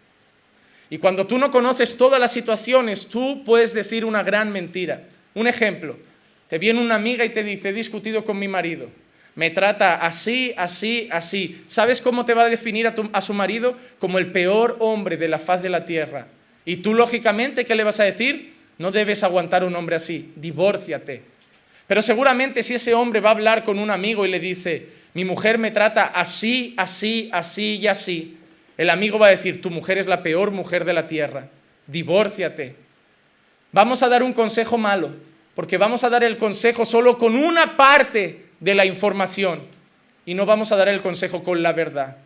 Y 0.89 0.97
cuando 0.97 1.25
tú 1.25 1.37
no 1.37 1.49
conoces 1.49 1.97
todas 1.97 2.19
las 2.19 2.33
situaciones, 2.33 3.07
tú 3.07 3.43
puedes 3.45 3.73
decir 3.73 4.05
una 4.05 4.21
gran 4.21 4.51
mentira. 4.51 5.03
Un 5.33 5.47
ejemplo, 5.47 5.97
te 6.49 6.59
viene 6.59 6.81
una 6.81 6.95
amiga 6.95 7.25
y 7.25 7.29
te 7.29 7.43
dice, 7.43 7.69
he 7.69 7.73
discutido 7.73 8.23
con 8.23 8.37
mi 8.37 8.47
marido, 8.47 8.89
me 9.35 9.49
trata 9.49 9.95
así, 9.95 10.53
así, 10.55 11.09
así. 11.11 11.63
¿Sabes 11.67 12.01
cómo 12.01 12.23
te 12.23 12.33
va 12.33 12.43
a 12.43 12.49
definir 12.49 12.87
a, 12.87 13.21
su 13.21 13.33
marido? 13.33 13.75
Como 13.99 14.17
el 14.17 14.31
peor 14.31 14.77
hombre 14.79 15.17
de 15.17 15.27
la 15.27 15.39
faz 15.39 15.61
de 15.61 15.69
la 15.69 15.85
tierra. 15.85 16.27
Y 16.63 16.77
tú, 16.77 16.93
lógicamente, 16.93 17.65
¿qué 17.65 17.75
le 17.75 17.83
vas 17.83 17.99
a 17.99 18.05
decir? 18.05 18.53
No 18.77 18.91
debes 18.91 19.23
aguantar 19.23 19.63
un 19.63 19.75
hombre 19.75 19.97
así, 19.97 20.31
divórciate. 20.35 21.34
Pero 21.87 22.01
seguramente 22.01 22.63
si 22.63 22.75
ese 22.75 22.93
hombre 22.93 23.19
va 23.19 23.29
a 23.29 23.33
hablar 23.33 23.63
con 23.63 23.79
un 23.79 23.91
amigo 23.91 24.25
y 24.25 24.29
le 24.29 24.39
dice, 24.39 24.89
mi 25.13 25.23
mujer 25.23 25.57
me 25.57 25.71
trata 25.71 26.05
así, 26.05 26.73
así, 26.77 27.29
así 27.31 27.77
y 27.77 27.87
así, 27.87 28.37
el 28.77 28.89
amigo 28.89 29.19
va 29.19 29.27
a 29.27 29.31
decir, 29.31 29.61
tu 29.61 29.69
mujer 29.69 29.97
es 29.97 30.07
la 30.07 30.23
peor 30.23 30.51
mujer 30.51 30.83
de 30.83 30.93
la 30.93 31.07
tierra, 31.07 31.47
divórciate. 31.87 32.75
Vamos 33.71 34.03
a 34.03 34.09
dar 34.09 34.23
un 34.23 34.33
consejo 34.33 34.77
malo, 34.77 35.11
porque 35.53 35.77
vamos 35.77 36.03
a 36.03 36.09
dar 36.09 36.23
el 36.23 36.37
consejo 36.37 36.85
solo 36.85 37.17
con 37.17 37.35
una 37.35 37.77
parte 37.77 38.45
de 38.59 38.75
la 38.75 38.85
información 38.85 39.61
y 40.25 40.33
no 40.33 40.45
vamos 40.45 40.71
a 40.71 40.75
dar 40.75 40.89
el 40.89 41.01
consejo 41.01 41.43
con 41.43 41.61
la 41.61 41.71
verdad. 41.71 42.17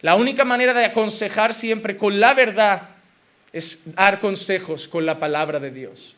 La 0.00 0.14
única 0.14 0.44
manera 0.44 0.72
de 0.72 0.84
aconsejar 0.84 1.54
siempre 1.54 1.96
con 1.96 2.18
la 2.18 2.34
verdad 2.34 2.88
es 3.52 3.94
dar 3.94 4.20
consejos 4.20 4.88
con 4.88 5.06
la 5.06 5.18
palabra 5.18 5.60
de 5.60 5.70
Dios. 5.70 6.15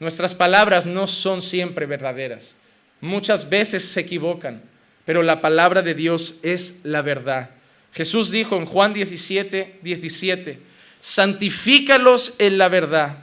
Nuestras 0.00 0.34
palabras 0.34 0.86
no 0.86 1.06
son 1.06 1.42
siempre 1.42 1.86
verdaderas. 1.86 2.56
Muchas 3.00 3.48
veces 3.48 3.84
se 3.84 4.00
equivocan, 4.00 4.62
pero 5.04 5.22
la 5.22 5.40
palabra 5.40 5.82
de 5.82 5.94
Dios 5.94 6.36
es 6.42 6.80
la 6.82 7.02
verdad. 7.02 7.50
Jesús 7.92 8.30
dijo 8.30 8.56
en 8.56 8.66
Juan 8.66 8.92
17, 8.92 9.80
17, 9.82 10.58
santifícalos 11.00 12.34
en 12.38 12.58
la 12.58 12.68
verdad, 12.68 13.18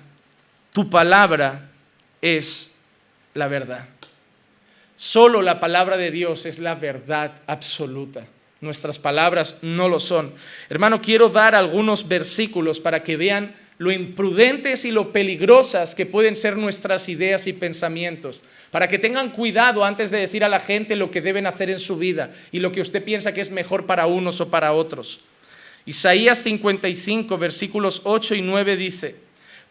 tu 0.72 0.90
palabra 0.90 1.70
es 2.22 2.74
la 3.34 3.48
verdad. 3.48 3.88
Solo 4.96 5.42
la 5.42 5.60
palabra 5.60 5.98
de 5.98 6.12
Dios 6.12 6.46
es 6.46 6.60
la 6.60 6.76
verdad 6.76 7.42
absoluta. 7.48 8.28
Nuestras 8.62 9.00
palabras 9.00 9.56
no 9.64 9.90
lo 9.90 10.00
son. 10.00 10.34
Hermano, 10.70 11.02
quiero 11.02 11.30
dar 11.30 11.56
algunos 11.56 12.08
versículos 12.08 12.80
para 12.80 13.02
que 13.02 13.18
vean 13.18 13.56
lo 13.78 13.92
imprudentes 13.92 14.86
y 14.86 14.92
lo 14.92 15.12
peligrosas 15.12 15.96
que 15.96 16.06
pueden 16.06 16.36
ser 16.36 16.58
nuestras 16.58 17.10
ideas 17.10 17.48
y 17.48 17.54
pensamientos, 17.54 18.42
para 18.70 18.88
que 18.88 19.00
tengan 19.00 19.32
cuidado 19.32 19.84
antes 19.84 20.12
de 20.12 20.20
decir 20.20 20.44
a 20.44 20.50
la 20.50 20.60
gente 20.60 20.96
lo 20.96 21.12
que 21.12 21.22
deben 21.22 21.48
hacer 21.48 21.70
en 21.70 21.80
su 21.80 21.98
vida 21.98 22.32
y 22.52 22.60
lo 22.60 22.72
que 22.72 22.82
usted 22.82 23.04
piensa 23.04 23.34
que 23.34 23.42
es 23.42 23.52
mejor 23.52 23.86
para 23.86 24.06
unos 24.06 24.40
o 24.40 24.50
para 24.50 24.74
otros. 24.74 25.22
Isaías 25.86 26.38
55, 26.40 27.38
versículos 27.38 28.02
8 28.04 28.36
y 28.36 28.42
9 28.42 28.78
dice, 28.78 29.16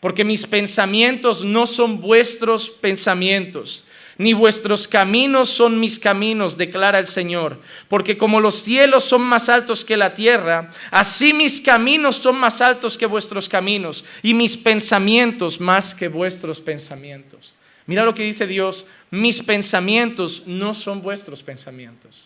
porque 0.01 0.25
mis 0.25 0.47
pensamientos 0.47 1.45
no 1.45 1.67
son 1.67 2.01
vuestros 2.01 2.69
pensamientos 2.69 3.85
ni 4.21 4.35
vuestros 4.35 4.87
caminos 4.87 5.49
son 5.49 5.81
mis 5.81 5.99
caminos, 5.99 6.59
declara 6.59 6.99
el 6.99 7.07
Señor. 7.07 7.59
Porque 7.89 8.19
como 8.19 8.39
los 8.39 8.57
cielos 8.57 9.05
son 9.05 9.23
más 9.23 9.49
altos 9.49 9.83
que 9.83 9.97
la 9.97 10.13
tierra, 10.13 10.69
así 10.91 11.33
mis 11.33 11.59
caminos 11.59 12.17
son 12.17 12.37
más 12.37 12.61
altos 12.61 12.99
que 12.99 13.07
vuestros 13.07 13.49
caminos, 13.49 14.05
y 14.23 14.35
mis 14.35 14.59
pensamientos 14.59 15.59
más 15.59 15.95
que 15.95 16.09
vuestros 16.09 16.61
pensamientos. 16.61 17.55
Mira 17.87 18.05
lo 18.05 18.13
que 18.15 18.23
dice 18.23 18.47
Dios, 18.47 18.85
mis 19.11 19.41
pensamientos 19.41 20.43
no 20.45 20.75
son 20.75 21.01
vuestros 21.01 21.43
pensamientos. 21.43 22.25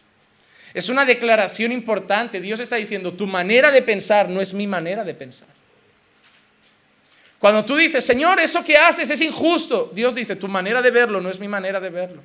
Es 0.75 0.89
una 0.89 1.05
declaración 1.05 1.71
importante. 1.71 2.41
Dios 2.41 2.59
está 2.59 2.75
diciendo, 2.75 3.13
tu 3.13 3.29
manera 3.29 3.71
de 3.71 3.83
pensar 3.83 4.29
no 4.29 4.41
es 4.41 4.53
mi 4.53 4.67
manera 4.67 5.05
de 5.05 5.15
pensar. 5.15 5.49
Cuando 7.45 7.63
tú 7.63 7.77
dices, 7.77 8.03
Señor, 8.03 8.41
eso 8.41 8.65
que 8.65 8.75
haces 8.75 9.11
es 9.11 9.21
injusto, 9.21 9.91
Dios 9.93 10.15
dice, 10.15 10.35
tu 10.35 10.49
manera 10.49 10.81
de 10.81 10.91
verlo 10.91 11.21
no 11.21 11.29
es 11.29 11.39
mi 11.39 11.47
manera 11.47 11.79
de 11.79 11.91
verlo. 11.91 12.23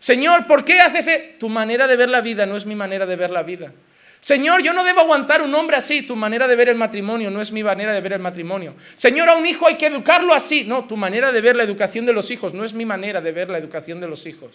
Señor, 0.00 0.48
¿por 0.48 0.64
qué 0.64 0.80
haces 0.80 1.06
eso? 1.06 1.24
Tu 1.38 1.48
manera 1.48 1.86
de 1.86 1.94
ver 1.94 2.08
la 2.08 2.20
vida 2.20 2.44
no 2.44 2.56
es 2.56 2.66
mi 2.66 2.74
manera 2.74 3.06
de 3.06 3.14
ver 3.14 3.30
la 3.30 3.44
vida. 3.44 3.72
Señor, 4.20 4.60
yo 4.60 4.72
no 4.72 4.82
debo 4.82 5.02
aguantar 5.02 5.40
un 5.40 5.54
hombre 5.54 5.76
así. 5.76 6.02
Tu 6.02 6.16
manera 6.16 6.48
de 6.48 6.56
ver 6.56 6.68
el 6.68 6.74
matrimonio 6.74 7.30
no 7.30 7.40
es 7.40 7.52
mi 7.52 7.62
manera 7.62 7.92
de 7.92 8.00
ver 8.00 8.14
el 8.14 8.18
matrimonio. 8.18 8.74
Señor, 8.96 9.28
a 9.28 9.36
un 9.36 9.46
hijo 9.46 9.68
hay 9.68 9.76
que 9.76 9.86
educarlo 9.86 10.34
así. 10.34 10.64
No, 10.64 10.82
tu 10.82 10.96
manera 10.96 11.30
de 11.30 11.40
ver 11.40 11.54
la 11.54 11.62
educación 11.62 12.04
de 12.04 12.12
los 12.12 12.28
hijos 12.32 12.52
no 12.52 12.64
es 12.64 12.74
mi 12.74 12.84
manera 12.84 13.20
de 13.20 13.30
ver 13.30 13.48
la 13.48 13.58
educación 13.58 14.00
de 14.00 14.08
los 14.08 14.26
hijos. 14.26 14.50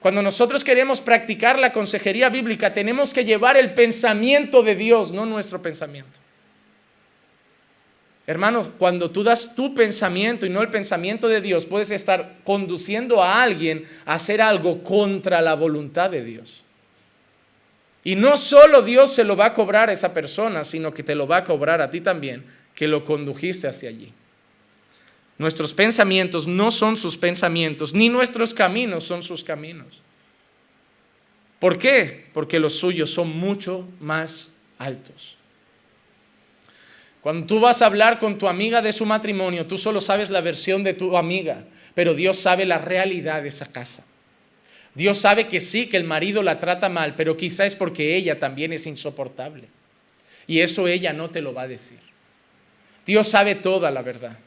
Cuando 0.00 0.22
nosotros 0.22 0.64
queremos 0.64 1.02
practicar 1.02 1.58
la 1.58 1.70
consejería 1.70 2.30
bíblica, 2.30 2.72
tenemos 2.72 3.12
que 3.12 3.26
llevar 3.26 3.58
el 3.58 3.74
pensamiento 3.74 4.62
de 4.62 4.74
Dios, 4.74 5.10
no 5.10 5.26
nuestro 5.26 5.60
pensamiento. 5.60 6.25
Hermano, 8.26 8.72
cuando 8.76 9.10
tú 9.10 9.22
das 9.22 9.54
tu 9.54 9.72
pensamiento 9.74 10.46
y 10.46 10.50
no 10.50 10.60
el 10.60 10.70
pensamiento 10.70 11.28
de 11.28 11.40
Dios, 11.40 11.64
puedes 11.64 11.92
estar 11.92 12.38
conduciendo 12.42 13.22
a 13.22 13.40
alguien 13.40 13.86
a 14.04 14.14
hacer 14.14 14.42
algo 14.42 14.82
contra 14.82 15.40
la 15.40 15.54
voluntad 15.54 16.10
de 16.10 16.24
Dios. 16.24 16.64
Y 18.02 18.16
no 18.16 18.36
solo 18.36 18.82
Dios 18.82 19.12
se 19.12 19.24
lo 19.24 19.36
va 19.36 19.46
a 19.46 19.54
cobrar 19.54 19.90
a 19.90 19.92
esa 19.92 20.12
persona, 20.12 20.64
sino 20.64 20.92
que 20.92 21.04
te 21.04 21.14
lo 21.14 21.28
va 21.28 21.38
a 21.38 21.44
cobrar 21.44 21.80
a 21.80 21.90
ti 21.90 22.00
también, 22.00 22.44
que 22.74 22.88
lo 22.88 23.04
condujiste 23.04 23.68
hacia 23.68 23.88
allí. 23.88 24.12
Nuestros 25.38 25.72
pensamientos 25.72 26.46
no 26.46 26.70
son 26.70 26.96
sus 26.96 27.16
pensamientos, 27.16 27.94
ni 27.94 28.08
nuestros 28.08 28.54
caminos 28.54 29.04
son 29.04 29.22
sus 29.22 29.44
caminos. 29.44 30.00
¿Por 31.60 31.78
qué? 31.78 32.26
Porque 32.32 32.58
los 32.58 32.74
suyos 32.76 33.10
son 33.10 33.36
mucho 33.36 33.86
más 34.00 34.52
altos. 34.78 35.36
Cuando 37.26 37.44
tú 37.44 37.58
vas 37.58 37.82
a 37.82 37.86
hablar 37.86 38.20
con 38.20 38.38
tu 38.38 38.46
amiga 38.46 38.80
de 38.80 38.92
su 38.92 39.04
matrimonio, 39.04 39.66
tú 39.66 39.76
solo 39.76 40.00
sabes 40.00 40.30
la 40.30 40.40
versión 40.40 40.84
de 40.84 40.94
tu 40.94 41.16
amiga, 41.16 41.64
pero 41.92 42.14
Dios 42.14 42.38
sabe 42.38 42.64
la 42.64 42.78
realidad 42.78 43.42
de 43.42 43.48
esa 43.48 43.66
casa. 43.66 44.04
Dios 44.94 45.18
sabe 45.18 45.48
que 45.48 45.58
sí, 45.58 45.88
que 45.88 45.96
el 45.96 46.04
marido 46.04 46.44
la 46.44 46.60
trata 46.60 46.88
mal, 46.88 47.16
pero 47.16 47.36
quizá 47.36 47.66
es 47.66 47.74
porque 47.74 48.14
ella 48.14 48.38
también 48.38 48.72
es 48.72 48.86
insoportable. 48.86 49.66
Y 50.46 50.60
eso 50.60 50.86
ella 50.86 51.12
no 51.12 51.28
te 51.28 51.40
lo 51.40 51.52
va 51.52 51.62
a 51.62 51.66
decir. 51.66 51.98
Dios 53.04 53.26
sabe 53.26 53.56
toda 53.56 53.90
la 53.90 54.02
verdad. 54.02 54.38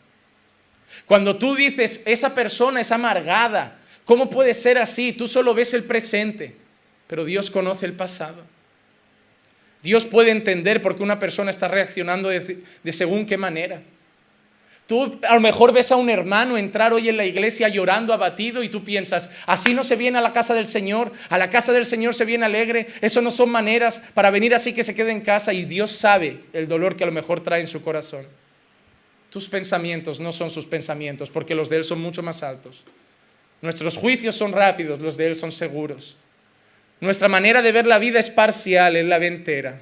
Cuando 1.05 1.35
tú 1.35 1.55
dices, 1.55 2.01
esa 2.05 2.33
persona 2.33 2.79
es 2.79 2.93
amargada, 2.93 3.77
¿cómo 4.05 4.29
puede 4.29 4.53
ser 4.53 4.77
así? 4.77 5.11
Tú 5.11 5.27
solo 5.27 5.53
ves 5.53 5.73
el 5.73 5.83
presente, 5.83 6.55
pero 7.07 7.25
Dios 7.25 7.51
conoce 7.51 7.85
el 7.85 7.91
pasado. 7.91 8.41
Dios 9.81 10.05
puede 10.05 10.31
entender 10.31 10.81
por 10.81 10.97
qué 10.97 11.03
una 11.03 11.19
persona 11.19 11.51
está 11.51 11.67
reaccionando 11.67 12.29
de, 12.29 12.63
según 12.91 13.25
qué 13.25 13.37
manera. 13.37 13.81
Tú 14.87 15.19
a 15.27 15.35
lo 15.35 15.39
mejor 15.39 15.71
ves 15.71 15.91
a 15.91 15.95
un 15.95 16.09
hermano 16.09 16.57
entrar 16.57 16.93
hoy 16.93 17.09
en 17.09 17.17
la 17.17 17.23
iglesia 17.23 17.69
llorando, 17.69 18.11
abatido, 18.11 18.63
y 18.63 18.69
tú 18.69 18.83
piensas, 18.83 19.29
así 19.45 19.75
no 19.75 19.83
se 19.83 19.95
viene 19.95 20.17
a 20.17 20.21
la 20.21 20.33
casa 20.33 20.55
del 20.55 20.65
Señor, 20.65 21.11
a 21.29 21.37
la 21.37 21.49
casa 21.49 21.71
del 21.71 21.85
Señor 21.85 22.15
se 22.15 22.25
viene 22.25 22.45
alegre, 22.45 22.87
eso 22.99 23.21
no 23.21 23.29
son 23.29 23.49
maneras 23.49 24.01
para 24.15 24.31
venir 24.31 24.55
así 24.55 24.73
que 24.73 24.83
se 24.83 24.95
quede 24.95 25.11
en 25.11 25.21
casa 25.21 25.53
y 25.53 25.65
Dios 25.65 25.91
sabe 25.91 26.39
el 26.53 26.67
dolor 26.67 26.95
que 26.95 27.03
a 27.03 27.07
lo 27.07 27.13
mejor 27.13 27.41
trae 27.41 27.61
en 27.61 27.67
su 27.67 27.83
corazón. 27.83 28.25
Tus 29.29 29.47
pensamientos 29.47 30.19
no 30.19 30.31
son 30.31 30.49
sus 30.49 30.65
pensamientos, 30.65 31.29
porque 31.29 31.53
los 31.53 31.69
de 31.69 31.77
Él 31.77 31.83
son 31.83 32.01
mucho 32.01 32.23
más 32.23 32.41
altos. 32.41 32.83
Nuestros 33.61 33.95
juicios 33.95 34.35
son 34.35 34.53
rápidos, 34.53 34.99
los 34.99 35.17
de 35.17 35.27
Él 35.27 35.35
son 35.35 35.51
seguros. 35.51 36.17
Nuestra 37.01 37.27
manera 37.27 37.62
de 37.62 37.71
ver 37.71 37.88
la 37.88 37.99
vida 37.99 38.19
es 38.19 38.29
parcial, 38.29 38.95
Él 38.95 39.09
la 39.09 39.19
ve 39.19 39.27
entera. 39.27 39.81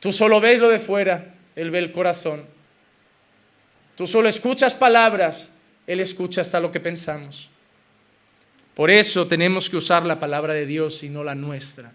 Tú 0.00 0.12
solo 0.12 0.40
ves 0.40 0.60
lo 0.60 0.68
de 0.68 0.78
fuera, 0.78 1.34
Él 1.56 1.70
ve 1.70 1.78
el 1.78 1.90
corazón. 1.90 2.44
Tú 3.96 4.06
solo 4.06 4.28
escuchas 4.28 4.74
palabras, 4.74 5.50
Él 5.86 6.00
escucha 6.00 6.42
hasta 6.42 6.60
lo 6.60 6.70
que 6.70 6.80
pensamos. 6.80 7.50
Por 8.74 8.90
eso 8.90 9.26
tenemos 9.26 9.68
que 9.68 9.76
usar 9.76 10.06
la 10.06 10.20
palabra 10.20 10.52
de 10.52 10.66
Dios 10.66 11.02
y 11.02 11.08
no 11.08 11.24
la 11.24 11.34
nuestra, 11.34 11.90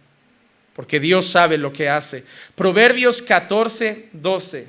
porque 0.76 1.00
Dios 1.00 1.28
sabe 1.28 1.58
lo 1.58 1.72
que 1.72 1.88
hace. 1.88 2.26
Proverbios 2.56 3.22
14, 3.22 4.10
12. 4.12 4.68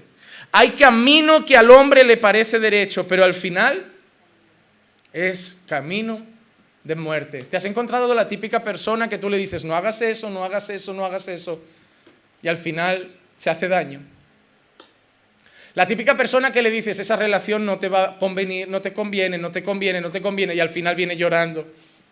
Hay 0.53 0.73
camino 0.73 1.45
que 1.45 1.57
al 1.57 1.71
hombre 1.71 2.05
le 2.05 2.17
parece 2.17 2.61
derecho, 2.61 3.09
pero 3.09 3.25
al 3.25 3.35
final 3.35 3.91
es 5.13 5.61
camino 5.67 6.25
de 6.85 6.95
muerte. 6.95 7.45
¿Te 7.45 7.57
has 7.57 7.65
encontrado 7.65 8.15
la 8.15 8.29
típica 8.29 8.63
persona 8.63 9.09
que 9.09 9.19
tú 9.19 9.31
le 9.31 9.39
dices, 9.39 9.65
no 9.65 9.75
hagas 9.75 10.01
eso, 10.03 10.31
no 10.31 10.45
hagas 10.45 10.69
eso, 10.71 10.93
no 10.93 11.05
hagas 11.05 11.27
eso, 11.29 11.61
y 12.43 12.49
al 12.49 12.59
final 12.59 13.11
se 13.35 13.51
hace 13.51 13.69
daño? 13.69 14.01
La 15.75 15.87
típica 15.87 16.17
persona 16.17 16.53
que 16.53 16.63
le 16.63 16.71
dices, 16.71 16.99
esa 17.01 17.17
relación 17.17 17.65
no 17.65 17.79
te 17.79 17.89
va 17.89 18.05
a 18.05 18.19
convenir, 18.19 18.69
no 18.69 18.81
te 18.81 18.93
conviene, 18.93 19.39
no 19.39 19.51
te 19.51 19.65
conviene, 19.65 20.01
no 20.01 20.11
te 20.11 20.23
conviene, 20.23 20.55
y 20.55 20.61
al 20.61 20.69
final 20.69 20.95
viene 20.95 21.17
llorando, 21.17 21.67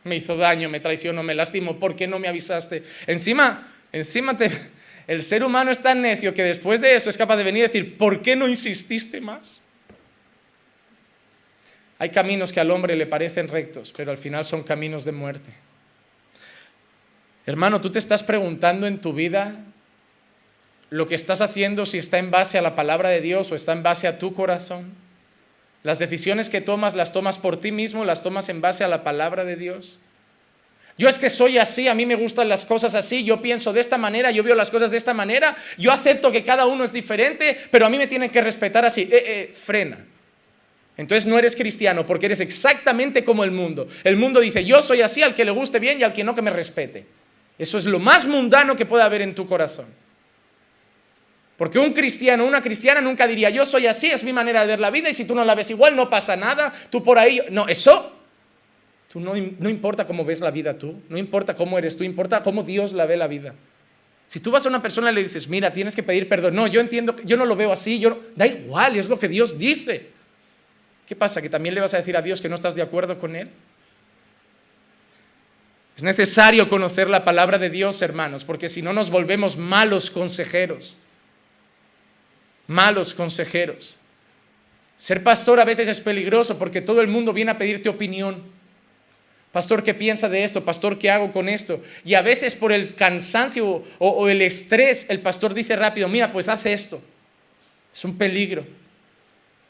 me 0.04 0.16
hizo 0.16 0.37
daño, 0.37 0.68
me 0.68 0.80
traicionó, 0.80 1.22
me 1.22 1.35
lastimó, 1.35 1.78
¿por 1.78 1.94
qué 1.94 2.08
no 2.08 2.18
me 2.18 2.26
avisaste? 2.26 2.82
Encima, 3.06 3.68
encima 3.92 4.37
te, 4.37 4.50
el 5.06 5.22
ser 5.22 5.44
humano 5.44 5.70
es 5.70 5.80
tan 5.80 6.00
necio 6.00 6.35
que 6.35 6.42
después 6.42 6.80
de 6.80 6.96
eso 6.96 7.11
es 7.11 7.18
capaz 7.18 7.37
de 7.37 7.44
venir 7.44 7.61
y 7.61 7.66
decir, 7.66 7.98
¿por 7.98 8.22
qué 8.22 8.35
no 8.35 8.48
insististe 8.48 9.20
más? 9.20 9.61
Hay 12.02 12.10
caminos 12.10 12.52
que 12.52 12.58
al 12.58 12.72
hombre 12.72 12.96
le 12.96 13.06
parecen 13.06 13.46
rectos, 13.46 13.94
pero 13.96 14.10
al 14.10 14.18
final 14.18 14.44
son 14.44 14.64
caminos 14.64 15.04
de 15.04 15.12
muerte. 15.12 15.52
Hermano, 17.46 17.80
tú 17.80 17.92
te 17.92 18.00
estás 18.00 18.24
preguntando 18.24 18.88
en 18.88 19.00
tu 19.00 19.12
vida 19.12 19.60
lo 20.90 21.06
que 21.06 21.14
estás 21.14 21.40
haciendo 21.40 21.86
si 21.86 21.98
está 21.98 22.18
en 22.18 22.32
base 22.32 22.58
a 22.58 22.62
la 22.62 22.74
palabra 22.74 23.10
de 23.10 23.20
Dios 23.20 23.52
o 23.52 23.54
está 23.54 23.70
en 23.70 23.84
base 23.84 24.08
a 24.08 24.18
tu 24.18 24.34
corazón. 24.34 24.92
Las 25.84 26.00
decisiones 26.00 26.50
que 26.50 26.60
tomas 26.60 26.96
las 26.96 27.12
tomas 27.12 27.38
por 27.38 27.56
ti 27.58 27.70
mismo, 27.70 28.04
las 28.04 28.24
tomas 28.24 28.48
en 28.48 28.60
base 28.60 28.82
a 28.82 28.88
la 28.88 29.04
palabra 29.04 29.44
de 29.44 29.54
Dios. 29.54 30.00
Yo 30.98 31.08
es 31.08 31.20
que 31.20 31.30
soy 31.30 31.58
así, 31.58 31.86
a 31.86 31.94
mí 31.94 32.04
me 32.04 32.16
gustan 32.16 32.48
las 32.48 32.64
cosas 32.64 32.96
así, 32.96 33.22
yo 33.22 33.40
pienso 33.40 33.72
de 33.72 33.80
esta 33.80 33.96
manera, 33.96 34.32
yo 34.32 34.42
veo 34.42 34.56
las 34.56 34.70
cosas 34.70 34.90
de 34.90 34.96
esta 34.96 35.14
manera, 35.14 35.54
yo 35.78 35.92
acepto 35.92 36.32
que 36.32 36.42
cada 36.42 36.66
uno 36.66 36.82
es 36.82 36.92
diferente, 36.92 37.56
pero 37.70 37.86
a 37.86 37.90
mí 37.90 37.96
me 37.96 38.08
tienen 38.08 38.28
que 38.28 38.40
respetar 38.40 38.84
así. 38.84 39.02
Eh, 39.02 39.08
eh, 39.12 39.54
frena. 39.54 40.06
Entonces 40.96 41.26
no 41.26 41.38
eres 41.38 41.57
cristiano 41.57 42.07
porque 42.07 42.26
eres 42.26 42.40
exactamente 42.40 43.24
como 43.24 43.44
el 43.44 43.50
mundo. 43.50 43.87
El 44.05 44.16
mundo 44.16 44.40
dice, 44.40 44.64
yo 44.64 44.83
soy 44.83 45.00
así, 45.00 45.22
al 45.22 45.35
que 45.35 45.44
le 45.44 45.50
guste 45.50 45.78
bien 45.78 46.00
y 46.00 46.02
al 46.02 46.12
que 46.12 46.24
no 46.24 46.35
que 46.35 46.42
me 46.42 46.50
respete. 46.50 47.07
Eso 47.59 47.78
es 47.78 47.87
lo 47.87 47.98
más 47.98 48.26
mundano 48.26 48.76
que 48.76 48.87
puede 48.87 49.02
haber 49.02 49.22
en 49.22 49.35
tu 49.35 49.46
corazón. 49.46 49.87
Porque 51.57 51.78
un 51.78 51.92
cristiano, 51.92 52.44
una 52.44 52.61
cristiana 52.61 53.00
nunca 53.00 53.26
diría, 53.26 53.48
yo 53.48 53.64
soy 53.64 53.87
así, 53.87 54.09
es 54.09 54.24
mi 54.24 54.33
manera 54.33 54.62
de 54.62 54.66
ver 54.66 54.81
la 54.81 54.90
vida 54.90 55.09
y 55.09 55.14
si 55.14 55.24
tú 55.24 55.35
no 55.35 55.44
la 55.44 55.55
ves 55.55 55.70
igual 55.70 55.94
no 55.94 56.11
pasa 56.11 56.35
nada, 56.35 56.72
tú 56.90 57.02
por 57.02 57.18
ahí, 57.18 57.40
no, 57.50 57.68
eso, 57.68 58.12
tú 59.09 59.20
no, 59.20 59.35
no 59.35 59.68
importa 59.68 60.07
cómo 60.07 60.24
ves 60.24 60.40
la 60.40 60.50
vida 60.50 60.76
tú, 60.76 61.02
no 61.09 61.16
importa 61.16 61.55
cómo 61.55 61.78
eres 61.78 61.96
tú, 61.96 62.05
importa 62.05 62.42
cómo 62.42 62.64
Dios 62.64 62.92
la 62.92 63.07
ve 63.07 63.16
la 63.16 63.28
vida. 63.28 63.55
Si 64.26 64.40
tú 64.40 64.50
vas 64.50 64.64
a 64.66 64.70
una 64.70 64.83
persona 64.83 65.12
y 65.12 65.14
le 65.14 65.22
dices, 65.22 65.46
mira, 65.46 65.72
tienes 65.72 65.94
que 65.94 66.02
pedir 66.02 66.28
perdón, 66.28 66.55
no, 66.55 66.66
yo 66.66 66.81
entiendo, 66.81 67.14
yo 67.22 67.37
no 67.37 67.44
lo 67.44 67.55
veo 67.55 67.70
así, 67.70 67.98
yo 67.98 68.20
da 68.35 68.46
igual, 68.46 68.96
es 68.96 69.09
lo 69.09 69.18
que 69.18 69.28
Dios 69.28 69.59
dice. 69.59 70.12
¿Qué 71.12 71.16
pasa? 71.16 71.42
¿Que 71.42 71.51
también 71.51 71.75
le 71.75 71.83
vas 71.83 71.92
a 71.92 71.98
decir 71.98 72.16
a 72.16 72.22
Dios 72.22 72.40
que 72.40 72.48
no 72.48 72.55
estás 72.55 72.75
de 72.75 72.81
acuerdo 72.81 73.18
con 73.18 73.37
Él? 73.37 73.51
Es 75.94 76.03
necesario 76.03 76.70
conocer 76.70 77.11
la 77.11 77.22
palabra 77.22 77.59
de 77.59 77.68
Dios, 77.68 78.01
hermanos, 78.01 78.44
porque 78.44 78.70
si 78.70 78.81
no 78.81 78.94
nos 78.94 79.11
volvemos 79.11 79.59
malos 79.59 80.11
consejeros 80.11 80.96
malos 82.66 83.12
consejeros. 83.12 83.98
Ser 84.96 85.22
pastor 85.22 85.61
a 85.61 85.66
veces 85.66 85.88
es 85.88 86.01
peligroso 86.01 86.59
porque 86.59 86.81
todo 86.81 87.03
el 87.03 87.09
mundo 87.09 87.35
viene 87.35 87.51
a 87.51 87.59
pedirte 87.59 87.90
opinión. 87.90 88.42
Pastor, 89.53 89.83
¿qué 89.83 89.92
piensa 89.92 90.31
de 90.31 90.44
esto? 90.44 90.64
Pastor, 90.64 90.98
¿qué 90.98 91.11
hago 91.11 91.31
con 91.31 91.51
esto? 91.51 91.83
Y 92.07 92.14
a 92.14 92.22
veces 92.22 92.55
por 92.55 92.72
el 92.72 92.94
cansancio 92.94 93.85
o, 93.98 94.29
el 94.31 94.40
estrés, 94.40 95.05
el 95.11 95.20
pastor 95.20 95.53
dice 95.53 95.77
rápido, 95.77 96.09
mira, 96.09 96.33
pues 96.33 96.48
hace 96.48 96.72
esto. 96.72 97.03
Es 97.92 98.03
un 98.03 98.16
peligro. 98.16 98.64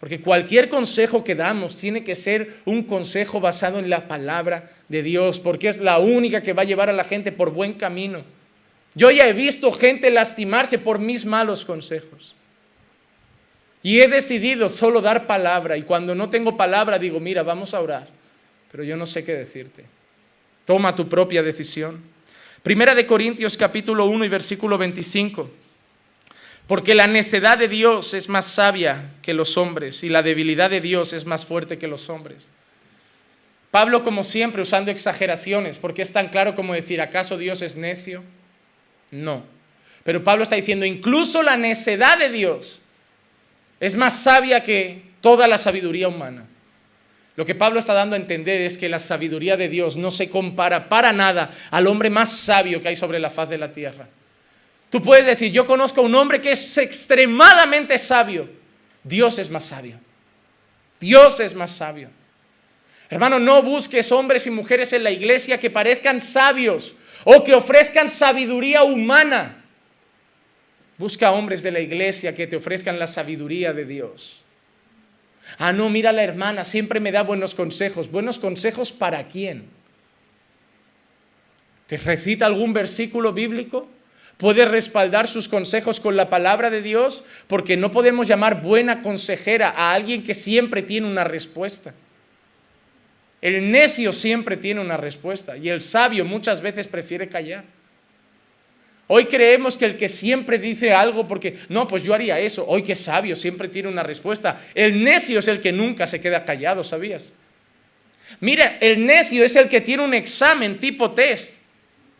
Porque 0.02 0.20
cualquier 0.20 0.68
consejo 0.68 1.22
que 1.22 1.36
damos 1.36 1.76
tiene 1.76 2.02
que 2.02 2.16
ser 2.16 2.56
un 2.64 2.82
consejo 2.82 3.38
basado 3.38 3.78
en 3.78 3.88
la 3.88 4.08
palabra 4.08 4.68
de 4.88 5.00
Dios, 5.00 5.38
porque 5.38 5.68
es 5.68 5.78
la 5.78 6.00
única 6.00 6.42
que 6.42 6.54
va 6.54 6.62
a 6.62 6.64
llevar 6.64 6.90
a 6.90 6.92
la 6.92 7.04
gente 7.04 7.30
por 7.30 7.52
buen 7.52 7.74
camino. 7.74 8.24
Yo 8.96 9.12
ya 9.12 9.28
he 9.28 9.32
visto 9.32 9.70
gente 9.70 10.10
lastimarse 10.10 10.80
por 10.80 10.98
mis 10.98 11.24
malos 11.24 11.64
consejos. 11.64 12.34
Y 13.80 14.00
he 14.00 14.08
decidido 14.08 14.70
solo 14.70 15.00
dar 15.02 15.28
palabra 15.28 15.76
y 15.76 15.82
cuando 15.82 16.16
no 16.16 16.28
tengo 16.28 16.56
palabra 16.56 16.98
digo, 16.98 17.20
mira, 17.20 17.44
vamos 17.44 17.72
a 17.72 17.80
orar, 17.80 18.08
pero 18.72 18.82
yo 18.82 18.96
no 18.96 19.06
sé 19.06 19.22
qué 19.22 19.34
decirte. 19.34 19.84
Toma 20.64 20.96
tu 20.96 21.08
propia 21.08 21.44
decisión. 21.44 22.00
Primera 22.64 22.96
de 22.96 23.06
Corintios 23.06 23.56
capítulo 23.56 24.06
1 24.06 24.24
y 24.24 24.28
versículo 24.28 24.76
25. 24.76 25.48
Porque 26.72 26.94
la 26.94 27.06
necedad 27.06 27.58
de 27.58 27.68
Dios 27.68 28.14
es 28.14 28.30
más 28.30 28.46
sabia 28.46 29.10
que 29.20 29.34
los 29.34 29.58
hombres 29.58 30.02
y 30.04 30.08
la 30.08 30.22
debilidad 30.22 30.70
de 30.70 30.80
Dios 30.80 31.12
es 31.12 31.26
más 31.26 31.44
fuerte 31.44 31.76
que 31.76 31.86
los 31.86 32.08
hombres. 32.08 32.48
Pablo, 33.70 34.02
como 34.02 34.24
siempre, 34.24 34.62
usando 34.62 34.90
exageraciones, 34.90 35.76
porque 35.76 36.00
es 36.00 36.14
tan 36.14 36.28
claro 36.28 36.54
como 36.54 36.72
decir, 36.72 37.02
¿acaso 37.02 37.36
Dios 37.36 37.60
es 37.60 37.76
necio? 37.76 38.24
No. 39.10 39.42
Pero 40.02 40.24
Pablo 40.24 40.44
está 40.44 40.56
diciendo, 40.56 40.86
incluso 40.86 41.42
la 41.42 41.58
necedad 41.58 42.16
de 42.16 42.30
Dios 42.30 42.80
es 43.78 43.94
más 43.94 44.22
sabia 44.22 44.62
que 44.62 45.02
toda 45.20 45.46
la 45.48 45.58
sabiduría 45.58 46.08
humana. 46.08 46.46
Lo 47.36 47.44
que 47.44 47.54
Pablo 47.54 47.80
está 47.80 47.92
dando 47.92 48.16
a 48.16 48.18
entender 48.18 48.62
es 48.62 48.78
que 48.78 48.88
la 48.88 48.98
sabiduría 48.98 49.58
de 49.58 49.68
Dios 49.68 49.98
no 49.98 50.10
se 50.10 50.30
compara 50.30 50.88
para 50.88 51.12
nada 51.12 51.50
al 51.70 51.86
hombre 51.86 52.08
más 52.08 52.34
sabio 52.34 52.80
que 52.80 52.88
hay 52.88 52.96
sobre 52.96 53.18
la 53.18 53.28
faz 53.28 53.50
de 53.50 53.58
la 53.58 53.74
tierra. 53.74 54.08
Tú 54.92 55.00
puedes 55.00 55.24
decir, 55.24 55.50
yo 55.50 55.66
conozco 55.66 56.02
a 56.02 56.04
un 56.04 56.14
hombre 56.14 56.38
que 56.38 56.52
es 56.52 56.76
extremadamente 56.76 57.96
sabio. 57.96 58.46
Dios 59.02 59.38
es 59.38 59.48
más 59.48 59.64
sabio. 59.64 59.98
Dios 61.00 61.40
es 61.40 61.54
más 61.54 61.70
sabio. 61.70 62.10
Hermano, 63.08 63.40
no 63.40 63.62
busques 63.62 64.12
hombres 64.12 64.46
y 64.46 64.50
mujeres 64.50 64.92
en 64.92 65.02
la 65.02 65.10
iglesia 65.10 65.58
que 65.58 65.70
parezcan 65.70 66.20
sabios 66.20 66.94
o 67.24 67.42
que 67.42 67.54
ofrezcan 67.54 68.06
sabiduría 68.06 68.82
humana. 68.82 69.64
Busca 70.98 71.32
hombres 71.32 71.62
de 71.62 71.70
la 71.70 71.80
iglesia 71.80 72.34
que 72.34 72.46
te 72.46 72.56
ofrezcan 72.56 72.98
la 72.98 73.06
sabiduría 73.06 73.72
de 73.72 73.86
Dios. 73.86 74.44
Ah, 75.56 75.72
no, 75.72 75.88
mira 75.88 76.12
la 76.12 76.22
hermana, 76.22 76.64
siempre 76.64 77.00
me 77.00 77.12
da 77.12 77.22
buenos 77.22 77.54
consejos. 77.54 78.10
¿Buenos 78.10 78.38
consejos 78.38 78.92
para 78.92 79.26
quién? 79.26 79.70
¿Te 81.86 81.96
recita 81.96 82.44
algún 82.44 82.74
versículo 82.74 83.32
bíblico? 83.32 83.88
¿Puede 84.42 84.64
respaldar 84.64 85.28
sus 85.28 85.46
consejos 85.46 86.00
con 86.00 86.16
la 86.16 86.28
palabra 86.28 86.68
de 86.68 86.82
Dios? 86.82 87.22
Porque 87.46 87.76
no 87.76 87.92
podemos 87.92 88.26
llamar 88.26 88.60
buena 88.60 89.00
consejera 89.00 89.70
a 89.70 89.94
alguien 89.94 90.24
que 90.24 90.34
siempre 90.34 90.82
tiene 90.82 91.06
una 91.06 91.22
respuesta. 91.22 91.94
El 93.40 93.70
necio 93.70 94.12
siempre 94.12 94.56
tiene 94.56 94.80
una 94.80 94.96
respuesta 94.96 95.56
y 95.56 95.68
el 95.68 95.80
sabio 95.80 96.24
muchas 96.24 96.60
veces 96.60 96.88
prefiere 96.88 97.28
callar. 97.28 97.62
Hoy 99.06 99.26
creemos 99.26 99.76
que 99.76 99.84
el 99.84 99.96
que 99.96 100.08
siempre 100.08 100.58
dice 100.58 100.92
algo 100.92 101.28
porque, 101.28 101.58
no, 101.68 101.86
pues 101.86 102.02
yo 102.02 102.12
haría 102.12 102.40
eso. 102.40 102.66
Hoy 102.66 102.82
que 102.82 102.96
sabio 102.96 103.36
siempre 103.36 103.68
tiene 103.68 103.88
una 103.88 104.02
respuesta. 104.02 104.60
El 104.74 105.04
necio 105.04 105.38
es 105.38 105.46
el 105.46 105.60
que 105.60 105.70
nunca 105.70 106.08
se 106.08 106.20
queda 106.20 106.42
callado, 106.42 106.82
¿sabías? 106.82 107.32
Mira, 108.40 108.78
el 108.80 109.06
necio 109.06 109.44
es 109.44 109.54
el 109.54 109.68
que 109.68 109.80
tiene 109.80 110.02
un 110.02 110.14
examen 110.14 110.80
tipo 110.80 111.12
test. 111.12 111.61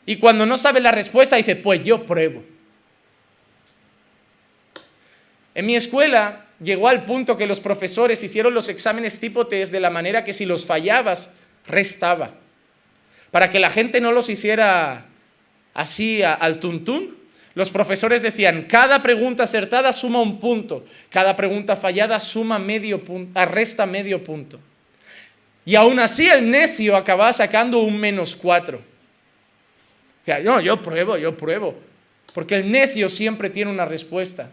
Y 0.05 0.17
cuando 0.17 0.47
no 0.47 0.57
sabe 0.57 0.81
la 0.81 0.91
respuesta 0.91 1.37
dice, 1.37 1.57
pues 1.57 1.85
yo 1.85 2.05
pruebo. 2.05 2.43
En 5.55 5.67
mi 5.67 5.77
escuela 5.77 6.47
llegó 6.61 6.89
al 6.89 7.05
punto 7.05 7.37
que 7.37 7.47
los 7.47 7.61
profesores 7.61 8.23
hicieron 8.23 8.55
los 8.55 8.69
exámenes 8.69 9.21
tipo 9.21 9.47
test 9.47 9.73
de 9.73 9.81
la 9.81 9.91
manera 9.91 10.25
que 10.25 10.33
si 10.33 10.47
los 10.47 10.65
fallabas, 10.65 11.31
restaba. 11.67 12.35
Para 13.31 13.51
que 13.51 13.59
la 13.59 13.71
gente 13.71 14.01
no 14.01 14.13
los 14.13 14.29
hiciera 14.29 15.07
así 15.75 16.23
al 16.23 16.59
tuntún, 16.59 17.17
los 17.55 17.71
profesores 17.71 18.23
decían, 18.23 18.63
cada 18.63 19.03
pregunta 19.03 19.45
acertada 19.45 19.93
suma 19.93 20.21
un 20.23 20.41
punto, 20.41 20.87
cada 21.11 21.37
pregunta 21.37 21.77
fallada 21.77 22.19
suma 22.19 22.59
medio 22.59 23.05
punto, 23.05 23.45
resta 23.45 23.85
medio 23.85 24.25
punto. 24.25 24.59
Y 25.65 25.75
aún 25.75 26.01
así 26.01 26.27
el 26.27 26.51
necio 26.51 26.97
acababa 26.97 27.33
sacando 27.33 27.81
un 27.81 27.99
menos 27.99 28.35
cuatro. 28.35 28.81
No, 30.45 30.61
yo 30.61 30.83
pruebo, 30.83 31.17
yo 31.17 31.37
pruebo. 31.37 31.79
Porque 32.33 32.55
el 32.55 32.71
necio 32.71 33.09
siempre 33.09 33.51
tiene 33.51 33.71
una 33.71 33.85
respuesta. 33.85 34.51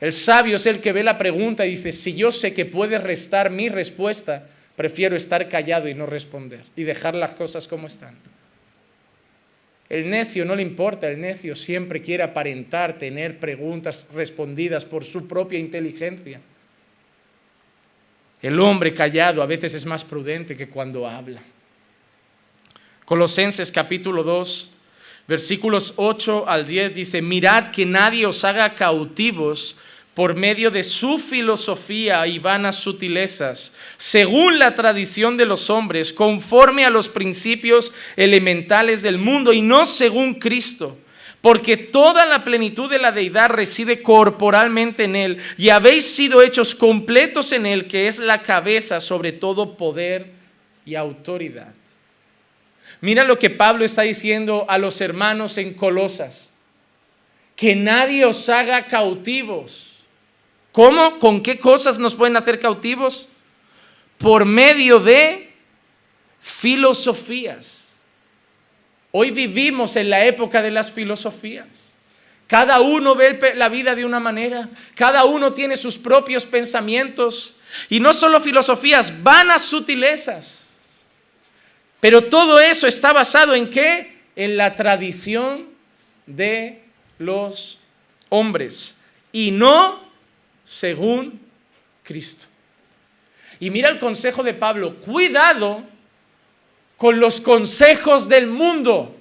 El 0.00 0.12
sabio 0.12 0.56
es 0.56 0.66
el 0.66 0.80
que 0.80 0.92
ve 0.92 1.02
la 1.02 1.18
pregunta 1.18 1.66
y 1.66 1.76
dice, 1.76 1.92
si 1.92 2.14
yo 2.14 2.32
sé 2.32 2.54
que 2.54 2.64
puede 2.64 2.98
restar 2.98 3.50
mi 3.50 3.68
respuesta, 3.68 4.46
prefiero 4.74 5.14
estar 5.14 5.48
callado 5.48 5.88
y 5.88 5.94
no 5.94 6.06
responder 6.06 6.62
y 6.74 6.84
dejar 6.84 7.14
las 7.14 7.32
cosas 7.32 7.68
como 7.68 7.86
están. 7.86 8.16
El 9.90 10.08
necio 10.08 10.44
no 10.44 10.54
le 10.54 10.62
importa, 10.62 11.08
el 11.08 11.20
necio 11.20 11.54
siempre 11.54 12.00
quiere 12.00 12.22
aparentar 12.22 12.96
tener 12.96 13.38
preguntas 13.38 14.08
respondidas 14.14 14.84
por 14.84 15.04
su 15.04 15.26
propia 15.26 15.58
inteligencia. 15.58 16.40
El 18.40 18.58
hombre 18.58 18.94
callado 18.94 19.42
a 19.42 19.46
veces 19.46 19.74
es 19.74 19.84
más 19.84 20.04
prudente 20.04 20.56
que 20.56 20.68
cuando 20.68 21.06
habla. 21.06 21.42
Colosenses 23.10 23.72
capítulo 23.72 24.22
2, 24.22 24.70
versículos 25.26 25.94
8 25.96 26.44
al 26.46 26.64
10 26.64 26.94
dice, 26.94 27.20
mirad 27.20 27.72
que 27.72 27.84
nadie 27.84 28.24
os 28.24 28.44
haga 28.44 28.76
cautivos 28.76 29.74
por 30.14 30.36
medio 30.36 30.70
de 30.70 30.84
su 30.84 31.18
filosofía 31.18 32.24
y 32.28 32.38
vanas 32.38 32.76
sutilezas, 32.76 33.74
según 33.96 34.60
la 34.60 34.76
tradición 34.76 35.36
de 35.36 35.44
los 35.44 35.70
hombres, 35.70 36.12
conforme 36.12 36.84
a 36.84 36.90
los 36.90 37.08
principios 37.08 37.92
elementales 38.14 39.02
del 39.02 39.18
mundo 39.18 39.52
y 39.52 39.60
no 39.60 39.86
según 39.86 40.34
Cristo. 40.34 40.96
Porque 41.40 41.76
toda 41.76 42.26
la 42.26 42.44
plenitud 42.44 42.88
de 42.88 43.00
la 43.00 43.10
deidad 43.10 43.48
reside 43.48 44.02
corporalmente 44.02 45.02
en 45.02 45.16
Él 45.16 45.38
y 45.58 45.70
habéis 45.70 46.06
sido 46.06 46.42
hechos 46.42 46.76
completos 46.76 47.50
en 47.50 47.66
Él, 47.66 47.88
que 47.88 48.06
es 48.06 48.20
la 48.20 48.42
cabeza 48.42 49.00
sobre 49.00 49.32
todo 49.32 49.76
poder 49.76 50.30
y 50.86 50.94
autoridad. 50.94 51.74
Mira 53.00 53.24
lo 53.24 53.38
que 53.38 53.50
Pablo 53.50 53.84
está 53.84 54.02
diciendo 54.02 54.66
a 54.68 54.78
los 54.78 55.00
hermanos 55.00 55.58
en 55.58 55.74
Colosas. 55.74 56.52
Que 57.56 57.74
nadie 57.74 58.24
os 58.24 58.48
haga 58.48 58.86
cautivos 58.86 59.90
¿Cómo? 60.72 61.18
¿Con 61.18 61.42
qué 61.42 61.58
cosas 61.58 61.98
nos 61.98 62.14
pueden 62.14 62.36
hacer 62.36 62.58
cautivos? 62.60 63.26
Por 64.18 64.44
medio 64.44 65.00
de 65.00 65.52
filosofías. 66.40 67.98
Hoy 69.12 69.30
vivimos 69.30 69.96
en 69.96 70.10
la 70.10 70.24
época 70.24 70.62
de 70.62 70.70
las 70.70 70.92
filosofías. 70.92 71.94
Cada 72.46 72.80
uno 72.80 73.14
ve 73.14 73.54
la 73.56 73.68
vida 73.68 73.94
de 73.94 74.04
una 74.04 74.20
manera, 74.20 74.68
cada 74.94 75.24
uno 75.24 75.52
tiene 75.52 75.76
sus 75.76 75.98
propios 75.98 76.46
pensamientos. 76.46 77.54
Y 77.88 78.00
no 78.00 78.12
solo 78.12 78.40
filosofías, 78.40 79.22
vanas 79.22 79.62
sutilezas. 79.64 80.59
Pero 82.00 82.24
todo 82.24 82.58
eso 82.58 82.86
está 82.86 83.12
basado 83.12 83.54
en 83.54 83.68
qué? 83.68 84.20
En 84.34 84.56
la 84.56 84.74
tradición 84.74 85.68
de 86.26 86.82
los 87.18 87.78
hombres. 88.30 88.96
Y 89.32 89.50
no 89.50 90.02
según 90.64 91.40
Cristo. 92.02 92.46
Y 93.60 93.70
mira 93.70 93.90
el 93.90 93.98
consejo 93.98 94.42
de 94.42 94.54
Pablo, 94.54 94.96
cuidado 94.96 95.84
con 96.96 97.20
los 97.20 97.40
consejos 97.40 98.28
del 98.28 98.46
mundo, 98.46 99.16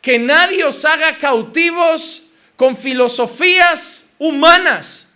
que 0.00 0.18
nadie 0.18 0.64
os 0.64 0.84
haga 0.84 1.18
cautivos 1.18 2.22
con 2.56 2.76
filosofías 2.76 4.06
humanas. 4.18 5.08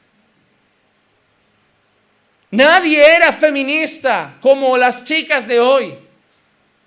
Nadie 2.50 3.00
era 3.00 3.32
feminista 3.32 4.36
como 4.40 4.76
las 4.76 5.04
chicas 5.04 5.46
de 5.46 5.60
hoy. 5.60 5.98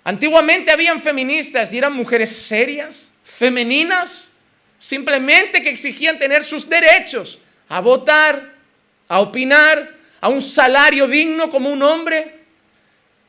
Antiguamente 0.04 0.70
habían 0.70 1.00
feministas 1.00 1.72
y 1.72 1.78
eran 1.78 1.94
mujeres 1.94 2.30
serias, 2.30 3.10
femeninas, 3.24 4.32
simplemente 4.78 5.62
que 5.62 5.70
exigían 5.70 6.18
tener 6.18 6.44
sus 6.44 6.68
derechos, 6.68 7.38
a 7.70 7.80
votar, 7.80 8.52
a 9.08 9.20
opinar, 9.20 9.94
a 10.20 10.28
un 10.28 10.42
salario 10.42 11.08
digno 11.08 11.48
como 11.48 11.70
un 11.70 11.82
hombre. 11.82 12.40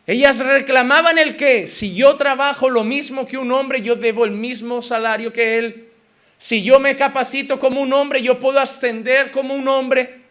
Ellas 0.05 0.39
reclamaban 0.39 1.17
el 1.17 1.37
que, 1.37 1.65
si 1.65 1.95
yo 1.95 2.17
trabajo 2.17 2.69
lo 2.69 2.83
mismo 2.83 3.25
que 3.25 3.37
un 3.37 3.53
hombre, 3.53 3.81
yo 3.81 3.95
debo 3.95 4.25
el 4.25 4.31
mismo 4.31 4.81
salario 4.81 5.31
que 5.31 5.57
él. 5.57 5.89
Si 6.37 6.61
yo 6.61 6.79
me 6.79 6.97
capacito 6.97 7.57
como 7.57 7.81
un 7.81 7.93
hombre, 7.93 8.21
yo 8.21 8.37
puedo 8.37 8.59
ascender 8.59 9.31
como 9.31 9.53
un 9.53 9.67
hombre. 9.69 10.21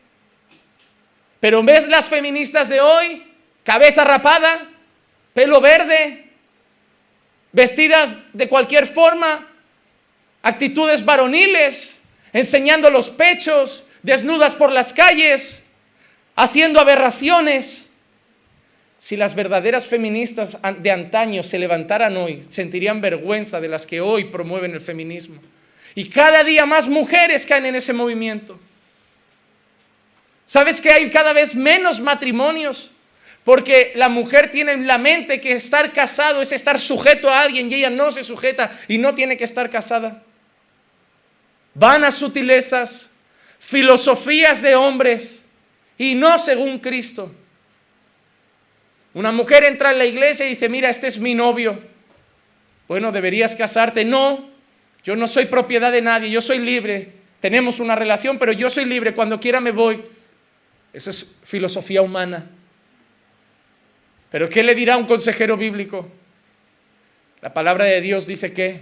Pero 1.40 1.62
ves 1.62 1.88
las 1.88 2.08
feministas 2.08 2.68
de 2.68 2.82
hoy, 2.82 3.22
cabeza 3.64 4.04
rapada, 4.04 4.68
pelo 5.32 5.60
verde, 5.60 6.23
vestidas 7.54 8.16
de 8.32 8.48
cualquier 8.48 8.86
forma, 8.86 9.48
actitudes 10.42 11.04
varoniles, 11.04 12.00
enseñando 12.32 12.90
los 12.90 13.08
pechos, 13.08 13.84
desnudas 14.02 14.54
por 14.54 14.70
las 14.70 14.92
calles, 14.92 15.62
haciendo 16.34 16.80
aberraciones. 16.80 17.88
Si 18.98 19.16
las 19.16 19.34
verdaderas 19.34 19.86
feministas 19.86 20.58
de 20.80 20.90
antaño 20.90 21.42
se 21.42 21.58
levantaran 21.58 22.16
hoy, 22.16 22.44
sentirían 22.50 23.00
vergüenza 23.00 23.60
de 23.60 23.68
las 23.68 23.86
que 23.86 24.00
hoy 24.00 24.24
promueven 24.24 24.72
el 24.72 24.80
feminismo. 24.80 25.40
Y 25.94 26.08
cada 26.08 26.42
día 26.42 26.66
más 26.66 26.88
mujeres 26.88 27.46
caen 27.46 27.66
en 27.66 27.76
ese 27.76 27.92
movimiento. 27.92 28.58
¿Sabes 30.44 30.80
que 30.80 30.90
hay 30.90 31.08
cada 31.08 31.32
vez 31.32 31.54
menos 31.54 32.00
matrimonios? 32.00 32.90
Porque 33.44 33.92
la 33.94 34.08
mujer 34.08 34.50
tiene 34.50 34.72
en 34.72 34.86
la 34.86 34.96
mente 34.96 35.40
que 35.40 35.52
estar 35.52 35.92
casado 35.92 36.40
es 36.40 36.50
estar 36.50 36.80
sujeto 36.80 37.28
a 37.28 37.42
alguien 37.42 37.70
y 37.70 37.74
ella 37.74 37.90
no 37.90 38.10
se 38.10 38.24
sujeta 38.24 38.72
y 38.88 38.96
no 38.96 39.14
tiene 39.14 39.36
que 39.36 39.44
estar 39.44 39.68
casada. 39.68 40.22
Van 41.74 42.04
a 42.04 42.10
sutilezas, 42.10 43.10
filosofías 43.58 44.62
de 44.62 44.74
hombres 44.74 45.42
y 45.98 46.14
no 46.14 46.38
según 46.38 46.78
Cristo. 46.78 47.34
Una 49.12 49.30
mujer 49.30 49.64
entra 49.64 49.92
en 49.92 49.98
la 49.98 50.06
iglesia 50.06 50.46
y 50.46 50.50
dice, 50.50 50.68
mira, 50.70 50.88
este 50.88 51.06
es 51.06 51.18
mi 51.18 51.34
novio. 51.34 51.78
Bueno, 52.88 53.12
deberías 53.12 53.54
casarte. 53.54 54.04
No, 54.04 54.48
yo 55.04 55.16
no 55.16 55.28
soy 55.28 55.46
propiedad 55.46 55.92
de 55.92 56.00
nadie, 56.00 56.30
yo 56.30 56.40
soy 56.40 56.58
libre. 56.58 57.12
Tenemos 57.40 57.78
una 57.78 57.94
relación, 57.94 58.38
pero 58.38 58.52
yo 58.52 58.70
soy 58.70 58.86
libre, 58.86 59.14
cuando 59.14 59.38
quiera 59.38 59.60
me 59.60 59.70
voy. 59.70 60.02
Esa 60.92 61.10
es 61.10 61.36
filosofía 61.44 62.00
humana. 62.00 62.50
Pero 64.34 64.48
¿qué 64.48 64.64
le 64.64 64.74
dirá 64.74 64.96
un 64.96 65.06
consejero 65.06 65.56
bíblico? 65.56 66.10
La 67.40 67.54
palabra 67.54 67.84
de 67.84 68.00
Dios 68.00 68.26
dice 68.26 68.52
que 68.52 68.80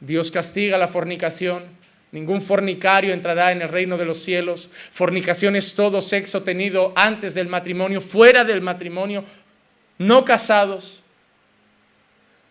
Dios 0.00 0.30
castiga 0.30 0.78
la 0.78 0.88
fornicación 0.88 1.82
Ningún 2.12 2.40
fornicario 2.42 3.12
entrará 3.12 3.52
en 3.52 3.60
el 3.60 3.68
reino 3.68 3.98
de 3.98 4.06
los 4.06 4.18
cielos. 4.18 4.70
Fornicación 4.92 5.56
es 5.56 5.74
todo 5.74 6.00
sexo 6.02 6.42
tenido 6.42 6.92
antes 6.94 7.34
del 7.34 7.48
matrimonio, 7.48 8.02
fuera 8.02 8.44
del 8.44 8.60
matrimonio, 8.60 9.24
no 9.96 10.22
casados. 10.24 11.02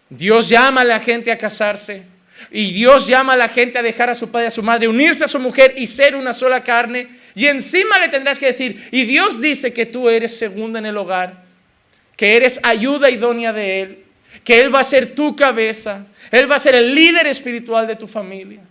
Dios 0.09 0.49
llama 0.49 0.81
a 0.81 0.85
la 0.85 0.99
gente 0.99 1.31
a 1.31 1.37
casarse. 1.37 2.03
Y 2.49 2.71
Dios 2.71 3.07
llama 3.07 3.33
a 3.33 3.37
la 3.37 3.49
gente 3.49 3.77
a 3.77 3.83
dejar 3.83 4.09
a 4.09 4.15
su 4.15 4.29
padre 4.29 4.45
y 4.45 4.47
a 4.47 4.51
su 4.51 4.63
madre, 4.63 4.87
unirse 4.87 5.23
a 5.23 5.27
su 5.27 5.39
mujer 5.39 5.75
y 5.75 5.85
ser 5.85 6.15
una 6.15 6.33
sola 6.33 6.63
carne. 6.63 7.07
Y 7.35 7.45
encima 7.45 7.99
le 7.99 8.09
tendrás 8.09 8.39
que 8.39 8.47
decir, 8.47 8.89
y 8.91 9.05
Dios 9.05 9.39
dice 9.39 9.73
que 9.73 9.85
tú 9.85 10.09
eres 10.09 10.35
segunda 10.35 10.79
en 10.79 10.87
el 10.87 10.97
hogar, 10.97 11.50
que 12.15 12.35
eres 12.35 12.59
ayuda 12.63 13.09
idónea 13.09 13.53
de 13.53 13.81
Él, 13.81 14.03
que 14.43 14.61
Él 14.61 14.73
va 14.73 14.79
a 14.79 14.83
ser 14.83 15.15
tu 15.15 15.35
cabeza, 15.35 16.07
Él 16.31 16.49
va 16.49 16.55
a 16.55 16.59
ser 16.59 16.75
el 16.75 16.93
líder 16.93 17.27
espiritual 17.27 17.87
de 17.87 17.95
tu 17.95 18.07
familia. 18.07 18.61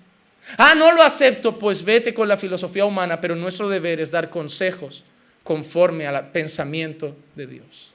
Ah, 0.57 0.75
no 0.75 0.93
lo 0.93 1.03
acepto, 1.03 1.59
pues 1.59 1.85
vete 1.85 2.13
con 2.13 2.29
la 2.29 2.37
filosofía 2.37 2.85
humana, 2.85 3.21
pero 3.21 3.37
nuestro 3.37 3.69
deber 3.69 4.01
es 4.01 4.11
dar 4.11 4.31
consejos 4.31 5.05
conforme 5.43 6.07
al 6.07 6.31
pensamiento 6.31 7.17
de 7.35 7.47
Dios. 7.47 7.93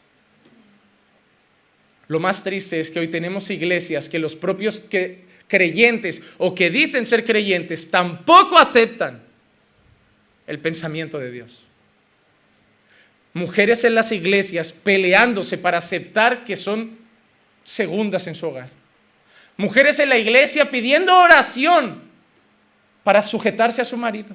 Lo 2.08 2.20
más 2.20 2.44
triste 2.44 2.80
es 2.80 2.92
que 2.92 3.00
hoy 3.00 3.08
tenemos 3.08 3.50
iglesias 3.50 4.10
que 4.10 4.20
los 4.20 4.36
propios 4.36 4.82
creyentes 5.48 6.22
o 6.38 6.54
que 6.54 6.70
dicen 6.70 7.06
ser 7.06 7.26
creyentes 7.26 7.90
tampoco 7.90 8.58
aceptan 8.58 9.22
el 10.48 10.60
pensamiento 10.60 11.18
de 11.18 11.32
Dios. 11.32 11.65
Mujeres 13.36 13.84
en 13.84 13.96
las 13.96 14.14
iglesias 14.14 14.72
peleándose 14.72 15.58
para 15.58 15.80
aceptar 15.80 16.46
que 16.46 16.56
son 16.56 16.98
segundas 17.66 18.28
en 18.28 18.36
su 18.36 18.48
hogar. 18.48 18.70
Mujeres 19.58 20.00
en 20.00 20.08
la 20.08 20.18
iglesia 20.18 20.72
pidiendo 20.72 21.14
oración 21.20 22.02
para 23.04 23.22
sujetarse 23.22 23.82
a 23.82 23.86
su 23.86 23.98
marido. 23.98 24.30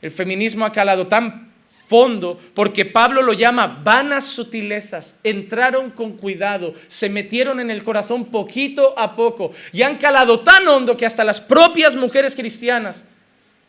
El 0.00 0.12
feminismo 0.12 0.64
ha 0.64 0.70
calado 0.70 1.08
tan 1.08 1.52
fondo 1.88 2.40
porque 2.54 2.84
Pablo 2.84 3.22
lo 3.22 3.32
llama 3.32 3.80
vanas 3.82 4.26
sutilezas. 4.26 5.18
Entraron 5.24 5.90
con 5.90 6.16
cuidado, 6.16 6.74
se 6.86 7.08
metieron 7.08 7.58
en 7.58 7.72
el 7.72 7.82
corazón 7.82 8.26
poquito 8.26 8.96
a 8.96 9.16
poco 9.16 9.50
y 9.72 9.82
han 9.82 9.98
calado 9.98 10.38
tan 10.44 10.68
hondo 10.68 10.96
que 10.96 11.06
hasta 11.06 11.24
las 11.24 11.40
propias 11.40 11.96
mujeres 11.96 12.36
cristianas 12.36 13.04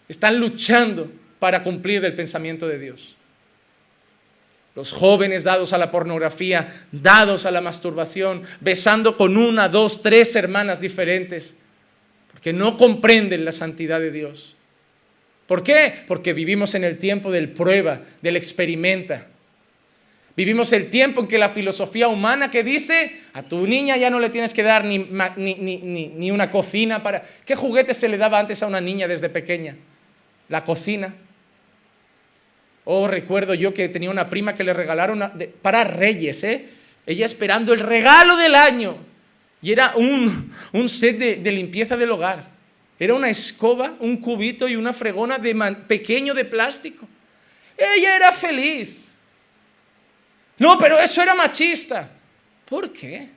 están 0.08 0.39
luchando 0.39 1.12
para 1.39 1.64
cumplir 1.64 2.06
el 2.06 2.14
pensamiento 2.14 2.68
de 2.68 2.78
Dios. 2.78 3.16
Los 4.76 4.92
jóvenes 4.92 5.46
dados 5.46 5.72
a 5.72 5.78
la 5.78 5.90
pornografía, 5.90 6.86
dados 6.92 7.46
a 7.46 7.52
la 7.52 7.62
masturbación, 7.62 8.44
besando 8.60 9.16
con 9.16 9.38
una, 9.38 9.70
dos, 9.70 10.02
tres 10.02 10.36
hermanas 10.36 10.82
diferentes 10.82 11.56
que 12.42 12.54
no 12.54 12.78
comprenden 12.78 13.46
la 13.46 13.52
santidad 13.52 14.00
de 14.00 14.12
Dios. 14.12 14.56
¿Por 15.48 15.64
qué? 15.64 15.94
Porque 16.08 16.34
vivimos 16.34 16.76
en 16.76 16.84
el 16.84 16.98
tiempo 16.98 17.32
del 17.32 17.50
prueba, 17.50 18.02
del 18.22 18.36
experimenta. 18.36 19.28
Vivimos 20.36 20.74
el 20.74 20.90
tiempo 20.90 21.22
en 21.22 21.28
que 21.28 21.38
la 21.38 21.50
filosofía 21.50 22.08
humana 22.08 22.52
que 22.52 22.64
dice, 22.64 23.22
a 23.34 23.44
tu 23.44 23.66
niña 23.66 23.96
ya 23.96 24.10
no 24.10 24.20
le 24.20 24.30
tienes 24.30 24.54
que 24.54 24.64
dar 24.64 24.84
ni, 24.84 25.00
ni, 25.38 25.56
ni, 25.56 26.32
una 26.32 26.52
cocina 26.52 27.02
para... 27.02 27.24
¿Qué 27.46 27.56
juguete 27.56 27.94
se 27.94 28.10
le 28.10 28.18
daba 28.18 28.38
antes 28.38 28.62
a 28.62 28.68
una 28.68 28.82
niña 28.82 29.08
desde 29.08 29.30
pequeña? 29.30 29.78
La 30.50 30.66
cocina. 30.66 31.14
Oh, 32.86 33.08
recuerdo 33.08 33.56
yo 33.56 33.74
que 33.74 33.90
tenía 33.90 34.12
una 34.12 34.30
prima 34.30 34.54
que 34.54 34.64
le 34.64 34.74
regalaron 34.74 35.24
para 35.62 35.84
Reyes, 35.84 36.44
¿eh? 36.44 36.70
Ella 37.06 37.26
esperando 37.26 37.74
el 37.74 37.80
regalo 37.80 38.38
del 38.38 38.56
año. 38.56 38.98
Y 39.62 39.72
era 39.72 39.96
un, 39.96 40.54
set 40.88 41.18
de, 41.18 41.52
limpieza 41.52 41.98
del 41.98 42.12
hogar. 42.12 42.48
Era 43.00 43.16
una 43.16 43.30
escoba, 43.30 43.96
un 44.00 44.18
cubito 44.18 44.68
y 44.68 44.76
una 44.76 44.94
fregona 44.94 45.38
de 45.40 45.56
pequeño 45.88 46.34
de 46.36 46.46
plástico. 46.46 47.08
Ella 47.76 48.16
era 48.16 48.32
feliz. 48.32 49.18
No, 50.58 50.78
pero 50.78 51.00
eso 51.00 51.22
era 51.22 51.34
machista. 51.34 52.10
¿Por 52.66 52.94
qué? 52.94 53.30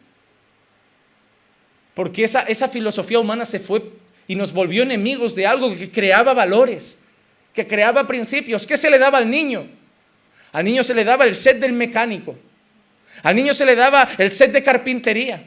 Porque 1.94 2.24
esa, 2.24 2.42
esa 2.42 2.68
filosofía 2.68 3.18
humana 3.18 3.44
se 3.44 3.58
fue 3.58 3.82
y 4.26 4.34
nos 4.34 4.52
volvió 4.52 4.82
enemigos 4.82 5.34
de 5.34 5.46
algo 5.46 5.74
que 5.74 5.90
creaba 5.90 6.34
valores, 6.34 6.97
que 7.58 7.66
creaba 7.66 8.06
principios. 8.06 8.64
¿Qué 8.64 8.76
se 8.76 8.88
le 8.88 9.00
daba 9.00 9.18
al 9.18 9.28
niño? 9.28 9.68
Al 10.52 10.64
niño 10.64 10.84
se 10.84 10.94
le 10.94 11.02
daba 11.02 11.24
el 11.24 11.34
set 11.34 11.58
del 11.58 11.72
mecánico. 11.72 12.38
Al 13.24 13.34
niño 13.34 13.52
se 13.52 13.66
le 13.66 13.74
daba 13.74 14.10
el 14.16 14.30
set 14.30 14.52
de 14.52 14.62
carpintería. 14.62 15.42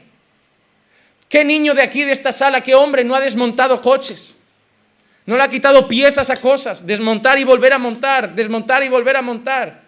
¿Qué 1.26 1.42
niño 1.42 1.72
de 1.72 1.80
aquí, 1.80 2.04
de 2.04 2.12
esta 2.12 2.30
sala, 2.30 2.62
qué 2.62 2.74
hombre 2.74 3.02
no 3.02 3.14
ha 3.14 3.20
desmontado 3.20 3.80
coches? 3.80 4.36
No 5.24 5.38
le 5.38 5.42
ha 5.42 5.48
quitado 5.48 5.88
piezas 5.88 6.28
a 6.28 6.36
cosas, 6.36 6.86
desmontar 6.86 7.38
y 7.38 7.44
volver 7.44 7.72
a 7.72 7.78
montar, 7.78 8.34
desmontar 8.34 8.82
y 8.82 8.90
volver 8.90 9.16
a 9.16 9.22
montar. 9.22 9.80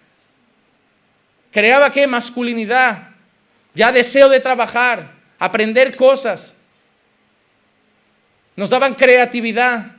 Creaba 1.51 1.91
qué? 1.91 2.07
Masculinidad, 2.07 3.11
ya 3.75 3.93
deseo 3.93 4.31
de 4.31 4.41
trabajar, 4.41 5.11
aprender 5.39 5.95
cosas. 5.95 6.57
Nos 8.57 8.70
daban 8.70 8.95
creatividad. 8.95 9.97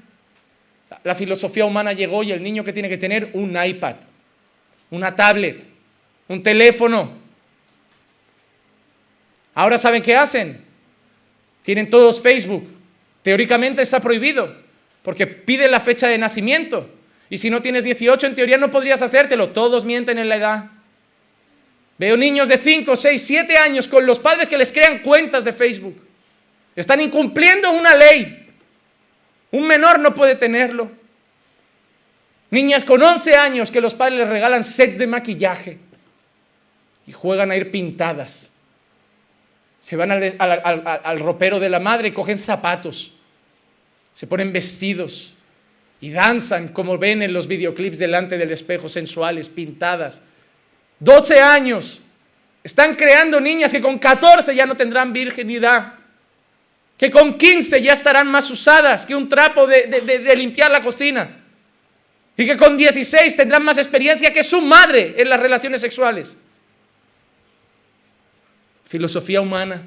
La 1.03 1.15
filosofía 1.15 1.65
humana 1.65 1.93
llegó 1.93 2.23
y 2.23 2.31
el 2.31 2.41
niño 2.41 2.63
que 2.63 2.73
tiene 2.73 2.89
que 2.89 2.97
tener 2.97 3.31
un 3.33 3.57
iPad, 3.61 3.95
una 4.91 5.15
tablet, 5.15 5.65
un 6.27 6.41
teléfono. 6.41 7.11
Ahora 9.53 9.77
saben 9.77 10.01
qué 10.01 10.15
hacen. 10.15 10.63
Tienen 11.63 11.89
todos 11.89 12.21
Facebook. 12.21 12.67
Teóricamente 13.23 13.81
está 13.81 13.99
prohibido 13.99 14.55
porque 15.01 15.25
pide 15.25 15.67
la 15.67 15.79
fecha 15.79 16.07
de 16.07 16.17
nacimiento. 16.17 16.89
Y 17.29 17.38
si 17.38 17.49
no 17.49 17.61
tienes 17.61 17.83
18, 17.83 18.27
en 18.27 18.36
teoría 18.36 18.57
no 18.57 18.69
podrías 18.69 19.01
hacértelo. 19.01 19.49
Todos 19.49 19.86
mienten 19.86 20.19
en 20.19 20.29
la 20.29 20.36
edad. 20.36 20.65
Veo 21.97 22.17
niños 22.17 22.47
de 22.47 22.57
5, 22.57 22.95
6, 22.95 23.21
7 23.25 23.57
años 23.57 23.88
con 23.88 24.05
los 24.05 24.19
padres 24.19 24.49
que 24.49 24.57
les 24.57 24.71
crean 24.71 24.99
cuentas 24.99 25.45
de 25.45 25.53
Facebook. 25.53 25.99
Están 26.75 27.01
incumpliendo 27.01 27.71
una 27.71 27.95
ley. 27.95 28.44
Un 29.51 29.67
menor 29.67 29.99
no 29.99 30.13
puede 30.13 30.35
tenerlo. 30.35 30.91
Niñas 32.51 32.85
con 32.85 33.01
11 33.01 33.35
años 33.35 33.71
que 33.71 33.81
los 33.81 33.95
padres 33.95 34.19
les 34.19 34.29
regalan 34.29 34.63
sets 34.63 34.97
de 34.97 35.07
maquillaje 35.07 35.79
y 37.07 37.11
juegan 37.11 37.51
a 37.51 37.55
ir 37.55 37.71
pintadas. 37.71 38.49
Se 39.81 39.95
van 39.95 40.11
al, 40.11 40.35
al 40.39 41.19
ropero 41.19 41.59
de 41.59 41.69
la 41.69 41.79
madre 41.79 42.09
y 42.09 42.11
cogen 42.11 42.37
zapatos. 42.37 43.13
Se 44.13 44.27
ponen 44.27 44.51
vestidos 44.51 45.35
y 46.01 46.11
danzan 46.11 46.69
como 46.69 46.97
ven 46.97 47.21
en 47.21 47.33
los 47.33 47.47
videoclips 47.47 47.99
delante 47.99 48.37
del 48.37 48.51
espejo, 48.51 48.89
sensuales, 48.89 49.49
pintadas 49.49 50.21
12 50.99 51.39
años. 51.39 52.01
Están 52.63 52.95
creando 52.95 53.39
niñas 53.39 53.71
que 53.71 53.81
con 53.81 53.99
14 53.99 54.55
ya 54.55 54.65
no 54.65 54.75
tendrán 54.75 55.13
virginidad. 55.13 55.93
Que 56.97 57.11
con 57.11 57.37
15 57.37 57.81
ya 57.81 57.93
estarán 57.93 58.27
más 58.27 58.49
usadas 58.49 59.05
que 59.05 59.15
un 59.15 59.27
trapo 59.27 59.67
de, 59.67 60.35
limpiar 60.35 60.71
la 60.71 60.81
cocina. 60.81 61.43
Y 62.37 62.45
que 62.45 62.57
con 62.57 62.77
16 62.77 63.35
tendrán 63.35 63.63
más 63.63 63.77
experiencia 63.77 64.31
que 64.31 64.43
su 64.43 64.61
madre 64.61 65.15
en 65.17 65.29
las 65.29 65.39
relaciones 65.39 65.81
sexuales. 65.81 66.37
Filosofía 68.85 69.41
humana. 69.41 69.85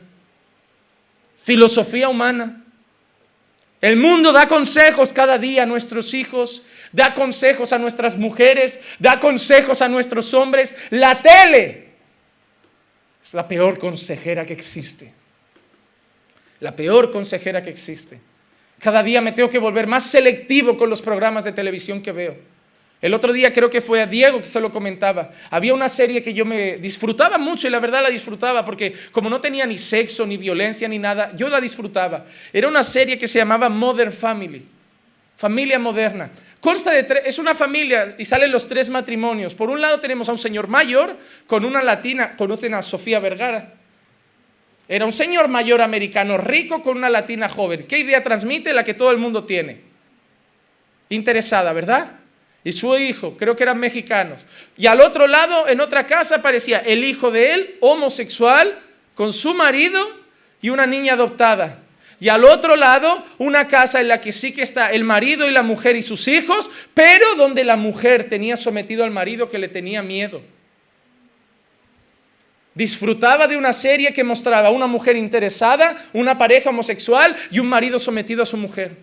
Filosofía 1.36 2.08
humana. 2.08 2.64
El 3.80 3.96
mundo 3.96 4.32
da 4.32 4.48
consejos 4.48 5.12
cada 5.12 5.38
día 5.38 5.62
a 5.62 5.66
nuestros 5.66 6.12
hijos, 6.12 6.62
da 6.92 7.14
consejos 7.14 7.72
a 7.72 7.78
nuestras 7.78 8.16
mujeres, 8.16 8.80
da 8.98 9.20
consejos 9.20 9.80
a 9.82 9.88
nuestros 9.88 10.34
hombres. 10.34 10.74
La 10.90 11.22
tele 11.22 11.88
es 13.22 13.34
la 13.34 13.46
peor 13.46 13.78
consejera 13.78 14.44
que 14.44 14.54
existe. 14.54 15.12
La 16.60 16.74
peor 16.74 17.10
consejera 17.10 17.62
que 17.62 17.70
existe. 17.70 18.20
Cada 18.80 19.02
día 19.02 19.20
me 19.20 19.32
tengo 19.32 19.50
que 19.50 19.58
volver 19.58 19.86
más 19.86 20.04
selectivo 20.04 20.76
con 20.76 20.88
los 20.88 21.02
programas 21.02 21.44
de 21.44 21.52
televisión 21.52 22.00
que 22.00 22.12
veo. 22.12 22.36
El 23.00 23.14
otro 23.14 23.32
día 23.32 23.52
creo 23.52 23.70
que 23.70 23.80
fue 23.80 24.00
a 24.00 24.06
Diego 24.06 24.40
que 24.40 24.46
se 24.46 24.60
lo 24.60 24.72
comentaba. 24.72 25.30
Había 25.50 25.72
una 25.72 25.88
serie 25.88 26.20
que 26.20 26.34
yo 26.34 26.44
me 26.44 26.78
disfrutaba 26.78 27.38
mucho 27.38 27.68
y 27.68 27.70
la 27.70 27.78
verdad 27.78 28.02
la 28.02 28.10
disfrutaba 28.10 28.64
porque 28.64 28.92
como 29.12 29.30
no 29.30 29.40
tenía 29.40 29.66
ni 29.66 29.78
sexo, 29.78 30.26
ni 30.26 30.36
violencia, 30.36 30.88
ni 30.88 30.98
nada, 30.98 31.32
yo 31.36 31.48
la 31.48 31.60
disfrutaba. 31.60 32.26
Era 32.52 32.66
una 32.66 32.82
serie 32.82 33.16
que 33.16 33.28
se 33.28 33.38
llamaba 33.38 33.68
Modern 33.68 34.12
Family, 34.12 34.66
familia 35.36 35.78
moderna. 35.78 36.30
Consta 36.60 36.90
de 36.90 37.04
tres, 37.04 37.22
es 37.24 37.38
una 37.38 37.54
familia 37.54 38.16
y 38.18 38.24
salen 38.24 38.50
los 38.50 38.66
tres 38.66 38.88
matrimonios. 38.88 39.54
Por 39.54 39.70
un 39.70 39.80
lado 39.80 40.00
tenemos 40.00 40.28
a 40.28 40.32
un 40.32 40.38
señor 40.38 40.66
mayor 40.66 41.16
con 41.46 41.64
una 41.64 41.84
latina, 41.84 42.36
conocen 42.36 42.74
a 42.74 42.82
Sofía 42.82 43.20
Vergara. 43.20 43.77
Era 44.88 45.04
un 45.04 45.12
señor 45.12 45.48
mayor 45.48 45.82
americano 45.82 46.38
rico 46.38 46.82
con 46.82 46.96
una 46.96 47.10
latina 47.10 47.48
joven. 47.48 47.86
¿Qué 47.86 47.98
idea 47.98 48.22
transmite? 48.24 48.72
La 48.72 48.84
que 48.84 48.94
todo 48.94 49.10
el 49.10 49.18
mundo 49.18 49.44
tiene. 49.44 49.82
Interesada, 51.10 51.72
¿verdad? 51.72 52.18
y 52.64 52.72
su 52.72 52.96
hijo, 52.98 53.36
creo 53.36 53.56
que 53.56 53.62
eran 53.62 53.78
mexicanos. 53.78 54.44
Y 54.76 54.86
al 54.86 55.00
otro 55.00 55.26
lado, 55.26 55.68
en 55.68 55.80
otra 55.80 56.06
casa, 56.06 56.36
aparecía 56.36 56.80
el 56.80 57.02
hijo 57.02 57.30
de 57.30 57.54
él, 57.54 57.76
homosexual, 57.80 58.78
con 59.14 59.32
su 59.32 59.54
marido 59.54 59.98
y 60.60 60.68
una 60.68 60.86
niña 60.86 61.14
adoptada. 61.14 61.78
Y 62.20 62.28
al 62.28 62.44
otro 62.44 62.76
lado, 62.76 63.24
una 63.38 63.68
casa 63.68 64.00
en 64.00 64.08
la 64.08 64.20
que 64.20 64.32
sí 64.32 64.52
que 64.52 64.62
está 64.62 64.90
el 64.90 65.04
marido 65.04 65.48
y 65.48 65.52
la 65.52 65.62
mujer 65.62 65.94
y 65.96 66.02
sus 66.02 66.26
hijos, 66.28 66.68
pero 66.92 67.36
donde 67.36 67.64
la 67.64 67.76
mujer 67.76 68.28
tenía 68.28 68.56
sometido 68.56 69.04
al 69.04 69.12
marido 69.12 69.48
que 69.48 69.58
le 69.58 69.68
tenía 69.68 70.02
miedo. 70.02 70.42
Disfrutaba 72.78 73.48
de 73.48 73.56
una 73.56 73.72
serie 73.72 74.12
que 74.12 74.22
mostraba 74.22 74.70
una 74.70 74.86
mujer 74.86 75.16
interesada, 75.16 75.96
una 76.12 76.38
pareja 76.38 76.70
homosexual 76.70 77.34
y 77.50 77.58
un 77.58 77.66
marido 77.66 77.98
sometido 77.98 78.44
a 78.44 78.46
su 78.46 78.56
mujer. 78.56 78.94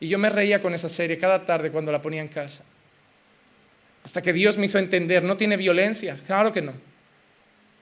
Y 0.00 0.08
yo 0.08 0.18
me 0.18 0.30
reía 0.30 0.62
con 0.62 0.72
esa 0.72 0.88
serie 0.88 1.18
cada 1.18 1.44
tarde 1.44 1.70
cuando 1.70 1.92
la 1.92 2.00
ponía 2.00 2.22
en 2.22 2.28
casa. 2.28 2.64
Hasta 4.02 4.22
que 4.22 4.32
Dios 4.32 4.56
me 4.56 4.64
hizo 4.64 4.78
entender, 4.78 5.22
no 5.22 5.36
tiene 5.36 5.58
violencia, 5.58 6.16
claro 6.26 6.50
que 6.50 6.62
no. 6.62 6.72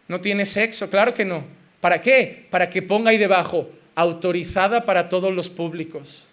No 0.08 0.20
tiene 0.20 0.44
sexo, 0.44 0.90
claro 0.90 1.14
que 1.14 1.24
no. 1.24 1.44
¿Para 1.80 2.00
qué? 2.00 2.48
Para 2.50 2.68
que 2.68 2.82
ponga 2.82 3.10
ahí 3.10 3.18
debajo, 3.18 3.70
autorizada 3.94 4.84
para 4.84 5.08
todos 5.08 5.32
los 5.32 5.50
públicos. 5.50 6.26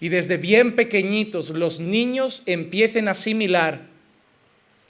Y 0.00 0.08
desde 0.08 0.36
bien 0.36 0.74
pequeñitos 0.74 1.50
los 1.50 1.78
niños 1.78 2.42
empiecen 2.44 3.06
a 3.06 3.12
asimilar 3.12 3.82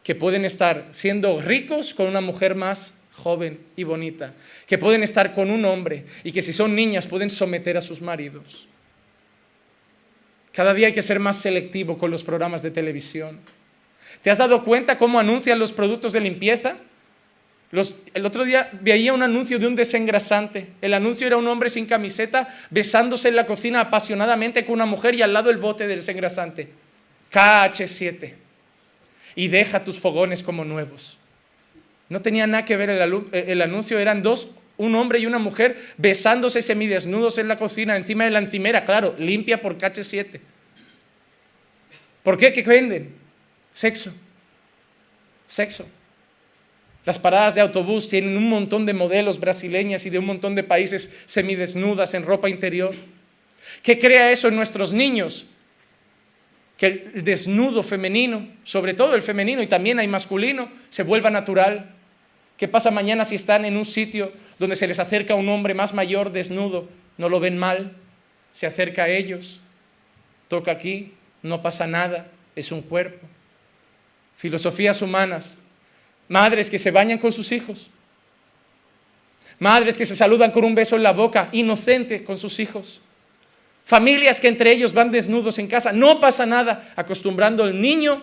que 0.06 0.14
pueden 0.14 0.44
estar 0.44 0.86
siendo 0.92 1.42
ricos 1.42 1.92
con 1.92 2.06
una 2.06 2.20
mujer 2.20 2.54
más 2.54 2.94
joven 3.12 3.58
y 3.74 3.82
bonita, 3.82 4.34
que 4.64 4.78
pueden 4.78 5.02
estar 5.02 5.32
con 5.32 5.50
un 5.50 5.64
hombre 5.64 6.04
y 6.22 6.30
que 6.30 6.42
si 6.42 6.52
son 6.52 6.76
niñas 6.76 7.08
pueden 7.08 7.28
someter 7.28 7.76
a 7.76 7.82
sus 7.82 8.00
maridos. 8.00 8.68
Cada 10.52 10.72
día 10.74 10.86
hay 10.86 10.92
que 10.92 11.02
ser 11.02 11.18
más 11.18 11.38
selectivo 11.38 11.98
con 11.98 12.12
los 12.12 12.22
programas 12.22 12.62
de 12.62 12.70
televisión. 12.70 13.40
¿Te 14.22 14.30
has 14.30 14.38
dado 14.38 14.62
cuenta 14.62 14.96
cómo 14.96 15.18
anuncian 15.18 15.58
los 15.58 15.72
productos 15.72 16.12
de 16.12 16.20
limpieza? 16.20 16.76
el 18.14 18.24
otro 18.24 18.44
día 18.44 18.70
veía 18.80 19.12
un 19.12 19.24
anuncio 19.24 19.58
de 19.58 19.66
un 19.66 19.74
desengrasante. 19.74 20.68
El 20.80 20.94
anuncio 20.94 21.26
era 21.26 21.36
un 21.36 21.48
hombre 21.48 21.68
sin 21.68 21.84
camiseta 21.84 22.48
besándose 22.70 23.28
en 23.28 23.34
la 23.34 23.44
cocina 23.44 23.80
apasionadamente 23.80 24.64
con 24.64 24.74
una 24.74 24.86
mujer 24.86 25.16
y 25.16 25.22
al 25.22 25.32
lado 25.32 25.50
el 25.50 25.56
bote 25.56 25.88
del 25.88 25.98
desengrasante. 25.98 26.68
KH7. 27.32 28.45
Y 29.36 29.46
deja 29.46 29.84
tus 29.84 30.00
fogones 30.00 30.42
como 30.42 30.64
nuevos. 30.64 31.18
No 32.08 32.22
tenía 32.22 32.48
nada 32.48 32.64
que 32.64 32.76
ver 32.76 32.90
el, 32.90 33.26
el 33.32 33.62
anuncio, 33.62 33.98
eran 34.00 34.22
dos 34.22 34.48
un 34.78 34.94
hombre 34.94 35.18
y 35.18 35.26
una 35.26 35.38
mujer 35.38 35.76
besándose 35.96 36.62
semidesnudos 36.62 37.38
en 37.38 37.48
la 37.48 37.56
cocina, 37.56 37.96
encima 37.96 38.24
de 38.24 38.30
la 38.30 38.40
encimera, 38.40 38.84
claro, 38.84 39.14
limpia 39.18 39.60
por 39.60 39.78
cache 39.78 40.04
7. 40.04 40.40
¿Por 42.22 42.36
qué? 42.36 42.52
¿Qué 42.52 42.62
venden? 42.62 43.14
Sexo. 43.72 44.12
Sexo. 45.46 45.86
Las 47.04 47.18
paradas 47.18 47.54
de 47.54 47.60
autobús 47.60 48.08
tienen 48.08 48.36
un 48.36 48.48
montón 48.48 48.84
de 48.84 48.92
modelos 48.92 49.38
brasileñas 49.38 50.04
y 50.06 50.10
de 50.10 50.18
un 50.18 50.26
montón 50.26 50.54
de 50.56 50.64
países 50.64 51.14
semidesnudas 51.26 52.14
en 52.14 52.24
ropa 52.24 52.48
interior. 52.48 52.94
¿Qué 53.82 53.98
crea 53.98 54.32
eso 54.32 54.48
en 54.48 54.56
nuestros 54.56 54.92
niños? 54.92 55.46
Que 56.76 57.10
el 57.14 57.24
desnudo 57.24 57.82
femenino, 57.82 58.48
sobre 58.64 58.94
todo 58.94 59.14
el 59.14 59.22
femenino 59.22 59.62
y 59.62 59.66
también 59.66 59.98
hay 59.98 60.08
masculino, 60.08 60.68
se 60.90 61.02
vuelva 61.02 61.30
natural. 61.30 61.94
¿Qué 62.56 62.68
pasa 62.68 62.90
mañana 62.90 63.24
si 63.24 63.34
están 63.34 63.64
en 63.64 63.76
un 63.76 63.84
sitio 63.84 64.32
donde 64.58 64.76
se 64.76 64.86
les 64.86 64.98
acerca 64.98 65.34
un 65.34 65.48
hombre 65.48 65.74
más 65.74 65.94
mayor 65.94 66.32
desnudo? 66.32 66.88
No 67.18 67.28
lo 67.28 67.40
ven 67.40 67.56
mal, 67.56 67.96
se 68.52 68.66
acerca 68.66 69.04
a 69.04 69.08
ellos, 69.08 69.60
toca 70.48 70.72
aquí, 70.72 71.12
no 71.42 71.62
pasa 71.62 71.86
nada, 71.86 72.28
es 72.54 72.72
un 72.72 72.82
cuerpo. 72.82 73.26
filosofías 74.36 75.00
humanas, 75.00 75.58
madres 76.28 76.68
que 76.68 76.78
se 76.78 76.90
bañan 76.90 77.18
con 77.18 77.32
sus 77.32 77.52
hijos, 77.52 77.90
madres 79.58 79.96
que 79.96 80.04
se 80.04 80.16
saludan 80.16 80.50
con 80.50 80.64
un 80.64 80.74
beso 80.74 80.96
en 80.96 81.02
la 81.02 81.12
boca, 81.12 81.48
inocente 81.52 82.22
con 82.24 82.36
sus 82.36 82.60
hijos, 82.60 83.00
familias 83.86 84.40
que 84.40 84.48
entre 84.48 84.72
ellos 84.72 84.92
van 84.92 85.12
desnudos 85.12 85.60
en 85.60 85.68
casa, 85.68 85.92
no 85.92 86.20
pasa 86.20 86.44
nada, 86.44 86.92
acostumbrando 86.96 87.62
al 87.62 87.80
niño 87.80 88.20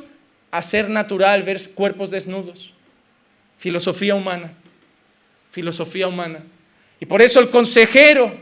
a 0.52 0.62
ser 0.62 0.90
natural 0.90 1.42
ver 1.44 1.58
cuerpos 1.74 2.12
desnudos. 2.12 2.74
Filosofía 3.58 4.14
humana, 4.14 4.54
filosofía 5.52 6.10
humana. 6.10 6.44
Y 7.00 7.06
por 7.06 7.22
eso 7.22 7.40
el 7.40 7.50
consejero 7.50 8.36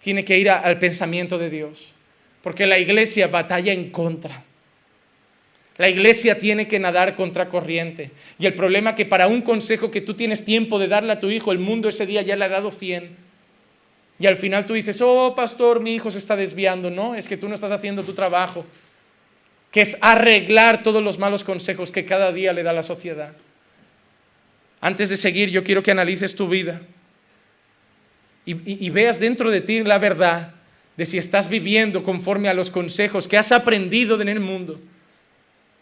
tiene 0.00 0.24
que 0.24 0.38
ir 0.38 0.48
al 0.48 0.78
pensamiento 0.78 1.36
de 1.36 1.50
Dios, 1.50 1.92
porque 2.42 2.66
la 2.66 2.78
iglesia 2.78 3.26
batalla 3.26 3.74
en 3.74 3.90
contra. 3.90 4.42
La 5.76 5.90
iglesia 5.90 6.38
tiene 6.38 6.66
que 6.66 6.78
nadar 6.78 7.16
contra 7.16 7.50
corriente. 7.50 8.12
Y 8.38 8.46
el 8.46 8.54
problema 8.54 8.90
es 8.90 8.96
que 8.96 9.04
para 9.04 9.26
un 9.26 9.42
consejo 9.42 9.90
que 9.90 10.00
tú 10.00 10.14
tienes 10.14 10.44
tiempo 10.44 10.78
de 10.78 10.88
darle 10.88 11.12
a 11.12 11.20
tu 11.20 11.30
hijo, 11.30 11.52
el 11.52 11.58
mundo 11.58 11.88
ese 11.88 12.06
día 12.06 12.22
ya 12.22 12.36
le 12.36 12.44
ha 12.46 12.48
dado 12.48 12.70
100. 12.70 13.23
Y 14.18 14.26
al 14.26 14.36
final 14.36 14.64
tú 14.64 14.74
dices, 14.74 15.00
oh 15.00 15.34
pastor, 15.34 15.80
mi 15.80 15.94
hijo 15.94 16.10
se 16.10 16.18
está 16.18 16.36
desviando. 16.36 16.90
No, 16.90 17.14
es 17.14 17.26
que 17.26 17.36
tú 17.36 17.48
no 17.48 17.54
estás 17.54 17.72
haciendo 17.72 18.04
tu 18.04 18.14
trabajo, 18.14 18.64
que 19.70 19.80
es 19.80 19.98
arreglar 20.00 20.82
todos 20.82 21.02
los 21.02 21.18
malos 21.18 21.42
consejos 21.42 21.90
que 21.90 22.04
cada 22.04 22.32
día 22.32 22.52
le 22.52 22.62
da 22.62 22.72
la 22.72 22.82
sociedad. 22.82 23.34
Antes 24.80 25.08
de 25.08 25.16
seguir, 25.16 25.50
yo 25.50 25.64
quiero 25.64 25.82
que 25.82 25.90
analices 25.90 26.34
tu 26.34 26.48
vida 26.48 26.80
y, 28.46 28.90
veas 28.90 29.18
dentro 29.18 29.50
de 29.50 29.62
ti 29.62 29.82
la 29.82 29.98
verdad 29.98 30.52
de 30.96 31.06
si 31.06 31.16
estás 31.16 31.48
viviendo 31.48 32.02
conforme 32.02 32.48
a 32.48 32.54
los 32.54 32.70
consejos 32.70 33.26
que 33.26 33.38
has 33.38 33.50
aprendido 33.52 34.20
en 34.20 34.28
el 34.28 34.40
mundo 34.40 34.78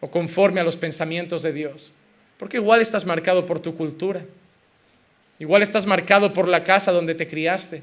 o 0.00 0.10
conforme 0.10 0.60
a 0.60 0.64
los 0.64 0.76
pensamientos 0.76 1.42
de 1.42 1.52
Dios. 1.52 1.90
Porque 2.38 2.56
igual 2.56 2.80
estás 2.80 3.04
marcado 3.04 3.44
por 3.44 3.60
tu 3.60 3.74
cultura, 3.76 4.24
igual 5.38 5.62
estás 5.62 5.86
marcado 5.86 6.32
por 6.32 6.48
la 6.48 6.64
casa 6.64 6.92
donde 6.92 7.14
te 7.14 7.26
criaste. 7.28 7.82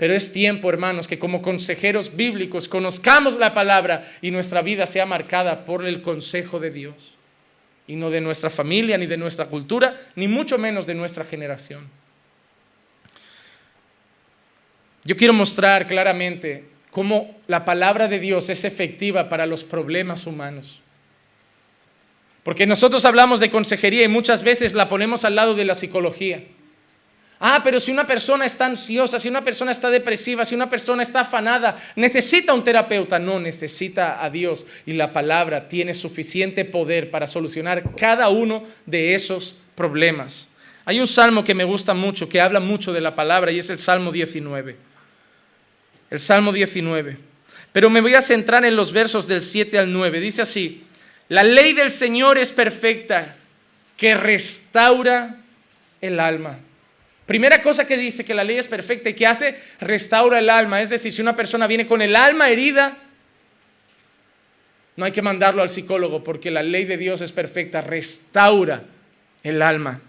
Pero 0.00 0.14
es 0.14 0.32
tiempo, 0.32 0.70
hermanos, 0.70 1.06
que 1.06 1.18
como 1.18 1.42
consejeros 1.42 2.16
bíblicos 2.16 2.70
conozcamos 2.70 3.36
la 3.36 3.52
palabra 3.52 4.10
y 4.22 4.30
nuestra 4.30 4.62
vida 4.62 4.86
sea 4.86 5.04
marcada 5.04 5.66
por 5.66 5.84
el 5.84 6.00
consejo 6.00 6.58
de 6.58 6.70
Dios. 6.70 6.94
Y 7.86 7.96
no 7.96 8.08
de 8.08 8.22
nuestra 8.22 8.48
familia, 8.48 8.96
ni 8.96 9.04
de 9.04 9.18
nuestra 9.18 9.44
cultura, 9.44 10.00
ni 10.16 10.26
mucho 10.26 10.56
menos 10.56 10.86
de 10.86 10.94
nuestra 10.94 11.22
generación. 11.22 11.86
Yo 15.04 15.18
quiero 15.18 15.34
mostrar 15.34 15.86
claramente 15.86 16.64
cómo 16.90 17.38
la 17.46 17.66
palabra 17.66 18.08
de 18.08 18.20
Dios 18.20 18.48
es 18.48 18.64
efectiva 18.64 19.28
para 19.28 19.44
los 19.44 19.64
problemas 19.64 20.26
humanos. 20.26 20.80
Porque 22.42 22.66
nosotros 22.66 23.04
hablamos 23.04 23.38
de 23.38 23.50
consejería 23.50 24.04
y 24.04 24.08
muchas 24.08 24.42
veces 24.42 24.72
la 24.72 24.88
ponemos 24.88 25.26
al 25.26 25.34
lado 25.34 25.54
de 25.54 25.66
la 25.66 25.74
psicología. 25.74 26.42
Ah, 27.42 27.62
pero 27.64 27.80
si 27.80 27.90
una 27.90 28.06
persona 28.06 28.44
está 28.44 28.66
ansiosa, 28.66 29.18
si 29.18 29.30
una 29.30 29.42
persona 29.42 29.70
está 29.70 29.88
depresiva, 29.88 30.44
si 30.44 30.54
una 30.54 30.68
persona 30.68 31.02
está 31.02 31.20
afanada, 31.20 31.74
necesita 31.96 32.52
un 32.52 32.62
terapeuta. 32.62 33.18
No, 33.18 33.40
necesita 33.40 34.22
a 34.22 34.28
Dios. 34.28 34.66
Y 34.84 34.92
la 34.92 35.14
palabra 35.14 35.66
tiene 35.66 35.94
suficiente 35.94 36.66
poder 36.66 37.10
para 37.10 37.26
solucionar 37.26 37.96
cada 37.96 38.28
uno 38.28 38.62
de 38.84 39.14
esos 39.14 39.56
problemas. 39.74 40.48
Hay 40.84 41.00
un 41.00 41.06
salmo 41.06 41.42
que 41.42 41.54
me 41.54 41.64
gusta 41.64 41.94
mucho, 41.94 42.28
que 42.28 42.42
habla 42.42 42.60
mucho 42.60 42.92
de 42.92 43.00
la 43.00 43.14
palabra, 43.14 43.50
y 43.50 43.58
es 43.58 43.70
el 43.70 43.78
Salmo 43.78 44.12
19. 44.12 44.76
El 46.10 46.20
Salmo 46.20 46.52
19. 46.52 47.16
Pero 47.72 47.88
me 47.88 48.02
voy 48.02 48.14
a 48.16 48.22
centrar 48.22 48.66
en 48.66 48.76
los 48.76 48.92
versos 48.92 49.26
del 49.26 49.40
7 49.40 49.78
al 49.78 49.90
9. 49.90 50.20
Dice 50.20 50.42
así, 50.42 50.84
la 51.28 51.42
ley 51.42 51.72
del 51.72 51.90
Señor 51.90 52.36
es 52.36 52.52
perfecta, 52.52 53.36
que 53.96 54.14
restaura 54.14 55.36
el 56.02 56.20
alma. 56.20 56.58
Primera 57.30 57.62
cosa 57.62 57.86
que 57.86 57.96
dice 57.96 58.24
que 58.24 58.34
la 58.34 58.42
ley 58.42 58.58
es 58.58 58.66
perfecta 58.66 59.08
y 59.08 59.14
que 59.14 59.24
hace, 59.24 59.56
restaura 59.78 60.40
el 60.40 60.50
alma. 60.50 60.82
Es 60.82 60.90
decir, 60.90 61.12
si 61.12 61.22
una 61.22 61.36
persona 61.36 61.68
viene 61.68 61.86
con 61.86 62.02
el 62.02 62.16
alma 62.16 62.48
herida, 62.48 62.98
no 64.96 65.04
hay 65.04 65.12
que 65.12 65.22
mandarlo 65.22 65.62
al 65.62 65.70
psicólogo 65.70 66.24
porque 66.24 66.50
la 66.50 66.64
ley 66.64 66.86
de 66.86 66.96
Dios 66.96 67.20
es 67.20 67.30
perfecta, 67.30 67.82
restaura 67.82 68.82
el 69.44 69.62
alma. 69.62 70.00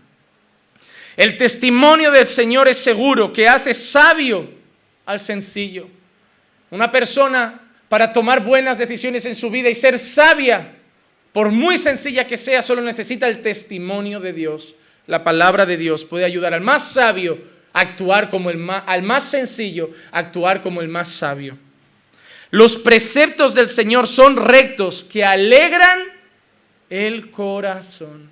El 1.15 1.37
testimonio 1.37 2.09
del 2.09 2.25
Señor 2.25 2.67
es 2.67 2.77
seguro, 2.77 3.31
que 3.31 3.47
hace 3.47 3.75
sabio 3.75 4.49
al 5.05 5.19
sencillo. 5.19 5.89
Una 6.71 6.89
persona 6.89 7.69
para 7.87 8.11
tomar 8.11 8.43
buenas 8.43 8.79
decisiones 8.79 9.27
en 9.27 9.35
su 9.35 9.51
vida 9.51 9.69
y 9.69 9.75
ser 9.75 9.99
sabia 9.99 10.73
por 11.31 11.51
muy 11.51 11.77
sencilla 11.77 12.25
que 12.25 12.35
sea, 12.35 12.63
solo 12.63 12.81
necesita 12.81 13.27
el 13.27 13.43
testimonio 13.43 14.19
de 14.19 14.33
Dios. 14.33 14.75
La 15.11 15.25
palabra 15.25 15.65
de 15.65 15.75
Dios 15.75 16.05
puede 16.05 16.23
ayudar 16.23 16.53
al 16.53 16.61
más 16.61 16.93
sabio 16.93 17.37
a 17.73 17.81
actuar 17.81 18.29
como 18.29 18.49
el 18.49 18.55
más, 18.55 18.83
al 18.87 19.03
más 19.03 19.25
sencillo 19.25 19.89
a 20.09 20.19
actuar 20.19 20.61
como 20.61 20.79
el 20.79 20.87
más 20.87 21.09
sabio. 21.09 21.57
Los 22.49 22.77
preceptos 22.77 23.53
del 23.53 23.67
Señor 23.67 24.07
son 24.07 24.37
rectos 24.37 25.03
que 25.03 25.25
alegran 25.25 25.99
el 26.89 27.29
corazón. 27.29 28.29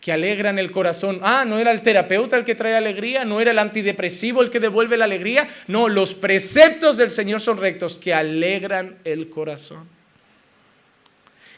Que 0.00 0.12
alegran 0.12 0.56
el 0.60 0.70
corazón. 0.70 1.18
Ah, 1.24 1.44
no 1.44 1.58
era 1.58 1.72
el 1.72 1.82
terapeuta 1.82 2.36
el 2.36 2.44
que 2.44 2.54
trae 2.54 2.76
alegría, 2.76 3.24
no 3.24 3.40
era 3.40 3.50
el 3.50 3.58
antidepresivo 3.58 4.40
el 4.40 4.50
que 4.50 4.60
devuelve 4.60 4.96
la 4.96 5.06
alegría. 5.06 5.48
No, 5.66 5.88
los 5.88 6.14
preceptos 6.14 6.96
del 6.96 7.10
Señor 7.10 7.40
son 7.40 7.56
rectos 7.56 7.98
que 7.98 8.14
alegran 8.14 8.98
el 9.02 9.30
corazón. 9.30 9.88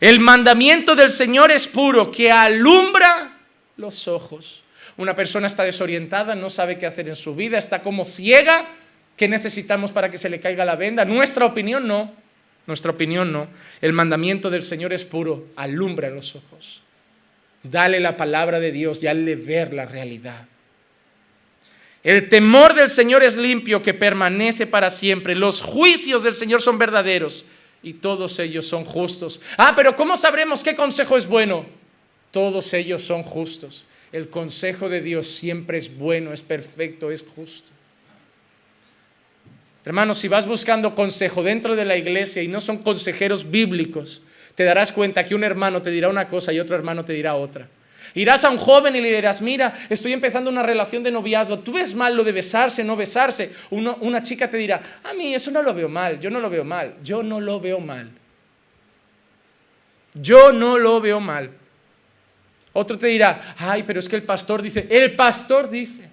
El 0.03 0.19
mandamiento 0.19 0.97
del 0.97 1.13
Señor 1.13 1.53
es 1.53 1.69
puro, 1.69 2.11
que 2.11 2.33
alumbra 2.33 3.39
los 3.77 4.09
ojos. 4.09 4.65
Una 4.97 5.15
persona 5.15 5.47
está 5.47 5.63
desorientada, 5.63 6.35
no 6.35 6.51
sabe 6.51 6.77
qué 6.77 6.87
hacer 6.87 7.07
en 7.07 7.15
su 7.15 7.37
vida, 7.37 7.57
está 7.57 7.85
como 7.85 8.05
ciega. 8.05 8.67
¿Qué 9.17 9.29
necesitamos 9.29 9.93
para 9.93 10.11
que 10.11 10.19
se 10.19 10.29
le 10.29 10.41
caiga 10.41 10.65
la 10.65 10.75
venda? 10.75 11.05
Nuestra 11.05 11.47
opinión 11.47 11.87
no. 11.87 12.13
Nuestra 12.67 12.91
opinión 12.91 13.31
no. 13.31 13.47
El 13.81 13.93
mandamiento 13.93 14.51
del 14.51 14.65
Señor 14.65 14.93
es 14.93 15.05
puro, 15.05 15.47
alumbra 15.55 16.11
los 16.11 16.35
ojos. 16.35 16.83
Dale 17.63 18.01
la 18.01 18.17
palabra 18.17 18.59
de 18.59 18.73
Dios 18.73 19.01
y 19.05 19.07
hazle 19.07 19.37
ver 19.37 19.73
la 19.73 19.87
realidad. 19.87 20.49
El 22.03 22.29
temor 22.29 22.75
del 22.75 22.91
Señor 22.91 23.23
es 23.23 23.37
limpio, 23.37 23.85
que 23.85 23.95
permanece 23.95 24.67
para 24.67 24.91
siempre. 24.91 25.37
Los 25.37 25.61
juicios 25.61 26.25
del 26.25 26.35
Señor 26.35 26.61
son 26.61 26.77
verdaderos 26.77 27.45
y 27.83 27.95
todos 27.95 28.39
ellos 28.39 28.67
son 28.67 28.85
justos. 28.85 29.41
Ah, 29.57 29.73
pero 29.75 29.97
¿cómo 29.97 30.17
sabremos 30.17 30.63
qué 30.63 30.77
consejo 30.77 31.17
es 31.17 31.27
bueno? 31.27 31.67
Todos 32.31 32.73
ellos 32.75 33.03
son 33.03 33.23
justos. 33.23 33.87
El 34.13 34.29
consejo 34.29 34.89
de 34.89 35.01
Dios 35.01 35.27
siempre 35.27 35.79
es 35.79 35.97
bueno, 35.97 36.33
es 36.33 36.43
perfecto, 36.43 37.11
es 37.11 37.23
justo. 37.23 37.71
Hermanos, 39.85 40.19
si 40.19 40.29
vas 40.29 40.47
buscando 40.47 40.95
consejo 40.95 41.43
dentro 41.43 41.75
de 41.75 41.85
la 41.85 41.97
iglesia 41.97 42.43
y 42.43 42.49
no 42.49 42.61
son 42.61 42.79
consejeros 42.79 43.51
bíblicos, 43.51 44.23
te 44.55 44.65
darás 44.65 44.93
cuenta 44.93 45.25
que 45.25 45.35
un 45.35 45.45
hermano 45.45 45.83
te 45.83 45.91
dirá 45.91 46.09
una 46.09 46.29
cosa 46.29 46.53
y 46.53 46.61
otro 46.61 46.77
hermano 46.77 47.05
te 47.05 47.15
dirá 47.15 47.35
otra. 47.35 47.69
Irás 48.15 48.45
a 48.45 48.51
un 48.51 48.59
joven 48.59 48.95
y 48.95 49.01
le 49.01 49.15
dirás, 49.15 49.41
mira, 49.41 49.75
estoy 49.89 50.13
empezando 50.13 50.51
una 50.51 50.63
relación 50.63 51.03
de 51.03 51.11
noviazgo, 51.11 51.61
¿tú 51.61 51.73
ves 51.73 51.95
mal 51.95 52.15
lo 52.15 52.25
de 52.25 52.33
besarse, 52.33 52.85
no 52.85 52.97
besarse? 52.97 53.53
una 53.71 54.21
chica 54.21 54.51
te 54.51 54.59
dirá, 54.59 55.01
a 55.03 55.15
mí 55.15 55.35
eso 55.35 55.51
no 55.51 55.63
lo 55.63 55.73
veo 55.73 55.89
mal, 55.89 56.21
yo 56.21 56.29
no 56.29 56.41
lo 56.41 56.51
veo 56.51 56.65
mal, 56.65 56.95
yo 57.03 57.23
no 57.23 57.41
lo 57.41 57.59
veo 57.61 57.81
mal. 57.81 58.11
Yo 60.15 60.53
no 60.53 60.79
lo 60.79 61.01
veo 61.01 61.21
mal. 61.21 61.51
Otro 62.75 62.99
te 62.99 63.07
dirá, 63.07 63.55
ay, 63.59 63.83
pero 63.83 63.99
es 63.99 64.09
que 64.09 64.17
el 64.17 64.25
pastor 64.25 64.61
dice, 64.61 64.87
el 64.91 65.15
pastor 65.15 65.71
dice. 65.71 66.11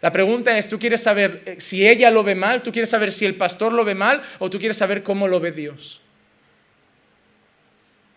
La 0.00 0.10
pregunta 0.10 0.56
es, 0.56 0.66
¿tú 0.66 0.78
quieres 0.78 1.02
saber 1.02 1.42
eh, 1.44 1.60
si 1.60 1.86
ella 1.86 2.10
lo 2.10 2.22
ve 2.22 2.34
mal? 2.34 2.62
¿Tú 2.62 2.72
quieres 2.72 2.88
saber 2.88 3.12
si 3.12 3.26
el 3.26 3.34
pastor 3.34 3.72
lo 3.72 3.84
ve 3.84 3.94
mal? 3.94 4.22
¿O 4.38 4.48
tú 4.48 4.58
quieres 4.58 4.78
saber 4.78 5.02
cómo 5.02 5.28
lo 5.28 5.40
ve 5.40 5.52
Dios? 5.52 6.00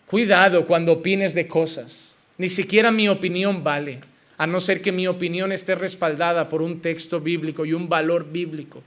Cuidado 0.07 0.65
cuando 0.65 0.93
opines 0.93 1.33
de 1.33 1.45
cosas 1.45 2.12
ni 2.37 2.49
siquiera 2.49 2.91
mi 2.91 3.07
opinión 3.09 3.63
vale, 3.63 4.01
a 4.37 4.47
no 4.47 4.59
ser 4.59 4.81
que 4.81 4.91
mi 4.91 5.07
opinión 5.07 5.51
esté 5.51 5.75
respaldada 5.75 6.49
por 6.49 6.61
un 6.61 6.81
texto 6.81 7.19
bíblico 7.19 7.65
y 7.65 7.73
un 7.73 7.87
valor 7.87 8.31
bíblico. 8.31 8.83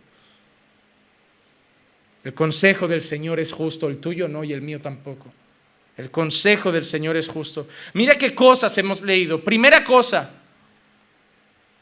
El 2.25 2.35
consejo 2.35 2.89
del 2.89 3.03
Señor 3.03 3.39
es 3.39 3.53
justo, 3.53 3.89
el 3.89 3.99
tuyo 3.99 4.27
no 4.27 4.43
y 4.43 4.53
el 4.53 4.61
mío 4.61 4.81
tampoco. 4.81 5.33
El 5.97 6.11
consejo 6.11 6.73
del 6.73 6.85
Señor 6.85 7.17
es 7.17 7.29
justo. 7.29 7.69
Mira 7.95 8.17
qué 8.17 8.35
cosas 8.35 8.77
hemos 8.79 9.01
leído. 9.01 9.43
Primera 9.43 9.83
cosa, 9.83 10.31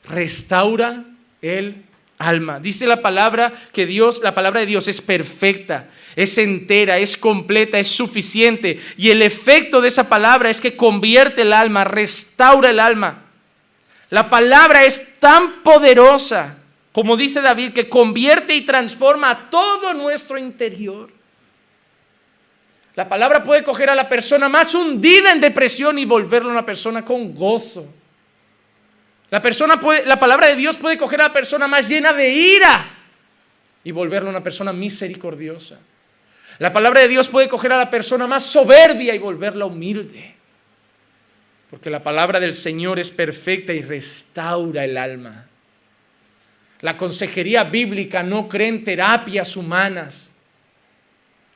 restaura 0.05 1.05
el 1.41 1.83
alma. 2.19 2.61
Dice 2.61 2.87
la 2.87 3.03
palabra 3.03 3.53
que 3.73 3.87
Dios, 3.87 4.21
la 4.23 4.35
palabra 4.35 4.61
de 4.61 4.67
Dios 4.67 4.89
es 4.89 5.01
perfecta, 5.01 5.89
es 6.17 6.39
entera, 6.39 6.99
es 6.99 7.17
completa, 7.17 7.79
es 7.79 7.89
suficiente. 7.89 8.79
Y 8.97 9.11
el 9.11 9.23
efecto 9.23 9.81
de 9.81 9.89
esa 9.89 10.09
palabra 10.09 10.51
es 10.51 10.61
que 10.61 10.77
convierte 10.77 11.43
el 11.43 11.53
alma, 11.53 11.85
restaura 11.85 12.71
el 12.71 12.81
alma. 12.81 13.23
La 14.11 14.31
palabra 14.31 14.85
es 14.85 15.19
tan 15.19 15.62
poderosa, 15.62 16.59
como 16.93 17.17
dice 17.17 17.41
David, 17.41 17.73
que 17.73 17.89
convierte 17.89 18.55
y 18.55 18.61
transforma 18.61 19.51
todo 19.51 19.93
nuestro 19.95 20.39
interior. 20.39 21.11
La 22.95 23.09
palabra 23.09 23.43
puede 23.43 23.65
coger 23.65 23.91
a 23.91 23.97
la 23.97 24.09
persona 24.09 24.49
más 24.49 24.73
hundida 24.75 25.33
en 25.33 25.41
depresión 25.41 25.99
y 25.99 26.05
volverla 26.05 26.53
una 26.53 26.65
persona 26.65 27.05
con 27.05 27.35
gozo. 27.35 27.93
La, 29.35 29.43
persona 29.43 29.80
puede, 29.80 30.07
la 30.07 30.20
palabra 30.20 30.47
de 30.47 30.55
Dios 30.55 30.76
puede 30.76 30.97
coger 30.97 31.20
a 31.20 31.24
la 31.24 31.32
persona 31.32 31.66
más 31.66 31.89
llena 31.89 32.12
de 32.12 32.32
ira 32.32 32.89
y 33.82 33.91
volverla 33.91 34.30
una 34.30 34.45
persona 34.45 34.72
misericordiosa. 34.72 35.80
La 36.61 36.72
palabra 36.72 37.01
de 37.01 37.09
Dios 37.09 37.28
puede 37.28 37.49
coger 37.49 37.72
a 37.72 37.78
la 37.78 37.91
persona 37.91 38.28
más 38.28 38.47
soberbia 38.47 39.12
y 39.12 39.18
volverla 39.18 39.64
humilde. 39.64 40.37
Porque 41.68 41.91
la 41.91 42.01
palabra 42.01 42.39
del 42.39 42.55
Señor 42.55 43.01
es 43.01 43.11
perfecta 43.11 43.72
y 43.72 43.82
restaura 43.82 44.85
el 44.85 44.97
alma. 44.97 45.47
La 46.82 46.97
consejería 46.97 47.64
bíblica 47.64 48.22
no 48.22 48.49
cree 48.49 48.68
en 48.68 48.85
terapias 48.85 49.57
humanas. 49.57 50.30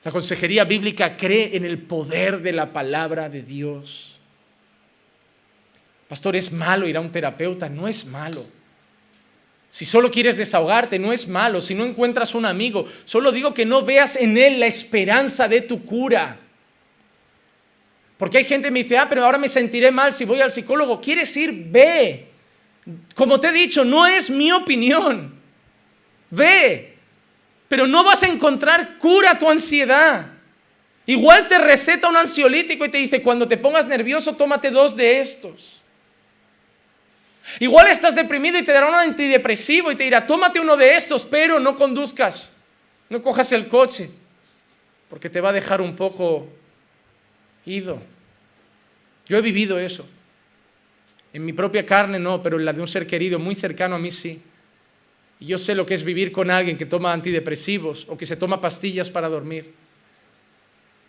La 0.03 0.11
consejería 0.11 0.64
bíblica 0.64 1.16
cree 1.16 1.57
en 1.57 1.64
el 1.64 1.79
poder 1.79 2.43
de 2.43 2.55
la 2.55 2.72
palabra 2.72 3.29
de 3.29 3.45
Dios. 3.45 4.18
Pastor, 6.09 6.37
¿es 6.37 6.51
malo 6.51 6.89
ir 6.89 6.97
a 6.97 7.01
un 7.01 7.13
terapeuta? 7.13 7.69
No 7.69 7.87
es 7.87 8.07
malo. 8.07 8.47
Si 9.71 9.85
solo 9.85 10.11
quieres 10.11 10.37
desahogarte, 10.37 10.99
no 10.99 11.13
es 11.13 11.29
malo. 11.29 11.61
Si 11.61 11.75
no 11.75 11.85
encuentras 11.85 12.35
un 12.35 12.47
amigo, 12.47 12.87
solo 13.05 13.31
digo 13.31 13.53
que 13.53 13.67
no 13.67 13.83
veas 13.83 14.17
en 14.17 14.39
él 14.39 14.59
la 14.59 14.67
esperanza 14.67 15.47
de 15.47 15.61
tu 15.61 15.85
cura. 15.85 16.39
Porque 18.17 18.39
hay 18.39 18.45
gente 18.45 18.69
que 18.69 18.73
me 18.73 18.83
dice, 18.83 18.97
ah, 18.97 19.07
pero 19.09 19.25
ahora 19.25 19.39
me 19.39 19.49
sentiré 19.49 19.93
mal 19.93 20.13
si 20.13 20.25
voy 20.25 20.41
al 20.41 20.51
psicólogo. 20.51 21.01
¿Quieres 21.01 21.37
ir? 21.37 21.53
Ve. 21.53 22.27
Como 23.15 23.39
te 23.39 23.49
he 23.49 23.53
dicho, 23.53 23.85
no 23.85 24.07
es 24.07 24.31
mi 24.31 24.51
opinión. 24.51 25.39
Ve. 26.31 26.97
Pero 27.69 27.87
no 27.87 28.03
vas 28.03 28.23
a 28.23 28.29
encontrar 28.29 28.97
cura 28.99 29.33
a 29.33 29.39
tu 29.39 29.49
ansiedad. 29.49 30.27
Igual 31.05 31.47
te 31.49 31.59
receta 31.59 32.09
un 32.09 32.17
ansiolítico 32.17 32.87
y 32.87 32.91
te 32.91 32.99
dice, 32.99 33.23
cuando 33.23 33.47
te 33.47 33.59
pongas 33.59 33.87
nervioso, 33.87 34.35
tómate 34.35 34.71
dos 34.71 34.97
de 34.97 35.21
estos. 35.21 35.78
Igual 37.61 37.88
estás 37.88 38.14
deprimido 38.14 38.59
y 38.59 38.64
te 38.64 38.72
dará 38.72 38.88
un 38.88 38.94
antidepresivo 38.94 39.90
y 39.90 39.96
te 39.96 40.05
dirá, 40.05 40.26
tómate 40.26 40.61
uno 40.61 40.76
de 40.76 40.96
estos, 40.96 41.24
pero 41.24 41.59
no 41.59 41.76
conduzcas, 41.76 42.57
no 43.09 43.22
cojas 43.22 43.53
el 43.53 43.68
coche, 43.68 44.11
porque 45.09 45.30
te 45.30 45.40
va 45.40 45.51
a 45.51 45.53
dejar 45.53 45.80
un 45.80 45.96
poco 45.96 46.46
ido. 47.64 48.01
Yo 49.26 49.38
he 49.38 49.42
vivido 49.42 49.78
eso. 49.78 50.09
En 51.32 51.44
mi 51.44 51.53
propia 51.53 51.84
carne 51.84 52.18
no, 52.18 52.42
pero 52.42 52.59
en 52.59 52.64
la 52.64 52.72
de 52.72 52.80
un 52.80 52.88
ser 52.88 53.07
querido 53.07 53.38
muy 53.38 53.55
cercano 53.55 53.96
a 53.96 53.99
mí 53.99 54.11
sí. 54.11 54.42
Y 55.40 55.46
yo 55.46 55.59
sé 55.59 55.74
lo 55.74 55.86
que 55.86 55.94
es 55.94 56.03
vivir 56.03 56.32
con 56.32 56.51
alguien 56.51 56.76
que 56.76 56.86
toma 56.86 57.12
antidepresivos 57.12 58.07
o 58.09 58.16
que 58.16 58.26
se 58.26 58.36
toma 58.36 58.61
pastillas 58.61 59.11
para 59.11 59.28
dormir. 59.28 59.72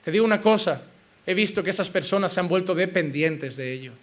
Te 0.03 0.11
digo 0.11 0.25
una 0.25 0.41
cosa, 0.41 0.83
he 1.25 1.33
visto 1.33 1.63
que 1.63 1.69
esas 1.69 1.89
personas 1.89 2.33
se 2.33 2.39
han 2.39 2.47
vuelto 2.47 2.75
dependientes 2.75 3.55
de 3.55 3.73
ello 3.73 3.93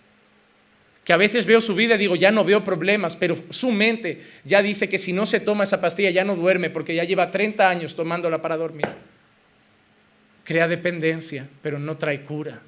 que 1.06 1.12
a 1.12 1.16
veces 1.16 1.46
veo 1.46 1.60
su 1.60 1.76
vida 1.76 1.94
y 1.94 1.98
digo, 1.98 2.16
ya 2.16 2.32
no 2.32 2.44
veo 2.44 2.64
problemas, 2.64 3.14
pero 3.14 3.36
su 3.50 3.70
mente 3.70 4.22
ya 4.42 4.60
dice 4.60 4.88
que 4.88 4.98
si 4.98 5.12
no 5.12 5.24
se 5.24 5.38
toma 5.38 5.62
esa 5.62 5.80
pastilla 5.80 6.10
ya 6.10 6.24
no 6.24 6.34
duerme 6.34 6.68
porque 6.68 6.96
ya 6.96 7.04
lleva 7.04 7.30
30 7.30 7.68
años 7.70 7.94
tomándola 7.94 8.42
para 8.42 8.56
dormir. 8.56 8.88
Crea 10.42 10.66
dependencia, 10.66 11.48
pero 11.62 11.78
no 11.78 11.96
trae 11.96 12.22
cura. 12.22 12.60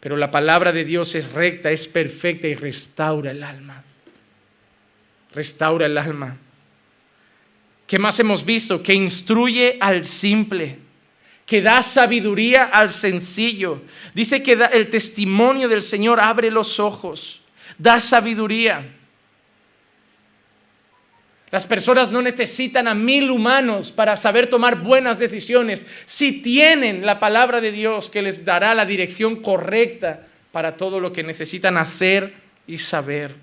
Pero 0.00 0.18
la 0.18 0.30
palabra 0.30 0.70
de 0.70 0.84
Dios 0.84 1.14
es 1.14 1.32
recta, 1.32 1.70
es 1.70 1.88
perfecta 1.88 2.46
y 2.46 2.54
restaura 2.54 3.30
el 3.30 3.42
alma. 3.42 3.82
Restaura 5.32 5.86
el 5.86 5.96
alma. 5.96 6.36
¿Qué 7.86 7.98
más 7.98 8.20
hemos 8.20 8.44
visto? 8.44 8.82
Que 8.82 8.92
instruye 8.92 9.78
al 9.80 10.04
simple 10.04 10.76
que 11.48 11.62
da 11.62 11.80
sabiduría 11.80 12.64
al 12.64 12.90
sencillo. 12.90 13.80
Dice 14.12 14.42
que 14.42 14.52
el 14.52 14.90
testimonio 14.90 15.66
del 15.66 15.80
Señor 15.80 16.20
abre 16.20 16.50
los 16.50 16.78
ojos, 16.78 17.40
da 17.78 18.00
sabiduría. 18.00 18.86
Las 21.50 21.64
personas 21.64 22.10
no 22.10 22.20
necesitan 22.20 22.86
a 22.86 22.94
mil 22.94 23.30
humanos 23.30 23.90
para 23.90 24.18
saber 24.18 24.48
tomar 24.48 24.82
buenas 24.82 25.18
decisiones 25.18 25.86
si 26.04 26.42
tienen 26.42 27.06
la 27.06 27.18
palabra 27.18 27.62
de 27.62 27.72
Dios 27.72 28.10
que 28.10 28.20
les 28.20 28.44
dará 28.44 28.74
la 28.74 28.84
dirección 28.84 29.36
correcta 29.36 30.26
para 30.52 30.76
todo 30.76 31.00
lo 31.00 31.14
que 31.14 31.22
necesitan 31.22 31.78
hacer 31.78 32.34
y 32.66 32.76
saber. 32.76 33.34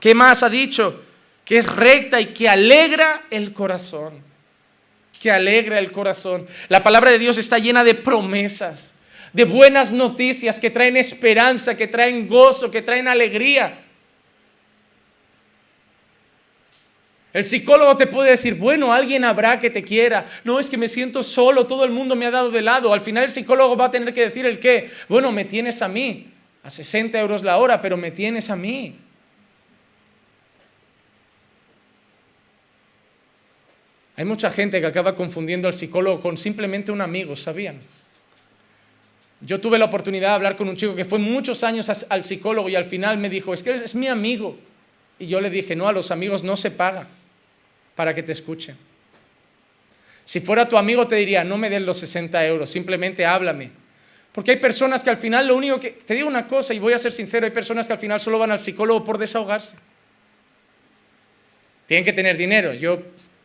¿Qué 0.00 0.12
más 0.16 0.42
ha 0.42 0.50
dicho? 0.50 1.04
Que 1.44 1.58
es 1.58 1.66
recta 1.66 2.20
y 2.20 2.34
que 2.34 2.48
alegra 2.48 3.26
el 3.30 3.52
corazón 3.52 4.29
que 5.20 5.30
alegra 5.30 5.78
el 5.78 5.92
corazón. 5.92 6.46
La 6.68 6.82
palabra 6.82 7.10
de 7.10 7.18
Dios 7.18 7.36
está 7.36 7.58
llena 7.58 7.84
de 7.84 7.94
promesas, 7.94 8.94
de 9.34 9.44
buenas 9.44 9.92
noticias 9.92 10.58
que 10.58 10.70
traen 10.70 10.96
esperanza, 10.96 11.76
que 11.76 11.86
traen 11.86 12.26
gozo, 12.26 12.70
que 12.70 12.80
traen 12.80 13.06
alegría. 13.06 13.84
El 17.32 17.44
psicólogo 17.44 17.96
te 17.96 18.08
puede 18.08 18.30
decir, 18.30 18.54
bueno, 18.54 18.92
alguien 18.92 19.24
habrá 19.24 19.60
que 19.60 19.70
te 19.70 19.84
quiera. 19.84 20.26
No, 20.42 20.58
es 20.58 20.68
que 20.68 20.78
me 20.78 20.88
siento 20.88 21.22
solo, 21.22 21.66
todo 21.66 21.84
el 21.84 21.90
mundo 21.90 22.16
me 22.16 22.26
ha 22.26 22.30
dado 22.30 22.50
de 22.50 22.62
lado. 22.62 22.92
Al 22.92 23.02
final 23.02 23.24
el 23.24 23.30
psicólogo 23.30 23.76
va 23.76 23.84
a 23.84 23.90
tener 23.90 24.12
que 24.12 24.22
decir 24.22 24.46
el 24.46 24.58
qué. 24.58 24.90
Bueno, 25.06 25.30
me 25.30 25.44
tienes 25.44 25.82
a 25.82 25.88
mí, 25.88 26.28
a 26.64 26.70
60 26.70 27.20
euros 27.20 27.44
la 27.44 27.58
hora, 27.58 27.80
pero 27.80 27.96
me 27.96 28.10
tienes 28.10 28.50
a 28.50 28.56
mí. 28.56 28.96
Hay 34.20 34.26
mucha 34.26 34.50
gente 34.50 34.82
que 34.82 34.86
acaba 34.86 35.16
confundiendo 35.16 35.66
al 35.66 35.72
psicólogo 35.72 36.20
con 36.20 36.36
simplemente 36.36 36.92
un 36.92 37.00
amigo, 37.00 37.34
¿sabían? 37.34 37.78
Yo 39.40 39.58
tuve 39.62 39.78
la 39.78 39.86
oportunidad 39.86 40.28
de 40.28 40.34
hablar 40.34 40.56
con 40.56 40.68
un 40.68 40.76
chico 40.76 40.94
que 40.94 41.06
fue 41.06 41.18
muchos 41.18 41.64
años 41.64 41.88
al 42.06 42.22
psicólogo 42.22 42.68
y 42.68 42.76
al 42.76 42.84
final 42.84 43.16
me 43.16 43.30
dijo, 43.30 43.54
es 43.54 43.62
que 43.62 43.72
es 43.72 43.94
mi 43.94 44.08
amigo. 44.08 44.58
Y 45.18 45.26
yo 45.26 45.40
le 45.40 45.48
dije, 45.48 45.74
no, 45.74 45.88
a 45.88 45.94
los 45.94 46.10
amigos 46.10 46.42
no 46.42 46.54
se 46.54 46.70
paga 46.70 47.06
para 47.94 48.14
que 48.14 48.22
te 48.22 48.32
escuchen. 48.32 48.76
Si 50.26 50.40
fuera 50.40 50.68
tu 50.68 50.76
amigo 50.76 51.08
te 51.08 51.16
diría, 51.16 51.42
no 51.42 51.56
me 51.56 51.70
den 51.70 51.86
los 51.86 51.96
60 51.96 52.44
euros, 52.44 52.68
simplemente 52.68 53.24
háblame. 53.24 53.70
Porque 54.32 54.50
hay 54.50 54.58
personas 54.58 55.02
que 55.02 55.08
al 55.08 55.16
final 55.16 55.46
lo 55.46 55.56
único 55.56 55.80
que... 55.80 55.92
Te 55.92 56.12
digo 56.12 56.28
una 56.28 56.46
cosa 56.46 56.74
y 56.74 56.78
voy 56.78 56.92
a 56.92 56.98
ser 56.98 57.12
sincero, 57.12 57.46
hay 57.46 57.52
personas 57.52 57.86
que 57.86 57.94
al 57.94 57.98
final 57.98 58.20
solo 58.20 58.38
van 58.38 58.50
al 58.50 58.60
psicólogo 58.60 59.02
por 59.02 59.16
desahogarse. 59.16 59.76
Tienen 61.86 62.04
que 62.04 62.12
tener 62.12 62.36
dinero. 62.36 62.74
Yo 62.74 63.02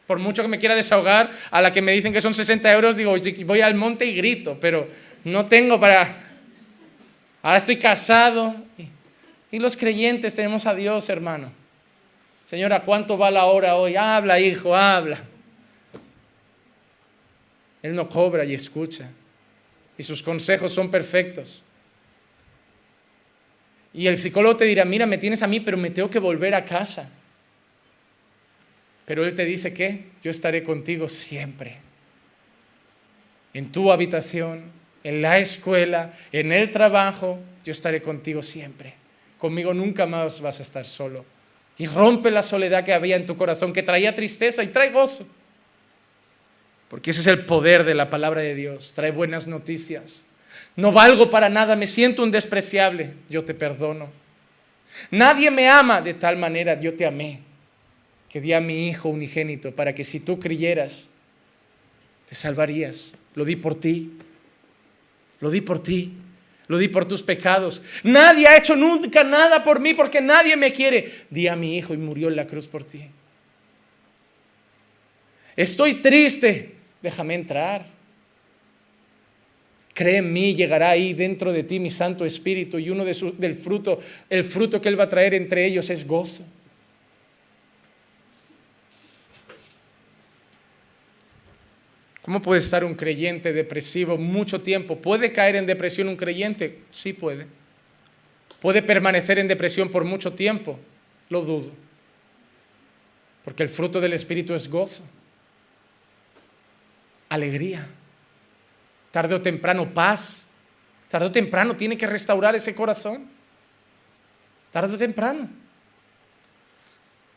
por 0.07 0.19
mucho 0.19 0.41
que 0.41 0.47
me 0.47 0.59
quiera 0.59 0.75
desahogar, 0.75 1.31
a 1.49 1.61
la 1.61 1.71
que 1.71 1.81
me 1.81 1.91
dicen 1.91 2.13
que 2.13 2.21
son 2.21 2.33
60 2.33 2.71
euros, 2.71 2.95
digo, 2.95 3.15
voy 3.45 3.61
al 3.61 3.75
monte 3.75 4.05
y 4.05 4.15
grito, 4.15 4.57
pero 4.59 4.87
no 5.23 5.45
tengo 5.45 5.79
para... 5.79 6.23
Ahora 7.41 7.57
estoy 7.57 7.77
casado. 7.77 8.55
Y 9.51 9.59
los 9.59 9.77
creyentes 9.77 10.35
tenemos 10.35 10.65
a 10.65 10.75
Dios, 10.75 11.09
hermano. 11.09 11.51
Señora, 12.45 12.81
¿cuánto 12.81 13.17
va 13.17 13.31
la 13.31 13.45
hora 13.45 13.75
hoy? 13.75 13.95
Habla, 13.95 14.39
hijo, 14.39 14.75
habla. 14.75 15.19
Él 17.81 17.95
no 17.95 18.09
cobra 18.09 18.45
y 18.45 18.53
escucha. 18.53 19.09
Y 19.97 20.03
sus 20.03 20.21
consejos 20.21 20.71
son 20.71 20.89
perfectos. 20.91 21.63
Y 23.93 24.07
el 24.07 24.17
psicólogo 24.17 24.57
te 24.57 24.65
dirá, 24.65 24.85
mira, 24.85 25.05
me 25.05 25.17
tienes 25.17 25.41
a 25.41 25.47
mí, 25.47 25.59
pero 25.59 25.77
me 25.77 25.89
tengo 25.89 26.09
que 26.09 26.19
volver 26.19 26.53
a 26.53 26.65
casa. 26.65 27.09
Pero 29.05 29.23
Él 29.23 29.35
te 29.35 29.45
dice 29.45 29.73
que 29.73 30.05
yo 30.23 30.31
estaré 30.31 30.63
contigo 30.63 31.07
siempre. 31.07 31.77
En 33.53 33.71
tu 33.71 33.91
habitación, 33.91 34.71
en 35.03 35.21
la 35.21 35.37
escuela, 35.37 36.13
en 36.31 36.51
el 36.51 36.71
trabajo, 36.71 37.39
yo 37.63 37.71
estaré 37.71 38.01
contigo 38.01 38.41
siempre. 38.41 38.95
Conmigo 39.37 39.73
nunca 39.73 40.05
más 40.07 40.41
vas 40.41 40.59
a 40.59 40.63
estar 40.63 40.85
solo. 40.85 41.23
Y 41.77 41.87
rompe 41.87 42.31
la 42.31 42.41
soledad 42.41 42.83
que 42.83 42.93
había 42.93 43.15
en 43.15 43.25
tu 43.25 43.37
corazón, 43.37 43.73
que 43.73 43.83
traía 43.83 44.15
tristeza 44.15 44.63
y 44.63 44.67
trae 44.67 44.89
gozo. 44.89 45.27
Porque 46.89 47.11
ese 47.11 47.21
es 47.21 47.27
el 47.27 47.45
poder 47.45 47.83
de 47.83 47.93
la 47.93 48.09
palabra 48.09 48.41
de 48.41 48.55
Dios. 48.55 48.93
Trae 48.93 49.11
buenas 49.11 49.45
noticias. 49.45 50.25
No 50.75 50.91
valgo 50.91 51.29
para 51.29 51.49
nada, 51.49 51.75
me 51.75 51.87
siento 51.87 52.23
un 52.23 52.31
despreciable. 52.31 53.13
Yo 53.29 53.43
te 53.45 53.53
perdono. 53.53 54.09
Nadie 55.11 55.51
me 55.51 55.69
ama 55.69 56.01
de 56.01 56.13
tal 56.13 56.37
manera, 56.37 56.79
yo 56.79 56.95
te 56.95 57.05
amé 57.05 57.44
que 58.35 58.41
di 58.41 58.51
a 58.51 58.59
mi 58.59 58.89
Hijo 58.89 59.07
unigénito 59.07 59.73
para 59.73 59.95
que 59.95 60.03
si 60.03 60.19
tú 60.19 60.37
creyeras, 60.41 61.07
te 62.27 62.35
salvarías. 62.35 63.15
Lo 63.33 63.45
di 63.45 63.55
por 63.55 63.79
ti. 63.79 64.11
Lo 65.39 65.49
di 65.49 65.61
por 65.61 65.81
ti. 65.81 66.11
Lo 66.67 66.77
di 66.77 66.89
por 66.89 67.05
tus 67.05 67.23
pecados. 67.23 67.81
Nadie 68.03 68.45
ha 68.45 68.57
hecho 68.57 68.75
nunca 68.75 69.23
nada 69.23 69.63
por 69.63 69.79
mí 69.79 69.93
porque 69.93 70.19
nadie 70.19 70.57
me 70.57 70.73
quiere. 70.73 71.23
Di 71.29 71.47
a 71.47 71.55
mi 71.55 71.77
Hijo 71.77 71.93
y 71.93 71.97
murió 71.97 72.27
en 72.27 72.35
la 72.35 72.45
cruz 72.45 72.67
por 72.67 72.83
ti. 72.83 73.05
Estoy 75.55 76.01
triste. 76.01 76.75
Déjame 77.01 77.35
entrar. 77.35 77.85
Cree 79.93 80.17
en 80.17 80.33
mí, 80.33 80.55
llegará 80.55 80.89
ahí 80.89 81.13
dentro 81.13 81.53
de 81.53 81.63
ti 81.63 81.79
mi 81.79 81.89
Santo 81.89 82.25
Espíritu 82.25 82.79
y 82.79 82.89
uno 82.89 83.05
de 83.05 83.33
del 83.37 83.55
fruto, 83.55 84.01
el 84.29 84.43
fruto 84.43 84.81
que 84.81 84.89
Él 84.89 84.99
va 84.99 85.05
a 85.05 85.09
traer 85.09 85.33
entre 85.35 85.65
ellos 85.65 85.89
es 85.89 86.05
gozo. 86.05 86.43
¿Cómo 92.25 92.41
puede 92.41 92.57
estar 92.57 92.83
un 92.83 92.95
creyente 92.95 93.53
depresivo 93.53 94.17
mucho 94.17 94.59
tiempo? 94.59 94.99
¿Puede 94.99 95.31
caer 95.31 95.57
en 95.57 95.67
depresión 95.67 96.07
un 96.07 96.15
creyente? 96.15 96.79
Sí 96.89 97.13
puede. 97.13 97.45
¿Puede 98.59 98.81
permanecer 98.81 99.37
en 99.37 99.47
depresión 99.47 99.89
por 99.89 100.03
mucho 100.03 100.33
tiempo? 100.33 100.79
Lo 101.29 101.41
dudo. 101.41 101.69
Porque 103.43 103.61
el 103.61 103.69
fruto 103.69 104.01
del 104.01 104.13
Espíritu 104.13 104.55
es 104.55 104.67
gozo, 104.67 105.03
alegría, 107.29 107.87
tarde 109.11 109.35
o 109.35 109.41
temprano 109.43 109.93
paz, 109.93 110.47
tarde 111.09 111.27
o 111.27 111.31
temprano 111.31 111.75
tiene 111.75 111.95
que 111.95 112.07
restaurar 112.07 112.55
ese 112.55 112.73
corazón, 112.73 113.29
tarde 114.71 114.95
o 114.95 114.97
temprano. 114.97 115.47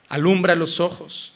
Alumbra 0.09 0.55
los 0.55 0.81
ojos. 0.81 1.35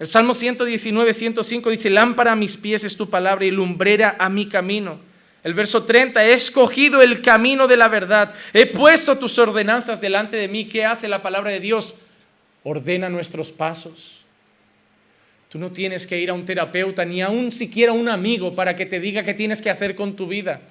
El 0.00 0.08
Salmo 0.08 0.32
119, 0.32 1.12
105 1.12 1.68
dice, 1.68 1.90
lámpara 1.90 2.32
a 2.32 2.36
mis 2.36 2.56
pies 2.56 2.84
es 2.84 2.96
tu 2.96 3.10
palabra 3.10 3.44
y 3.44 3.50
lumbrera 3.50 4.16
a 4.18 4.30
mi 4.30 4.48
camino. 4.48 4.98
El 5.44 5.52
verso 5.52 5.84
30, 5.84 6.24
he 6.24 6.32
escogido 6.32 7.02
el 7.02 7.20
camino 7.20 7.68
de 7.68 7.76
la 7.76 7.88
verdad, 7.88 8.34
he 8.54 8.64
puesto 8.64 9.18
tus 9.18 9.38
ordenanzas 9.38 10.00
delante 10.00 10.38
de 10.38 10.48
mí. 10.48 10.64
¿Qué 10.64 10.86
hace 10.86 11.06
la 11.06 11.20
palabra 11.20 11.50
de 11.50 11.60
Dios? 11.60 11.96
Ordena 12.62 13.10
nuestros 13.10 13.52
pasos. 13.52 14.24
Tú 15.50 15.58
no 15.58 15.70
tienes 15.70 16.06
que 16.06 16.18
ir 16.18 16.30
a 16.30 16.34
un 16.34 16.46
terapeuta 16.46 17.04
ni 17.04 17.20
a 17.20 17.28
un 17.28 17.52
siquiera 17.52 17.92
un 17.92 18.08
amigo 18.08 18.54
para 18.54 18.76
que 18.76 18.86
te 18.86 19.00
diga 19.00 19.22
qué 19.22 19.34
tienes 19.34 19.60
que 19.60 19.68
hacer 19.68 19.94
con 19.94 20.16
tu 20.16 20.26
vida. 20.26 20.62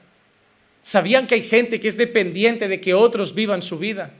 ¿Sabían 0.81 1.27
que 1.27 1.35
hay 1.35 1.43
gente 1.43 1.79
que 1.79 1.87
es 1.87 1.97
dependiente 1.97 2.67
de 2.67 2.81
que 2.81 2.95
otros 2.95 3.35
vivan 3.35 3.61
su 3.61 3.77
vida? 3.77 4.11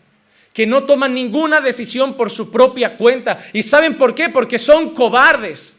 Que 0.53 0.65
no 0.65 0.83
toman 0.83 1.13
ninguna 1.13 1.61
decisión 1.61 2.15
por 2.15 2.29
su 2.29 2.51
propia 2.51 2.97
cuenta. 2.97 3.39
¿Y 3.53 3.61
saben 3.61 3.97
por 3.97 4.15
qué? 4.15 4.29
Porque 4.29 4.57
son 4.57 4.93
cobardes. 4.93 5.77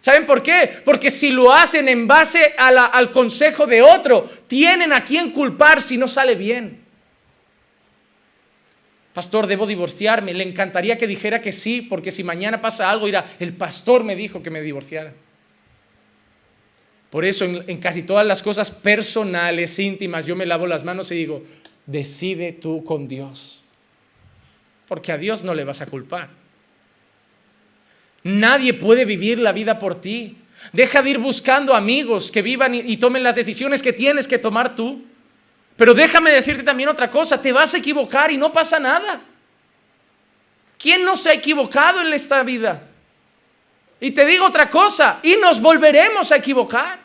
¿Saben 0.00 0.26
por 0.26 0.42
qué? 0.42 0.80
Porque 0.84 1.10
si 1.10 1.30
lo 1.30 1.52
hacen 1.52 1.88
en 1.88 2.08
base 2.08 2.54
al 2.58 3.10
consejo 3.12 3.66
de 3.66 3.82
otro, 3.82 4.28
tienen 4.48 4.92
a 4.92 5.04
quién 5.04 5.30
culpar 5.30 5.80
si 5.80 5.96
no 5.96 6.08
sale 6.08 6.34
bien. 6.34 6.82
Pastor, 9.12 9.46
debo 9.46 9.66
divorciarme. 9.66 10.34
Le 10.34 10.42
encantaría 10.42 10.98
que 10.98 11.06
dijera 11.06 11.40
que 11.40 11.52
sí, 11.52 11.82
porque 11.82 12.10
si 12.10 12.24
mañana 12.24 12.60
pasa 12.60 12.90
algo, 12.90 13.06
irá, 13.06 13.24
el 13.38 13.52
pastor 13.52 14.02
me 14.02 14.16
dijo 14.16 14.42
que 14.42 14.50
me 14.50 14.60
divorciara. 14.60 15.12
Por 17.10 17.24
eso 17.24 17.44
en, 17.44 17.62
en 17.68 17.78
casi 17.78 18.02
todas 18.02 18.26
las 18.26 18.42
cosas 18.42 18.70
personales, 18.70 19.78
íntimas, 19.78 20.26
yo 20.26 20.34
me 20.34 20.46
lavo 20.46 20.66
las 20.66 20.82
manos 20.82 21.10
y 21.12 21.14
digo, 21.14 21.42
decide 21.86 22.52
tú 22.52 22.82
con 22.84 23.06
Dios. 23.06 23.61
Porque 24.92 25.10
a 25.10 25.16
Dios 25.16 25.42
no 25.42 25.54
le 25.54 25.64
vas 25.64 25.80
a 25.80 25.86
culpar. 25.86 26.28
Nadie 28.24 28.74
puede 28.74 29.06
vivir 29.06 29.40
la 29.40 29.50
vida 29.50 29.78
por 29.78 29.98
ti. 29.98 30.36
Deja 30.70 31.00
de 31.00 31.08
ir 31.08 31.18
buscando 31.18 31.74
amigos 31.74 32.30
que 32.30 32.42
vivan 32.42 32.74
y, 32.74 32.98
tomen 32.98 33.22
las 33.22 33.34
decisiones 33.34 33.82
que 33.82 33.94
tienes 33.94 34.28
que 34.28 34.36
tomar 34.36 34.76
tú. 34.76 35.02
Pero 35.78 35.94
déjame 35.94 36.30
decirte 36.30 36.62
también 36.62 36.90
otra 36.90 37.10
cosa, 37.10 37.40
te 37.40 37.54
vas 37.54 37.72
a 37.72 37.78
equivocar 37.78 38.32
y 38.32 38.36
no 38.36 38.52
pasa 38.52 38.78
nada. 38.78 39.22
¿Quién 40.78 41.06
no 41.06 41.16
se 41.16 41.30
ha 41.30 41.32
equivocado 41.32 42.02
en 42.02 42.12
esta 42.12 42.42
vida? 42.42 42.86
Y 43.98 44.10
te 44.10 44.26
digo 44.26 44.44
otra 44.44 44.68
cosa, 44.68 45.20
y 45.22 45.36
nos 45.40 45.58
volveremos 45.58 46.30
a 46.32 46.36
equivocar. 46.36 46.98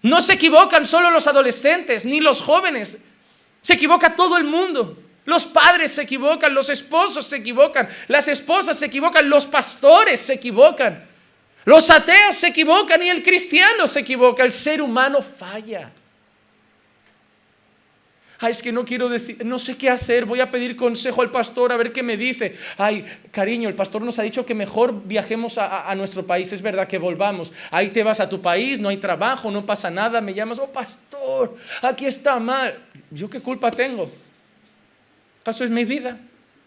No 0.00 0.22
se 0.22 0.32
equivocan 0.32 0.86
solo 0.86 1.10
los 1.10 1.26
adolescentes 1.26 2.06
ni 2.06 2.20
los 2.20 2.40
jóvenes, 2.40 2.96
se 3.60 3.74
equivoca 3.74 4.16
todo 4.16 4.38
el 4.38 4.44
mundo. 4.44 5.02
Los 5.26 5.44
padres 5.44 5.90
se 5.90 6.02
equivocan, 6.02 6.54
los 6.54 6.70
esposos 6.70 7.26
se 7.26 7.36
equivocan, 7.36 7.88
las 8.06 8.28
esposas 8.28 8.78
se 8.78 8.86
equivocan, 8.86 9.28
los 9.28 9.44
pastores 9.44 10.20
se 10.20 10.34
equivocan, 10.34 11.04
los 11.64 11.90
ateos 11.90 12.36
se 12.36 12.46
equivocan 12.46 13.02
y 13.02 13.10
el 13.10 13.24
cristiano 13.24 13.88
se 13.88 14.00
equivoca, 14.00 14.44
el 14.44 14.52
ser 14.52 14.80
humano 14.80 15.20
falla. 15.20 15.90
Ay, 18.38 18.52
es 18.52 18.62
que 18.62 18.70
no 18.70 18.84
quiero 18.84 19.08
decir, 19.08 19.44
no 19.44 19.58
sé 19.58 19.76
qué 19.76 19.90
hacer, 19.90 20.26
voy 20.26 20.40
a 20.40 20.50
pedir 20.50 20.76
consejo 20.76 21.22
al 21.22 21.30
pastor 21.30 21.72
a 21.72 21.76
ver 21.76 21.90
qué 21.90 22.04
me 22.04 22.16
dice. 22.16 22.54
Ay, 22.76 23.04
cariño, 23.32 23.68
el 23.68 23.74
pastor 23.74 24.02
nos 24.02 24.18
ha 24.20 24.22
dicho 24.22 24.46
que 24.46 24.54
mejor 24.54 25.06
viajemos 25.06 25.58
a, 25.58 25.90
a, 25.90 25.94
nuestro 25.96 26.24
país, 26.24 26.52
es 26.52 26.62
verdad 26.62 26.86
que 26.86 26.98
volvamos. 26.98 27.50
Ahí 27.70 27.88
te 27.88 28.04
vas 28.04 28.20
a 28.20 28.28
tu 28.28 28.40
país, 28.40 28.78
no 28.78 28.90
hay 28.90 28.98
trabajo, 28.98 29.50
no 29.50 29.66
pasa 29.66 29.90
nada, 29.90 30.20
me 30.20 30.34
llamas, 30.34 30.58
oh 30.58 30.70
pastor, 30.70 31.56
aquí 31.82 32.04
está 32.04 32.38
mal. 32.38 32.78
¿Yo 33.10 33.28
qué 33.28 33.40
culpa 33.40 33.70
tengo? 33.70 34.08
¿Acaso 35.46 35.62
es 35.62 35.70
mi 35.70 35.84
vida? 35.84 36.18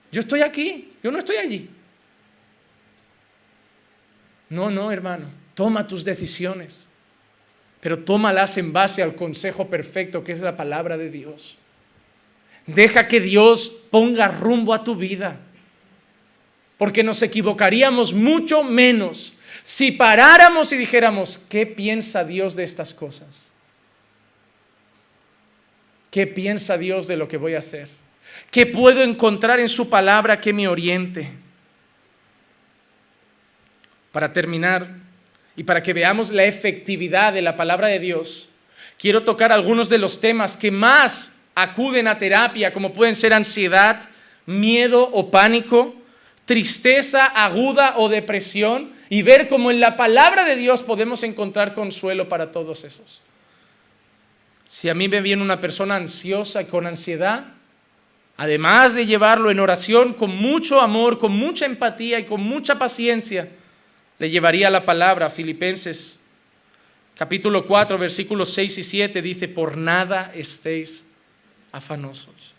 Yo 0.10 0.22
estoy 0.22 0.42
aquí, 0.42 0.94
yo 1.04 1.12
no 1.12 1.20
estoy 1.20 1.36
allí. 1.36 1.70
No, 4.50 4.72
no, 4.72 4.90
hermano, 4.90 5.26
toma 5.54 5.86
tus 5.86 6.06
decisiones, 6.06 6.88
pero 7.82 8.00
tómalas 8.00 8.58
en 8.58 8.72
base 8.72 9.04
al 9.04 9.16
consejo 9.16 9.68
perfecto 9.68 10.24
que 10.24 10.32
es 10.32 10.40
la 10.40 10.56
palabra 10.56 10.96
de 10.96 11.10
Dios. 11.10 11.58
Deja 12.68 13.10
que 13.10 13.20
Dios 13.20 13.70
ponga 13.92 14.30
rumbo 14.30 14.74
a 14.74 14.86
tu 14.86 14.96
vida, 14.96 15.42
porque 16.78 17.04
nos 17.04 17.22
equivocaríamos 17.22 18.14
mucho 18.14 18.64
menos 18.64 19.34
si 19.62 19.92
paráramos 19.92 20.72
y 20.72 20.78
dijéramos, 20.78 21.38
¿qué 21.50 21.66
piensa 21.66 22.24
Dios 22.24 22.56
de 22.56 22.64
estas 22.64 22.94
cosas? 22.94 23.50
¿Qué 26.10 26.26
piensa 26.28 26.78
Dios 26.78 27.08
de 27.08 27.18
lo 27.18 27.28
que 27.28 27.36
voy 27.36 27.56
a 27.56 27.60
hacer? 27.60 27.99
¿Qué 28.52 28.66
puedo 28.66 29.04
encontrar 29.04 29.60
en 29.60 29.70
su 29.70 29.90
palabra 29.90 30.42
que 30.42 30.54
me 30.54 30.68
oriente? 30.68 31.32
Para 34.12 34.34
terminar, 34.34 34.88
y 35.56 35.64
para 35.64 35.84
que 35.84 35.94
veamos 35.94 36.32
la 36.32 36.46
efectividad 36.46 37.34
de 37.34 37.42
la 37.42 37.56
palabra 37.56 37.88
de 37.88 38.00
Dios, 38.00 38.50
quiero 38.98 39.24
tocar 39.24 39.52
algunos 39.52 39.88
de 39.90 40.00
los 40.00 40.20
temas 40.20 40.56
que 40.56 40.72
más 40.72 41.40
acuden 41.54 42.08
a 42.08 42.18
terapia, 42.18 42.74
como 42.74 42.94
pueden 42.94 43.16
ser 43.16 43.34
ansiedad, 43.34 44.10
miedo 44.46 45.08
o 45.12 45.30
pánico, 45.30 45.96
tristeza 46.46 47.26
aguda 47.26 47.96
o 47.98 48.10
depresión, 48.10 48.94
y 49.10 49.22
ver 49.22 49.48
cómo 49.48 49.70
en 49.70 49.80
la 49.80 49.96
palabra 49.96 50.44
de 50.44 50.56
Dios 50.56 50.82
podemos 50.82 51.22
encontrar 51.24 51.74
consuelo 51.74 52.30
para 52.30 52.52
todos 52.52 52.84
esos. 52.84 53.22
Si 54.68 54.88
a 54.88 54.94
mí 54.94 55.08
me 55.08 55.22
viene 55.22 55.42
una 55.42 55.60
persona 55.60 55.96
ansiosa 55.96 56.62
y 56.62 56.66
con 56.66 56.88
ansiedad, 56.88 57.46
además 58.40 58.96
de 58.96 59.06
llevarlo 59.06 59.52
en 59.52 59.60
oración 59.60 60.14
con 60.14 60.34
mucho 60.34 60.80
amor, 60.80 61.20
con 61.20 61.34
mucha 61.34 61.66
empatía 61.66 62.20
y 62.20 62.26
con 62.26 62.40
mucha 62.40 62.80
paciencia, 62.80 63.50
le 64.18 64.30
llevaría 64.30 64.70
la 64.70 64.86
palabra. 64.86 65.30
Filipenses 65.30 66.22
capítulo 67.18 67.68
4, 67.68 67.98
versículos 67.98 68.54
6 68.54 68.78
y 68.78 68.84
7 68.84 69.22
dice, 69.22 69.50
por 69.50 69.76
nada 69.76 70.32
estéis 70.34 71.06
afanosos. 71.74 72.56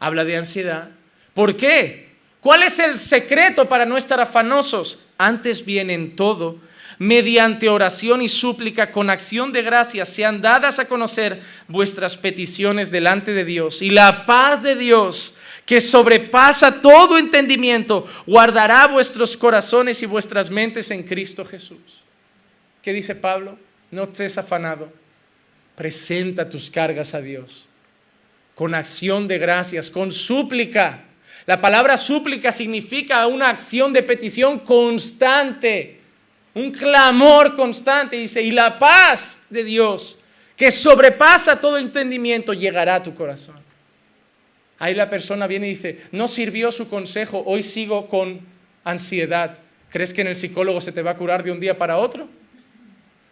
Habla 0.00 0.24
de 0.24 0.36
ansiedad. 0.36 0.90
¿Por 1.32 1.56
qué? 1.56 2.08
¿Cuál 2.40 2.64
es 2.64 2.80
el 2.80 2.98
secreto 2.98 3.68
para 3.68 3.86
no 3.86 3.96
estar 3.96 4.18
afanosos? 4.18 4.98
Antes 5.16 5.64
bien 5.64 5.90
en 5.90 6.16
todo 6.16 6.58
mediante 7.00 7.70
oración 7.70 8.20
y 8.20 8.28
súplica 8.28 8.92
con 8.92 9.08
acción 9.08 9.52
de 9.52 9.62
gracias 9.62 10.10
sean 10.10 10.42
dadas 10.42 10.78
a 10.78 10.84
conocer 10.86 11.40
vuestras 11.66 12.14
peticiones 12.14 12.90
delante 12.90 13.32
de 13.32 13.46
Dios. 13.46 13.80
Y 13.80 13.88
la 13.88 14.26
paz 14.26 14.62
de 14.62 14.76
Dios, 14.76 15.34
que 15.64 15.80
sobrepasa 15.80 16.82
todo 16.82 17.16
entendimiento, 17.16 18.06
guardará 18.26 18.86
vuestros 18.86 19.34
corazones 19.34 20.02
y 20.02 20.06
vuestras 20.06 20.50
mentes 20.50 20.90
en 20.90 21.02
Cristo 21.02 21.42
Jesús. 21.42 22.02
¿Qué 22.82 22.92
dice 22.92 23.14
Pablo? 23.14 23.58
No 23.90 24.02
estés 24.02 24.36
afanado. 24.36 24.92
Presenta 25.76 26.50
tus 26.50 26.70
cargas 26.70 27.14
a 27.14 27.22
Dios 27.22 27.66
con 28.54 28.74
acción 28.74 29.26
de 29.26 29.38
gracias, 29.38 29.88
con 29.88 30.12
súplica. 30.12 31.04
La 31.46 31.62
palabra 31.62 31.96
súplica 31.96 32.52
significa 32.52 33.26
una 33.26 33.48
acción 33.48 33.90
de 33.90 34.02
petición 34.02 34.58
constante 34.58 35.99
un 36.54 36.70
clamor 36.70 37.54
constante, 37.54 38.16
dice, 38.16 38.42
y 38.42 38.50
la 38.50 38.78
paz 38.78 39.40
de 39.50 39.64
Dios, 39.64 40.18
que 40.56 40.70
sobrepasa 40.70 41.60
todo 41.60 41.78
entendimiento, 41.78 42.52
llegará 42.52 42.96
a 42.96 43.02
tu 43.02 43.14
corazón. 43.14 43.56
Ahí 44.78 44.94
la 44.94 45.10
persona 45.10 45.46
viene 45.46 45.68
y 45.68 45.70
dice, 45.70 46.00
no 46.12 46.26
sirvió 46.26 46.72
su 46.72 46.88
consejo, 46.88 47.42
hoy 47.46 47.62
sigo 47.62 48.08
con 48.08 48.40
ansiedad. 48.82 49.58
¿Crees 49.90 50.14
que 50.14 50.22
en 50.22 50.28
el 50.28 50.36
psicólogo 50.36 50.80
se 50.80 50.92
te 50.92 51.02
va 51.02 51.12
a 51.12 51.16
curar 51.16 51.44
de 51.44 51.52
un 51.52 51.60
día 51.60 51.76
para 51.76 51.98
otro? 51.98 52.28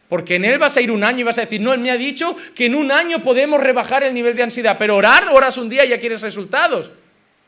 Porque 0.09 0.37
en 0.37 0.45
él 0.45 0.59
vas 0.59 0.77
a 0.77 0.81
ir 0.81 0.91
un 0.91 1.05
año 1.05 1.21
y 1.21 1.23
vas 1.23 1.39
a 1.39 1.43
decir, 1.43 1.61
no, 1.61 1.73
él 1.73 1.81
me 1.81 1.91
ha 1.91 1.97
dicho 1.97 2.37
que 2.55 2.67
en 2.67 2.75
un 2.75 2.91
año 2.91 3.23
podemos 3.23 3.61
rebajar 3.61 4.03
el 4.03 4.15
nivel 4.15 4.35
de 4.35 4.43
ansiedad, 4.43 4.77
pero 4.79 4.97
orar, 4.97 5.29
oras 5.33 5.59
un 5.59 5.69
día 5.69 5.85
y 5.85 5.91
ya 5.91 6.01
quieres 6.01 6.23
resultados. 6.23 6.91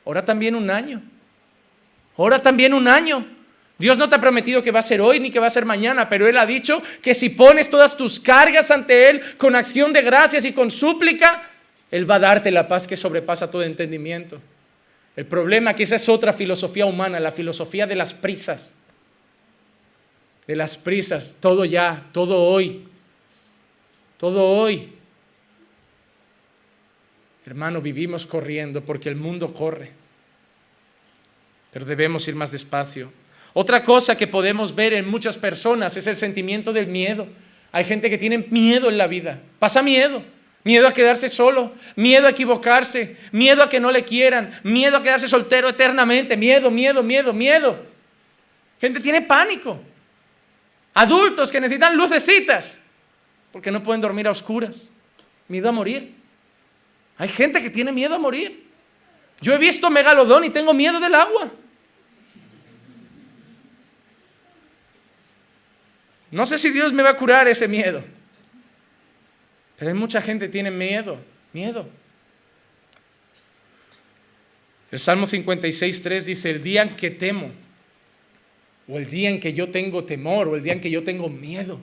Ora 0.05 0.25
también 0.25 0.55
un 0.55 0.71
año. 0.71 1.03
Ora 2.16 2.41
también 2.41 2.75
un 2.75 2.87
año. 2.87 3.25
Dios 3.81 3.97
no 3.97 4.11
te 4.11 4.14
ha 4.14 4.20
prometido 4.20 4.62
que 4.62 4.72
va 4.72 4.81
a 4.81 4.83
ser 4.83 5.01
hoy 5.01 5.18
ni 5.20 5.31
que 5.31 5.41
va 5.41 5.47
a 5.47 5.51
ser 5.51 5.64
mañana, 5.64 6.07
pero 6.07 6.28
Él 6.28 6.37
ha 6.37 6.45
dicho 6.45 6.83
que 7.01 7.14
si 7.14 7.31
pones 7.31 7.70
todas 7.70 7.97
tus 7.97 8.20
cargas 8.20 8.70
ante 8.70 9.09
Él 9.09 9.22
con 9.39 9.57
acción 9.57 9.91
de 9.95 10.03
gracias 10.03 10.45
y 10.45 10.53
con 10.53 10.70
súplica, 10.70 11.49
Él 11.91 12.09
va 12.09 12.16
a 12.16 12.18
darte 12.18 12.51
la 12.51 12.68
paz 12.68 12.87
que 12.87 12.95
sobrepasa 12.95 13.51
todo 13.51 13.62
entendimiento. 13.62 14.39
El 15.16 15.24
problema 15.24 15.70
es 15.70 15.76
que 15.78 15.83
esa 15.85 15.97
es 15.97 16.11
otra 16.11 16.35
filosofía 16.35 16.85
humana, 16.85 17.18
la 17.18 17.33
filosofía 17.33 17.87
de 17.87 17.97
las 17.97 18.12
prisas. 18.12 18.70
de 20.47 20.57
las 20.57 20.76
prisas, 20.76 21.37
todo 21.41 21.64
ya, 21.64 22.09
todo 22.12 22.37
hoy, 22.37 22.87
todo 24.18 24.47
hoy. 24.47 24.93
Hermano, 27.47 27.81
vivimos 27.81 28.26
corriendo 28.26 28.83
porque 28.83 29.09
el 29.09 29.16
mundo 29.16 29.55
corre, 29.55 29.91
pero 31.72 31.87
debemos 31.87 32.28
ir 32.28 32.35
más 32.35 32.53
despacio. 32.53 33.11
Otra 33.53 33.83
cosa 33.83 34.17
que 34.17 34.27
podemos 34.27 34.75
ver 34.75 34.95
en 34.95 35.09
muchas 35.09 35.37
personas 35.37 35.97
es 35.97 36.07
el 36.07 36.17
sentimiento 36.17 36.73
del 36.73 36.87
miedo. 36.87 37.27
Hay 37.73 37.85
gente 37.85 38.11
que 38.11 38.19
tiene 38.19 38.39
miedo 38.39 38.89
en 38.89 38.99
la 38.99 39.07
vida, 39.07 39.41
pasa 39.59 39.83
miedo, 39.83 40.23
miedo 40.65 40.87
a 40.87 40.93
quedarse 40.93 41.29
solo, 41.29 41.73
miedo 41.97 42.27
a 42.27 42.31
equivocarse, 42.31 43.17
miedo 43.33 43.63
a 43.63 43.69
que 43.69 43.81
no 43.81 43.91
le 43.91 44.05
quieran, 44.05 44.59
miedo 44.63 44.97
a 44.97 45.03
quedarse 45.03 45.29
soltero 45.29 45.69
eternamente, 45.69 46.37
miedo, 46.37 46.71
miedo, 46.71 47.03
miedo, 47.03 47.33
miedo. 47.33 47.79
Gente 48.81 49.01
tiene 49.01 49.23
pánico. 49.23 49.81
Adultos 50.95 51.53
que 51.53 51.61
necesitan 51.61 51.97
lucecitas 51.97 52.81
porque 53.53 53.71
no 53.71 53.83
pueden 53.83 54.01
dormir 54.01 54.27
a 54.27 54.31
oscuras, 54.31 54.89
miedo 55.49 55.69
a 55.69 55.73
morir. 55.73 56.15
Hay 57.19 57.29
gente 57.29 57.63
que 57.63 57.71
tiene 57.71 57.93
miedo 57.93 58.15
a 58.15 58.19
morir. 58.19 58.67
Yo 59.41 59.53
he 59.53 59.59
visto 59.59 59.91
megalodón 59.91 60.45
y 60.45 60.51
tengo 60.51 60.73
miedo 60.75 61.01
del 61.01 61.15
agua. 61.15 61.51
No 66.31 66.47
sé 66.47 66.59
si 66.59 66.70
Dios 66.70 66.93
me 66.93 67.03
va 67.03 67.11
a 67.11 67.16
curar 67.16 67.49
ese 67.49 67.66
miedo. 67.66 68.05
Pero 69.76 69.91
hay 69.91 69.97
mucha 69.97 70.20
gente 70.20 70.47
que 70.47 70.53
tiene 70.53 70.70
miedo, 70.70 71.18
miedo. 71.53 71.89
El 74.91 74.99
Salmo 74.99 75.26
56.3 75.26 76.22
dice, 76.22 76.51
el 76.51 76.62
día 76.62 76.83
en 76.83 76.91
que 76.91 77.11
temo, 77.11 77.51
o 78.89 78.99
el 78.99 79.09
día 79.09 79.31
en 79.31 79.41
que 79.41 79.55
yo 79.55 79.70
tengo 79.70 80.05
temor, 80.05 80.49
o 80.49 80.57
el 80.57 80.62
día 80.62 80.72
en 80.72 80.81
que 80.81 80.91
yo 80.91 81.05
tengo 81.05 81.28
miedo. 81.28 81.81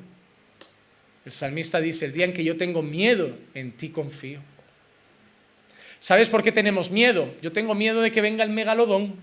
El 1.25 1.31
salmista 1.31 1.81
dice, 1.81 2.05
el 2.05 2.13
día 2.13 2.25
en 2.25 2.33
que 2.33 2.43
yo 2.43 2.55
tengo 2.55 2.81
miedo, 2.81 3.37
en 3.53 3.71
ti 3.71 3.89
confío. 3.89 4.39
¿Sabes 5.99 6.29
por 6.29 6.43
qué 6.43 6.51
tenemos 6.51 6.91
miedo? 6.91 7.33
Yo 7.41 7.51
tengo 7.51 7.75
miedo 7.75 8.01
de 8.01 8.11
que 8.11 8.21
venga 8.21 8.43
el 8.43 8.49
megalodón. 8.49 9.15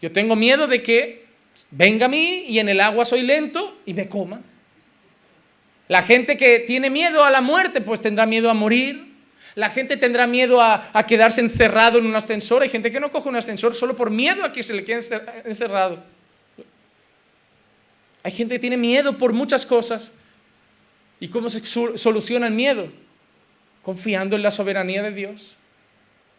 Yo 0.00 0.10
tengo 0.10 0.34
miedo 0.34 0.66
de 0.66 0.82
que 0.82 1.21
venga 1.70 2.06
a 2.06 2.08
mí 2.08 2.44
y 2.48 2.58
en 2.58 2.68
el 2.68 2.80
agua 2.80 3.04
soy 3.04 3.22
lento 3.22 3.80
y 3.86 3.94
me 3.94 4.08
coma. 4.08 4.40
La 5.88 6.02
gente 6.02 6.36
que 6.36 6.60
tiene 6.60 6.90
miedo 6.90 7.24
a 7.24 7.30
la 7.30 7.40
muerte, 7.40 7.80
pues 7.80 8.00
tendrá 8.00 8.24
miedo 8.26 8.48
a 8.48 8.54
morir. 8.54 9.12
La 9.54 9.68
gente 9.68 9.96
tendrá 9.98 10.26
miedo 10.26 10.62
a, 10.62 10.90
quedarse 11.06 11.40
encerrado 11.40 11.98
en 11.98 12.06
un 12.06 12.16
ascensor. 12.16 12.62
Hay 12.62 12.70
gente 12.70 12.90
que 12.90 13.00
no 13.00 13.10
coge 13.10 13.28
un 13.28 13.36
ascensor 13.36 13.74
solo 13.74 13.94
por 13.94 14.10
miedo 14.10 14.44
a 14.44 14.52
que 14.52 14.62
se 14.62 14.72
le 14.72 14.84
quede 14.84 15.00
encerrado. 15.44 16.02
Hay 18.22 18.32
gente 18.32 18.54
que 18.54 18.60
tiene 18.60 18.76
miedo 18.76 19.18
por 19.18 19.32
muchas 19.32 19.66
cosas. 19.66 20.12
¿Y 21.20 21.28
cómo 21.28 21.50
se 21.50 21.64
soluciona 21.98 22.46
el 22.46 22.54
miedo? 22.54 22.90
Confiando 23.82 24.36
en 24.36 24.42
la 24.42 24.50
soberanía 24.50 25.02
de 25.02 25.12
Dios. 25.12 25.56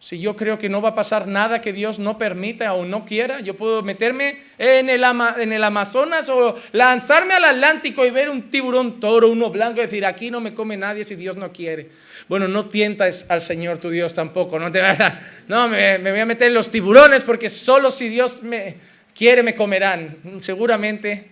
Si 0.04 0.20
yo 0.20 0.36
creo 0.36 0.58
que 0.58 0.68
no 0.68 0.82
va 0.82 0.90
a 0.90 0.94
pasar 0.94 1.26
nada 1.26 1.62
que 1.62 1.72
Dios 1.72 1.98
no 1.98 2.18
permita 2.18 2.74
o 2.74 2.84
no 2.84 3.06
quiera, 3.06 3.40
yo 3.40 3.56
puedo 3.56 3.82
meterme 3.82 4.38
en 4.58 4.90
el, 4.90 5.02
Amazonas 5.02 6.28
o 6.28 6.56
lanzarme 6.72 7.32
al 7.32 7.44
Atlántico 7.44 8.04
y 8.04 8.10
ver 8.10 8.28
un 8.28 8.50
tiburón 8.50 9.00
toro, 9.00 9.30
uno 9.30 9.48
blanco, 9.48 9.78
y 9.78 9.84
decir, 9.84 10.04
aquí 10.04 10.30
no 10.30 10.42
me 10.42 10.52
come 10.52 10.76
nadie 10.76 11.04
si 11.04 11.14
Dios 11.14 11.36
no 11.36 11.50
quiere. 11.52 11.88
Bueno, 12.28 12.48
no 12.48 12.66
tientas 12.66 13.24
al 13.30 13.40
Señor 13.40 13.78
tu 13.78 13.88
Dios 13.88 14.12
tampoco. 14.12 14.58
No, 14.58 14.70
te, 14.70 14.82
no 15.48 15.70
me, 15.70 15.96
voy 15.96 16.20
a 16.20 16.26
meter 16.26 16.48
en 16.48 16.54
los 16.54 16.68
tiburones 16.68 17.22
porque 17.22 17.48
solo 17.48 17.90
si 17.90 18.10
Dios 18.10 18.42
me 18.42 18.76
quiere 19.14 19.42
me 19.42 19.54
comerán. 19.54 20.18
Seguramente 20.40 21.30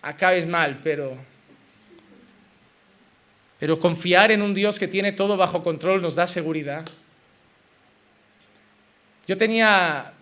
acabes 0.00 0.46
mal, 0.46 0.80
pero 0.82 1.18
confiar 3.78 4.32
en 4.32 4.40
un 4.40 4.54
Dios 4.54 4.78
que 4.78 4.88
tiene 4.88 5.12
todo 5.12 5.36
bajo 5.36 5.62
control 5.62 6.00
nos 6.00 6.14
da 6.14 6.26
seguridad. 6.26 6.86
Yo 9.30 9.36
tenía, 9.36 10.12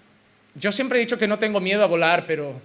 yo 0.55 0.71
siempre 0.71 0.99
he 0.99 1.01
dicho 1.01 1.19
que 1.19 1.27
no 1.27 1.39
tengo 1.39 1.63
miedo 1.63 1.83
a 1.83 1.87
volar, 1.87 2.27
pero 2.27 2.61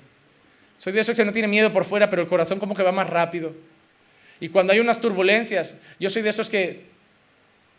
soy 0.78 0.91
de 0.91 1.00
esos 1.00 1.16
que 1.16 1.24
no 1.24 1.32
tiene 1.32 1.48
miedo 1.48 1.72
por 1.72 1.86
fuera, 1.86 2.10
pero 2.10 2.22
el 2.22 2.28
corazón 2.28 2.60
como 2.60 2.76
que 2.76 2.84
va 2.84 2.91
más 2.91 3.10
rápido. 3.10 3.56
Y 4.41 4.50
cuando 4.50 4.74
hay 4.74 4.82
unas 4.82 5.00
turbulencias, 5.00 5.78
yo 6.02 6.10
soy 6.10 6.22
de 6.22 6.32
esos 6.32 6.50
que, 6.50 6.82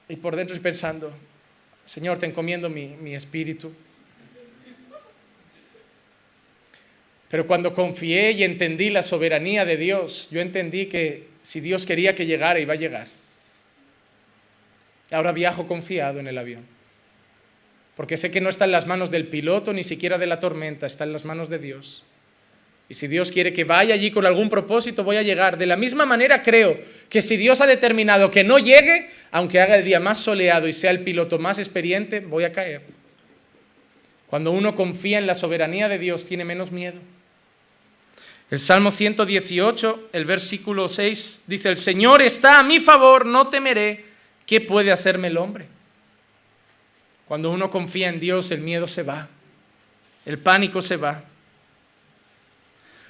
y 0.08 0.16
por 0.16 0.34
dentro 0.34 0.56
estoy 0.56 0.62
pensando, 0.62 1.12
Señor, 1.84 2.16
te 2.16 2.24
encomiendo 2.24 2.70
mi, 2.70 2.86
mi 2.86 3.14
espíritu. 3.14 3.70
Pero 7.28 7.46
cuando 7.46 7.74
confié 7.74 8.30
y 8.30 8.44
entendí 8.44 8.88
la 8.88 9.02
soberanía 9.02 9.66
de 9.66 9.76
Dios, 9.76 10.26
yo 10.30 10.40
entendí 10.40 10.86
que 10.86 11.28
si 11.42 11.60
Dios 11.60 11.84
quería 11.84 12.14
que 12.14 12.24
llegara, 12.24 12.58
iba 12.58 12.72
a 12.72 12.76
llegar. 12.76 13.08
Ahora 15.10 15.32
viajo 15.32 15.66
confiado 15.66 16.18
en 16.18 16.28
el 16.28 16.38
avión 16.38 16.73
porque 17.96 18.16
sé 18.16 18.30
que 18.30 18.40
no 18.40 18.48
está 18.48 18.64
en 18.64 18.72
las 18.72 18.86
manos 18.86 19.10
del 19.10 19.26
piloto 19.28 19.72
ni 19.72 19.84
siquiera 19.84 20.18
de 20.18 20.26
la 20.26 20.40
tormenta, 20.40 20.86
está 20.86 21.04
en 21.04 21.12
las 21.12 21.24
manos 21.24 21.48
de 21.48 21.58
Dios. 21.58 22.02
Y 22.88 22.94
si 22.94 23.06
Dios 23.06 23.32
quiere 23.32 23.52
que 23.52 23.64
vaya 23.64 23.94
allí 23.94 24.10
con 24.10 24.26
algún 24.26 24.50
propósito, 24.50 25.04
voy 25.04 25.16
a 25.16 25.22
llegar. 25.22 25.56
De 25.56 25.66
la 25.66 25.76
misma 25.76 26.04
manera 26.04 26.42
creo 26.42 26.78
que 27.08 27.22
si 27.22 27.36
Dios 27.36 27.60
ha 27.60 27.66
determinado 27.66 28.30
que 28.30 28.44
no 28.44 28.58
llegue, 28.58 29.08
aunque 29.30 29.60
haga 29.60 29.76
el 29.76 29.84
día 29.84 30.00
más 30.00 30.18
soleado 30.18 30.68
y 30.68 30.72
sea 30.72 30.90
el 30.90 31.00
piloto 31.00 31.38
más 31.38 31.58
experiente, 31.58 32.20
voy 32.20 32.44
a 32.44 32.52
caer. 32.52 32.82
Cuando 34.26 34.50
uno 34.50 34.74
confía 34.74 35.18
en 35.18 35.26
la 35.26 35.34
soberanía 35.34 35.88
de 35.88 35.98
Dios, 35.98 36.26
tiene 36.26 36.44
menos 36.44 36.72
miedo. 36.72 36.98
El 38.50 38.60
Salmo 38.60 38.90
118, 38.90 40.10
el 40.12 40.24
versículo 40.26 40.88
6, 40.88 41.40
dice, 41.46 41.70
el 41.70 41.78
Señor 41.78 42.20
está 42.20 42.58
a 42.58 42.62
mi 42.62 42.80
favor, 42.80 43.24
no 43.24 43.48
temeré. 43.48 44.04
¿Qué 44.44 44.60
puede 44.60 44.92
hacerme 44.92 45.28
el 45.28 45.38
hombre? 45.38 45.66
Cuando 47.26 47.50
uno 47.50 47.70
confía 47.70 48.08
en 48.08 48.20
Dios, 48.20 48.50
el 48.50 48.60
miedo 48.60 48.86
se 48.86 49.02
va, 49.02 49.28
el 50.26 50.38
pánico 50.38 50.82
se 50.82 50.96
va. 50.96 51.24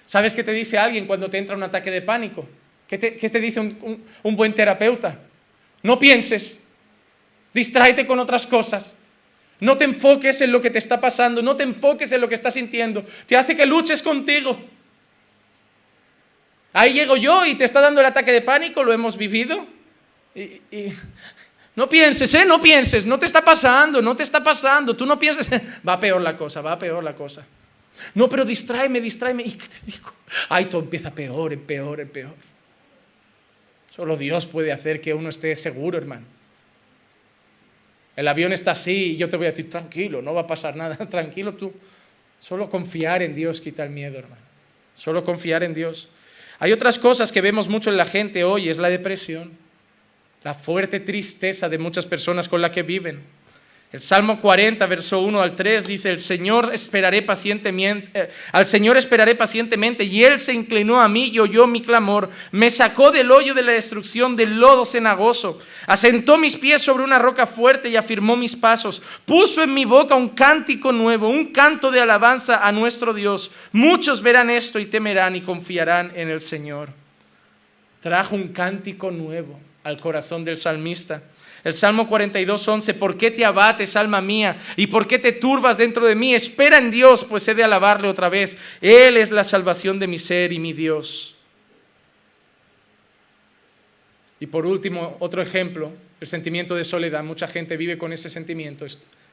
¿Sabes 0.06 0.34
qué 0.34 0.44
te 0.44 0.52
dice 0.52 0.78
alguien 0.78 1.06
cuando 1.06 1.28
te 1.28 1.38
entra 1.38 1.56
un 1.56 1.62
ataque 1.62 1.90
de 1.90 2.02
pánico? 2.02 2.48
¿Qué 2.86 2.98
te, 2.98 3.40
dice 3.40 3.60
un, 3.60 4.04
un 4.22 4.36
buen 4.36 4.54
terapeuta? 4.54 5.18
No 5.82 5.98
pienses, 5.98 6.62
distráete 7.52 8.06
con 8.06 8.18
otras 8.18 8.46
cosas. 8.46 8.96
No 9.60 9.76
te 9.76 9.84
enfoques 9.84 10.40
en 10.40 10.52
lo 10.52 10.60
que 10.60 10.70
te 10.70 10.78
está 10.78 11.00
pasando, 11.00 11.42
no 11.42 11.56
te 11.56 11.62
enfoques 11.62 12.12
en 12.12 12.20
lo 12.20 12.28
que 12.28 12.34
estás 12.34 12.54
sintiendo. 12.54 13.04
Te 13.26 13.36
hace 13.36 13.56
que 13.56 13.66
luches 13.66 14.02
contigo. 14.02 14.58
Ahí 16.72 16.92
llego 16.92 17.16
yo 17.16 17.46
y 17.46 17.54
te 17.54 17.64
está 17.64 17.80
dando 17.80 18.00
el 18.00 18.06
ataque 18.06 18.32
de 18.32 18.42
pánico, 18.42 18.82
lo 18.82 18.92
hemos 18.92 19.16
vivido. 19.16 19.64
Y, 20.34 20.60
no 21.76 21.88
pienses, 21.88 22.32
¿eh? 22.34 22.44
No 22.44 22.60
pienses, 22.60 23.04
no 23.04 23.18
te 23.18 23.26
está 23.26 23.44
pasando, 23.44 24.00
no 24.00 24.14
te 24.14 24.22
está 24.22 24.42
pasando, 24.42 24.94
tú 24.94 25.04
no 25.04 25.18
pienses, 25.18 25.50
va 25.88 25.98
peor 25.98 26.20
la 26.20 26.36
cosa, 26.36 26.60
va 26.60 26.78
peor 26.78 27.02
la 27.02 27.14
cosa. 27.14 27.44
No, 28.14 28.28
pero 28.28 28.44
distráeme, 28.44 29.00
distráeme. 29.00 29.42
¿Y 29.44 29.52
qué 29.52 29.66
te 29.66 29.78
digo? 29.84 30.12
Ay, 30.48 30.66
todo 30.66 30.82
empieza 30.82 31.12
peor, 31.12 31.56
peor, 31.60 32.06
peor. 32.08 32.34
Solo 33.90 34.16
Dios 34.16 34.46
puede 34.46 34.72
hacer 34.72 35.00
que 35.00 35.14
uno 35.14 35.28
esté 35.28 35.54
seguro, 35.56 35.98
hermano. 35.98 36.26
El 38.16 38.28
avión 38.28 38.52
está 38.52 38.72
así 38.72 39.12
y 39.12 39.16
yo 39.16 39.28
te 39.28 39.36
voy 39.36 39.46
a 39.46 39.50
decir, 39.50 39.68
tranquilo, 39.68 40.22
no 40.22 40.34
va 40.34 40.42
a 40.42 40.46
pasar 40.46 40.76
nada, 40.76 40.96
tranquilo 41.10 41.54
tú. 41.54 41.72
Solo 42.38 42.68
confiar 42.68 43.22
en 43.22 43.34
Dios 43.34 43.60
quita 43.60 43.84
el 43.84 43.90
miedo, 43.90 44.18
hermano. 44.18 44.42
Solo 44.94 45.24
confiar 45.24 45.64
en 45.64 45.74
Dios. 45.74 46.08
Hay 46.60 46.72
otras 46.72 47.00
cosas 47.00 47.32
que 47.32 47.40
vemos 47.40 47.68
mucho 47.68 47.90
en 47.90 47.96
la 47.96 48.04
gente 48.04 48.44
hoy, 48.44 48.68
es 48.68 48.78
la 48.78 48.88
depresión 48.88 49.63
la 50.44 50.54
fuerte 50.54 51.00
tristeza 51.00 51.68
de 51.68 51.78
muchas 51.78 52.04
personas 52.04 52.48
con 52.48 52.60
la 52.60 52.70
que 52.70 52.82
viven. 52.82 53.22
El 53.90 54.02
Salmo 54.02 54.40
40, 54.40 54.84
verso 54.86 55.20
1 55.20 55.40
al 55.40 55.54
3 55.54 55.86
dice, 55.86 56.10
el 56.10 56.18
Señor 56.18 56.70
esperaré 56.74 57.22
pacientemente, 57.22 58.10
eh, 58.12 58.28
al 58.50 58.66
Señor 58.66 58.96
esperaré 58.96 59.36
pacientemente, 59.36 60.02
y 60.02 60.24
Él 60.24 60.40
se 60.40 60.52
inclinó 60.52 61.00
a 61.00 61.08
mí 61.08 61.30
y 61.32 61.38
oyó 61.38 61.68
mi 61.68 61.80
clamor, 61.80 62.28
me 62.50 62.70
sacó 62.70 63.12
del 63.12 63.30
hoyo 63.30 63.54
de 63.54 63.62
la 63.62 63.70
destrucción, 63.70 64.34
del 64.34 64.58
lodo 64.58 64.84
cenagoso, 64.84 65.60
asentó 65.86 66.36
mis 66.36 66.56
pies 66.56 66.82
sobre 66.82 67.04
una 67.04 67.20
roca 67.20 67.46
fuerte 67.46 67.88
y 67.88 67.96
afirmó 67.96 68.36
mis 68.36 68.56
pasos, 68.56 69.00
puso 69.24 69.62
en 69.62 69.72
mi 69.72 69.84
boca 69.84 70.16
un 70.16 70.30
cántico 70.30 70.92
nuevo, 70.92 71.28
un 71.28 71.52
canto 71.52 71.92
de 71.92 72.00
alabanza 72.00 72.66
a 72.66 72.72
nuestro 72.72 73.14
Dios. 73.14 73.52
Muchos 73.70 74.20
verán 74.20 74.50
esto 74.50 74.80
y 74.80 74.86
temerán 74.86 75.36
y 75.36 75.40
confiarán 75.40 76.10
en 76.16 76.28
el 76.28 76.40
Señor. 76.40 76.88
Trajo 78.00 78.34
un 78.34 78.48
cántico 78.48 79.12
nuevo 79.12 79.60
al 79.84 80.00
corazón 80.00 80.44
del 80.44 80.56
salmista. 80.56 81.22
El 81.62 81.72
Salmo 81.72 82.08
42, 82.08 82.68
11, 82.68 82.94
¿por 82.94 83.16
qué 83.16 83.30
te 83.30 83.44
abates, 83.44 83.96
alma 83.96 84.20
mía? 84.20 84.58
¿Y 84.76 84.86
por 84.86 85.06
qué 85.06 85.18
te 85.18 85.32
turbas 85.32 85.78
dentro 85.78 86.04
de 86.04 86.14
mí? 86.14 86.34
Espera 86.34 86.76
en 86.76 86.90
Dios, 86.90 87.24
pues 87.24 87.46
he 87.48 87.54
de 87.54 87.64
alabarle 87.64 88.08
otra 88.08 88.28
vez. 88.28 88.56
Él 88.82 89.16
es 89.16 89.30
la 89.30 89.44
salvación 89.44 89.98
de 89.98 90.06
mi 90.06 90.18
ser 90.18 90.52
y 90.52 90.58
mi 90.58 90.74
Dios. 90.74 91.34
Y 94.40 94.46
por 94.46 94.66
último, 94.66 95.16
otro 95.20 95.40
ejemplo, 95.40 95.90
el 96.20 96.26
sentimiento 96.26 96.74
de 96.74 96.84
soledad. 96.84 97.24
Mucha 97.24 97.46
gente 97.46 97.78
vive 97.78 97.96
con 97.96 98.12
ese 98.12 98.28
sentimiento. 98.28 98.84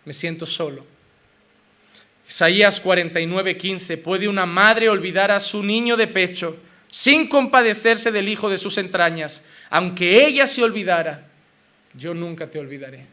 Me 0.05 0.13
siento 0.13 0.45
solo. 0.45 0.85
Isaías 2.25 2.79
49, 2.79 3.57
15, 3.57 3.97
¿puede 3.97 4.29
una 4.29 4.45
madre 4.45 4.87
olvidar 4.87 5.31
a 5.31 5.41
su 5.41 5.63
niño 5.63 5.97
de 5.97 6.07
pecho? 6.07 6.55
Sin 6.91 7.27
compadecerse 7.27 8.11
del 8.11 8.29
hijo 8.29 8.49
de 8.49 8.57
sus 8.57 8.77
entrañas, 8.77 9.41
aunque 9.69 10.25
ella 10.25 10.45
se 10.45 10.61
olvidara, 10.61 11.25
yo 11.93 12.13
nunca 12.13 12.51
te 12.51 12.59
olvidaré. 12.59 13.05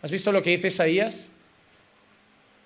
¿Has 0.00 0.10
visto 0.10 0.32
lo 0.32 0.42
que 0.42 0.50
dice 0.50 0.68
Isaías? 0.68 1.30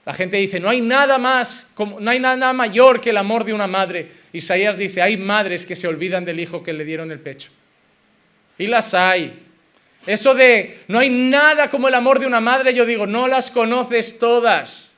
La 0.05 0.15
gente 0.15 0.37
dice, 0.37 0.61
no 0.61 0.69
hay 0.69 0.81
nada 0.81 1.19
más, 1.19 1.69
no 1.99 2.11
hay 2.11 2.21
nada 2.21 2.53
mayor 2.53 3.01
que 3.01 3.11
el 3.11 3.17
amor 3.17 3.45
de 3.45 3.53
una 3.53 3.67
madre. 3.67 4.13
Isaías 4.33 4.77
dice, 4.77 5.03
hay 5.03 5.17
madres 5.17 5.67
que 5.67 5.75
se 5.75 5.89
olvidan 5.89 6.25
del 6.25 6.39
hijo 6.39 6.63
que 6.63 6.73
le 6.73 6.85
dieron 6.85 7.11
el 7.11 7.19
pecho. 7.19 7.51
Y 8.57 8.69
las 8.69 8.95
hay. 8.95 9.43
Eso 10.07 10.35
de, 10.35 10.81
no 10.87 11.01
hay 11.01 11.11
nada 11.11 11.69
como 11.69 11.89
el 11.89 11.95
amor 11.95 12.21
de 12.21 12.27
una 12.27 12.41
madre, 12.41 12.73
yo 12.73 12.87
digo, 12.87 13.07
no 13.07 13.27
las 13.27 13.51
conoces 13.51 14.19
todas. 14.19 14.95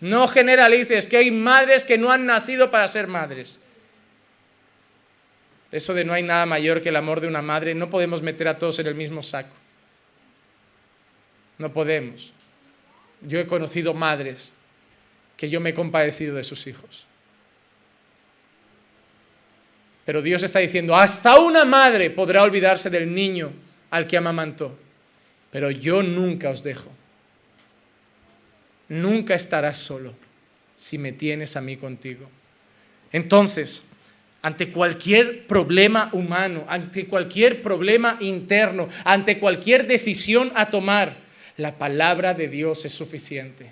No 0.00 0.28
generalices, 0.28 1.08
que 1.08 1.16
hay 1.16 1.30
madres 1.30 1.84
que 1.84 1.98
no 1.98 2.12
han 2.12 2.24
nacido 2.24 2.70
para 2.70 2.86
ser 2.86 3.06
madres. 3.06 3.60
Eso 5.72 5.94
de 5.94 6.04
no 6.04 6.12
hay 6.12 6.22
nada 6.22 6.46
mayor 6.46 6.82
que 6.82 6.88
el 6.88 6.96
amor 6.96 7.20
de 7.20 7.28
una 7.28 7.42
madre, 7.42 7.74
no 7.74 7.90
podemos 7.90 8.22
meter 8.22 8.48
a 8.48 8.58
todos 8.58 8.78
en 8.78 8.86
el 8.86 8.94
mismo 8.94 9.22
saco. 9.22 9.54
No 11.58 11.72
podemos. 11.72 12.32
Yo 13.22 13.38
he 13.38 13.46
conocido 13.46 13.94
madres 13.94 14.54
que 15.36 15.48
yo 15.48 15.60
me 15.60 15.70
he 15.70 15.74
compadecido 15.74 16.34
de 16.34 16.44
sus 16.44 16.66
hijos. 16.66 17.06
Pero 20.04 20.22
Dios 20.22 20.42
está 20.42 20.58
diciendo, 20.58 20.96
hasta 20.96 21.38
una 21.38 21.64
madre 21.64 22.10
podrá 22.10 22.42
olvidarse 22.42 22.90
del 22.90 23.14
niño 23.14 23.52
al 23.90 24.06
que 24.06 24.16
amamantó, 24.16 24.76
pero 25.52 25.70
yo 25.70 26.02
nunca 26.02 26.50
os 26.50 26.62
dejo. 26.62 26.90
Nunca 28.88 29.34
estarás 29.34 29.76
solo 29.76 30.14
si 30.74 30.98
me 30.98 31.12
tienes 31.12 31.56
a 31.56 31.60
mí 31.60 31.76
contigo. 31.76 32.28
Entonces, 33.12 33.84
ante 34.42 34.72
cualquier 34.72 35.46
problema 35.46 36.08
humano, 36.12 36.64
ante 36.68 37.06
cualquier 37.06 37.62
problema 37.62 38.16
interno, 38.20 38.88
ante 39.04 39.38
cualquier 39.38 39.86
decisión 39.86 40.50
a 40.54 40.70
tomar, 40.70 41.16
la 41.56 41.76
palabra 41.76 42.32
de 42.32 42.48
Dios 42.48 42.84
es 42.84 42.92
suficiente. 42.92 43.70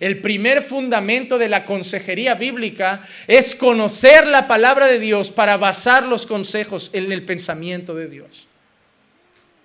El 0.00 0.20
primer 0.20 0.62
fundamento 0.62 1.38
de 1.38 1.48
la 1.48 1.64
consejería 1.64 2.34
bíblica 2.34 3.02
es 3.26 3.54
conocer 3.54 4.26
la 4.26 4.48
palabra 4.48 4.86
de 4.86 4.98
Dios 4.98 5.30
para 5.30 5.56
basar 5.56 6.06
los 6.06 6.24
consejos 6.24 6.90
en 6.92 7.10
el 7.12 7.24
pensamiento 7.24 7.94
de 7.94 8.08
Dios. 8.08 8.46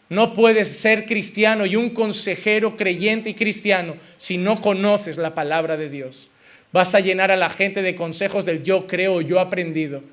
No 0.09 0.33
puedes 0.33 0.79
ser 0.79 1.05
cristiano 1.05 1.65
y 1.65 1.75
un 1.75 1.91
consejero 1.91 2.75
creyente 2.75 3.29
y 3.29 3.33
cristiano 3.35 3.95
si 4.17 4.37
no 4.37 4.59
conoces 4.59 5.17
la 5.17 5.35
palabra 5.35 5.77
de 5.77 5.89
Dios. 5.89 6.31
Vas 6.71 6.93
a 6.93 6.99
llenar 6.99 7.31
a 7.31 7.35
la 7.35 7.49
gente 7.49 7.81
de 7.81 7.95
consejos 7.95 8.45
del 8.45 8.63
yo 8.63 8.85
creo, 8.85 9.21
yo 9.21 9.37
he 9.37 9.41
aprendido, 9.41 10.03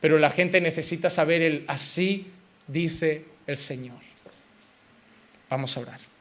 pero 0.00 0.18
la 0.18 0.30
gente 0.30 0.60
necesita 0.60 1.08
saber 1.08 1.42
el 1.42 1.64
así 1.66 2.26
dice 2.66 3.24
el 3.46 3.56
Señor. 3.56 3.98
Vamos 5.48 5.76
a 5.76 5.80
orar. 5.80 6.13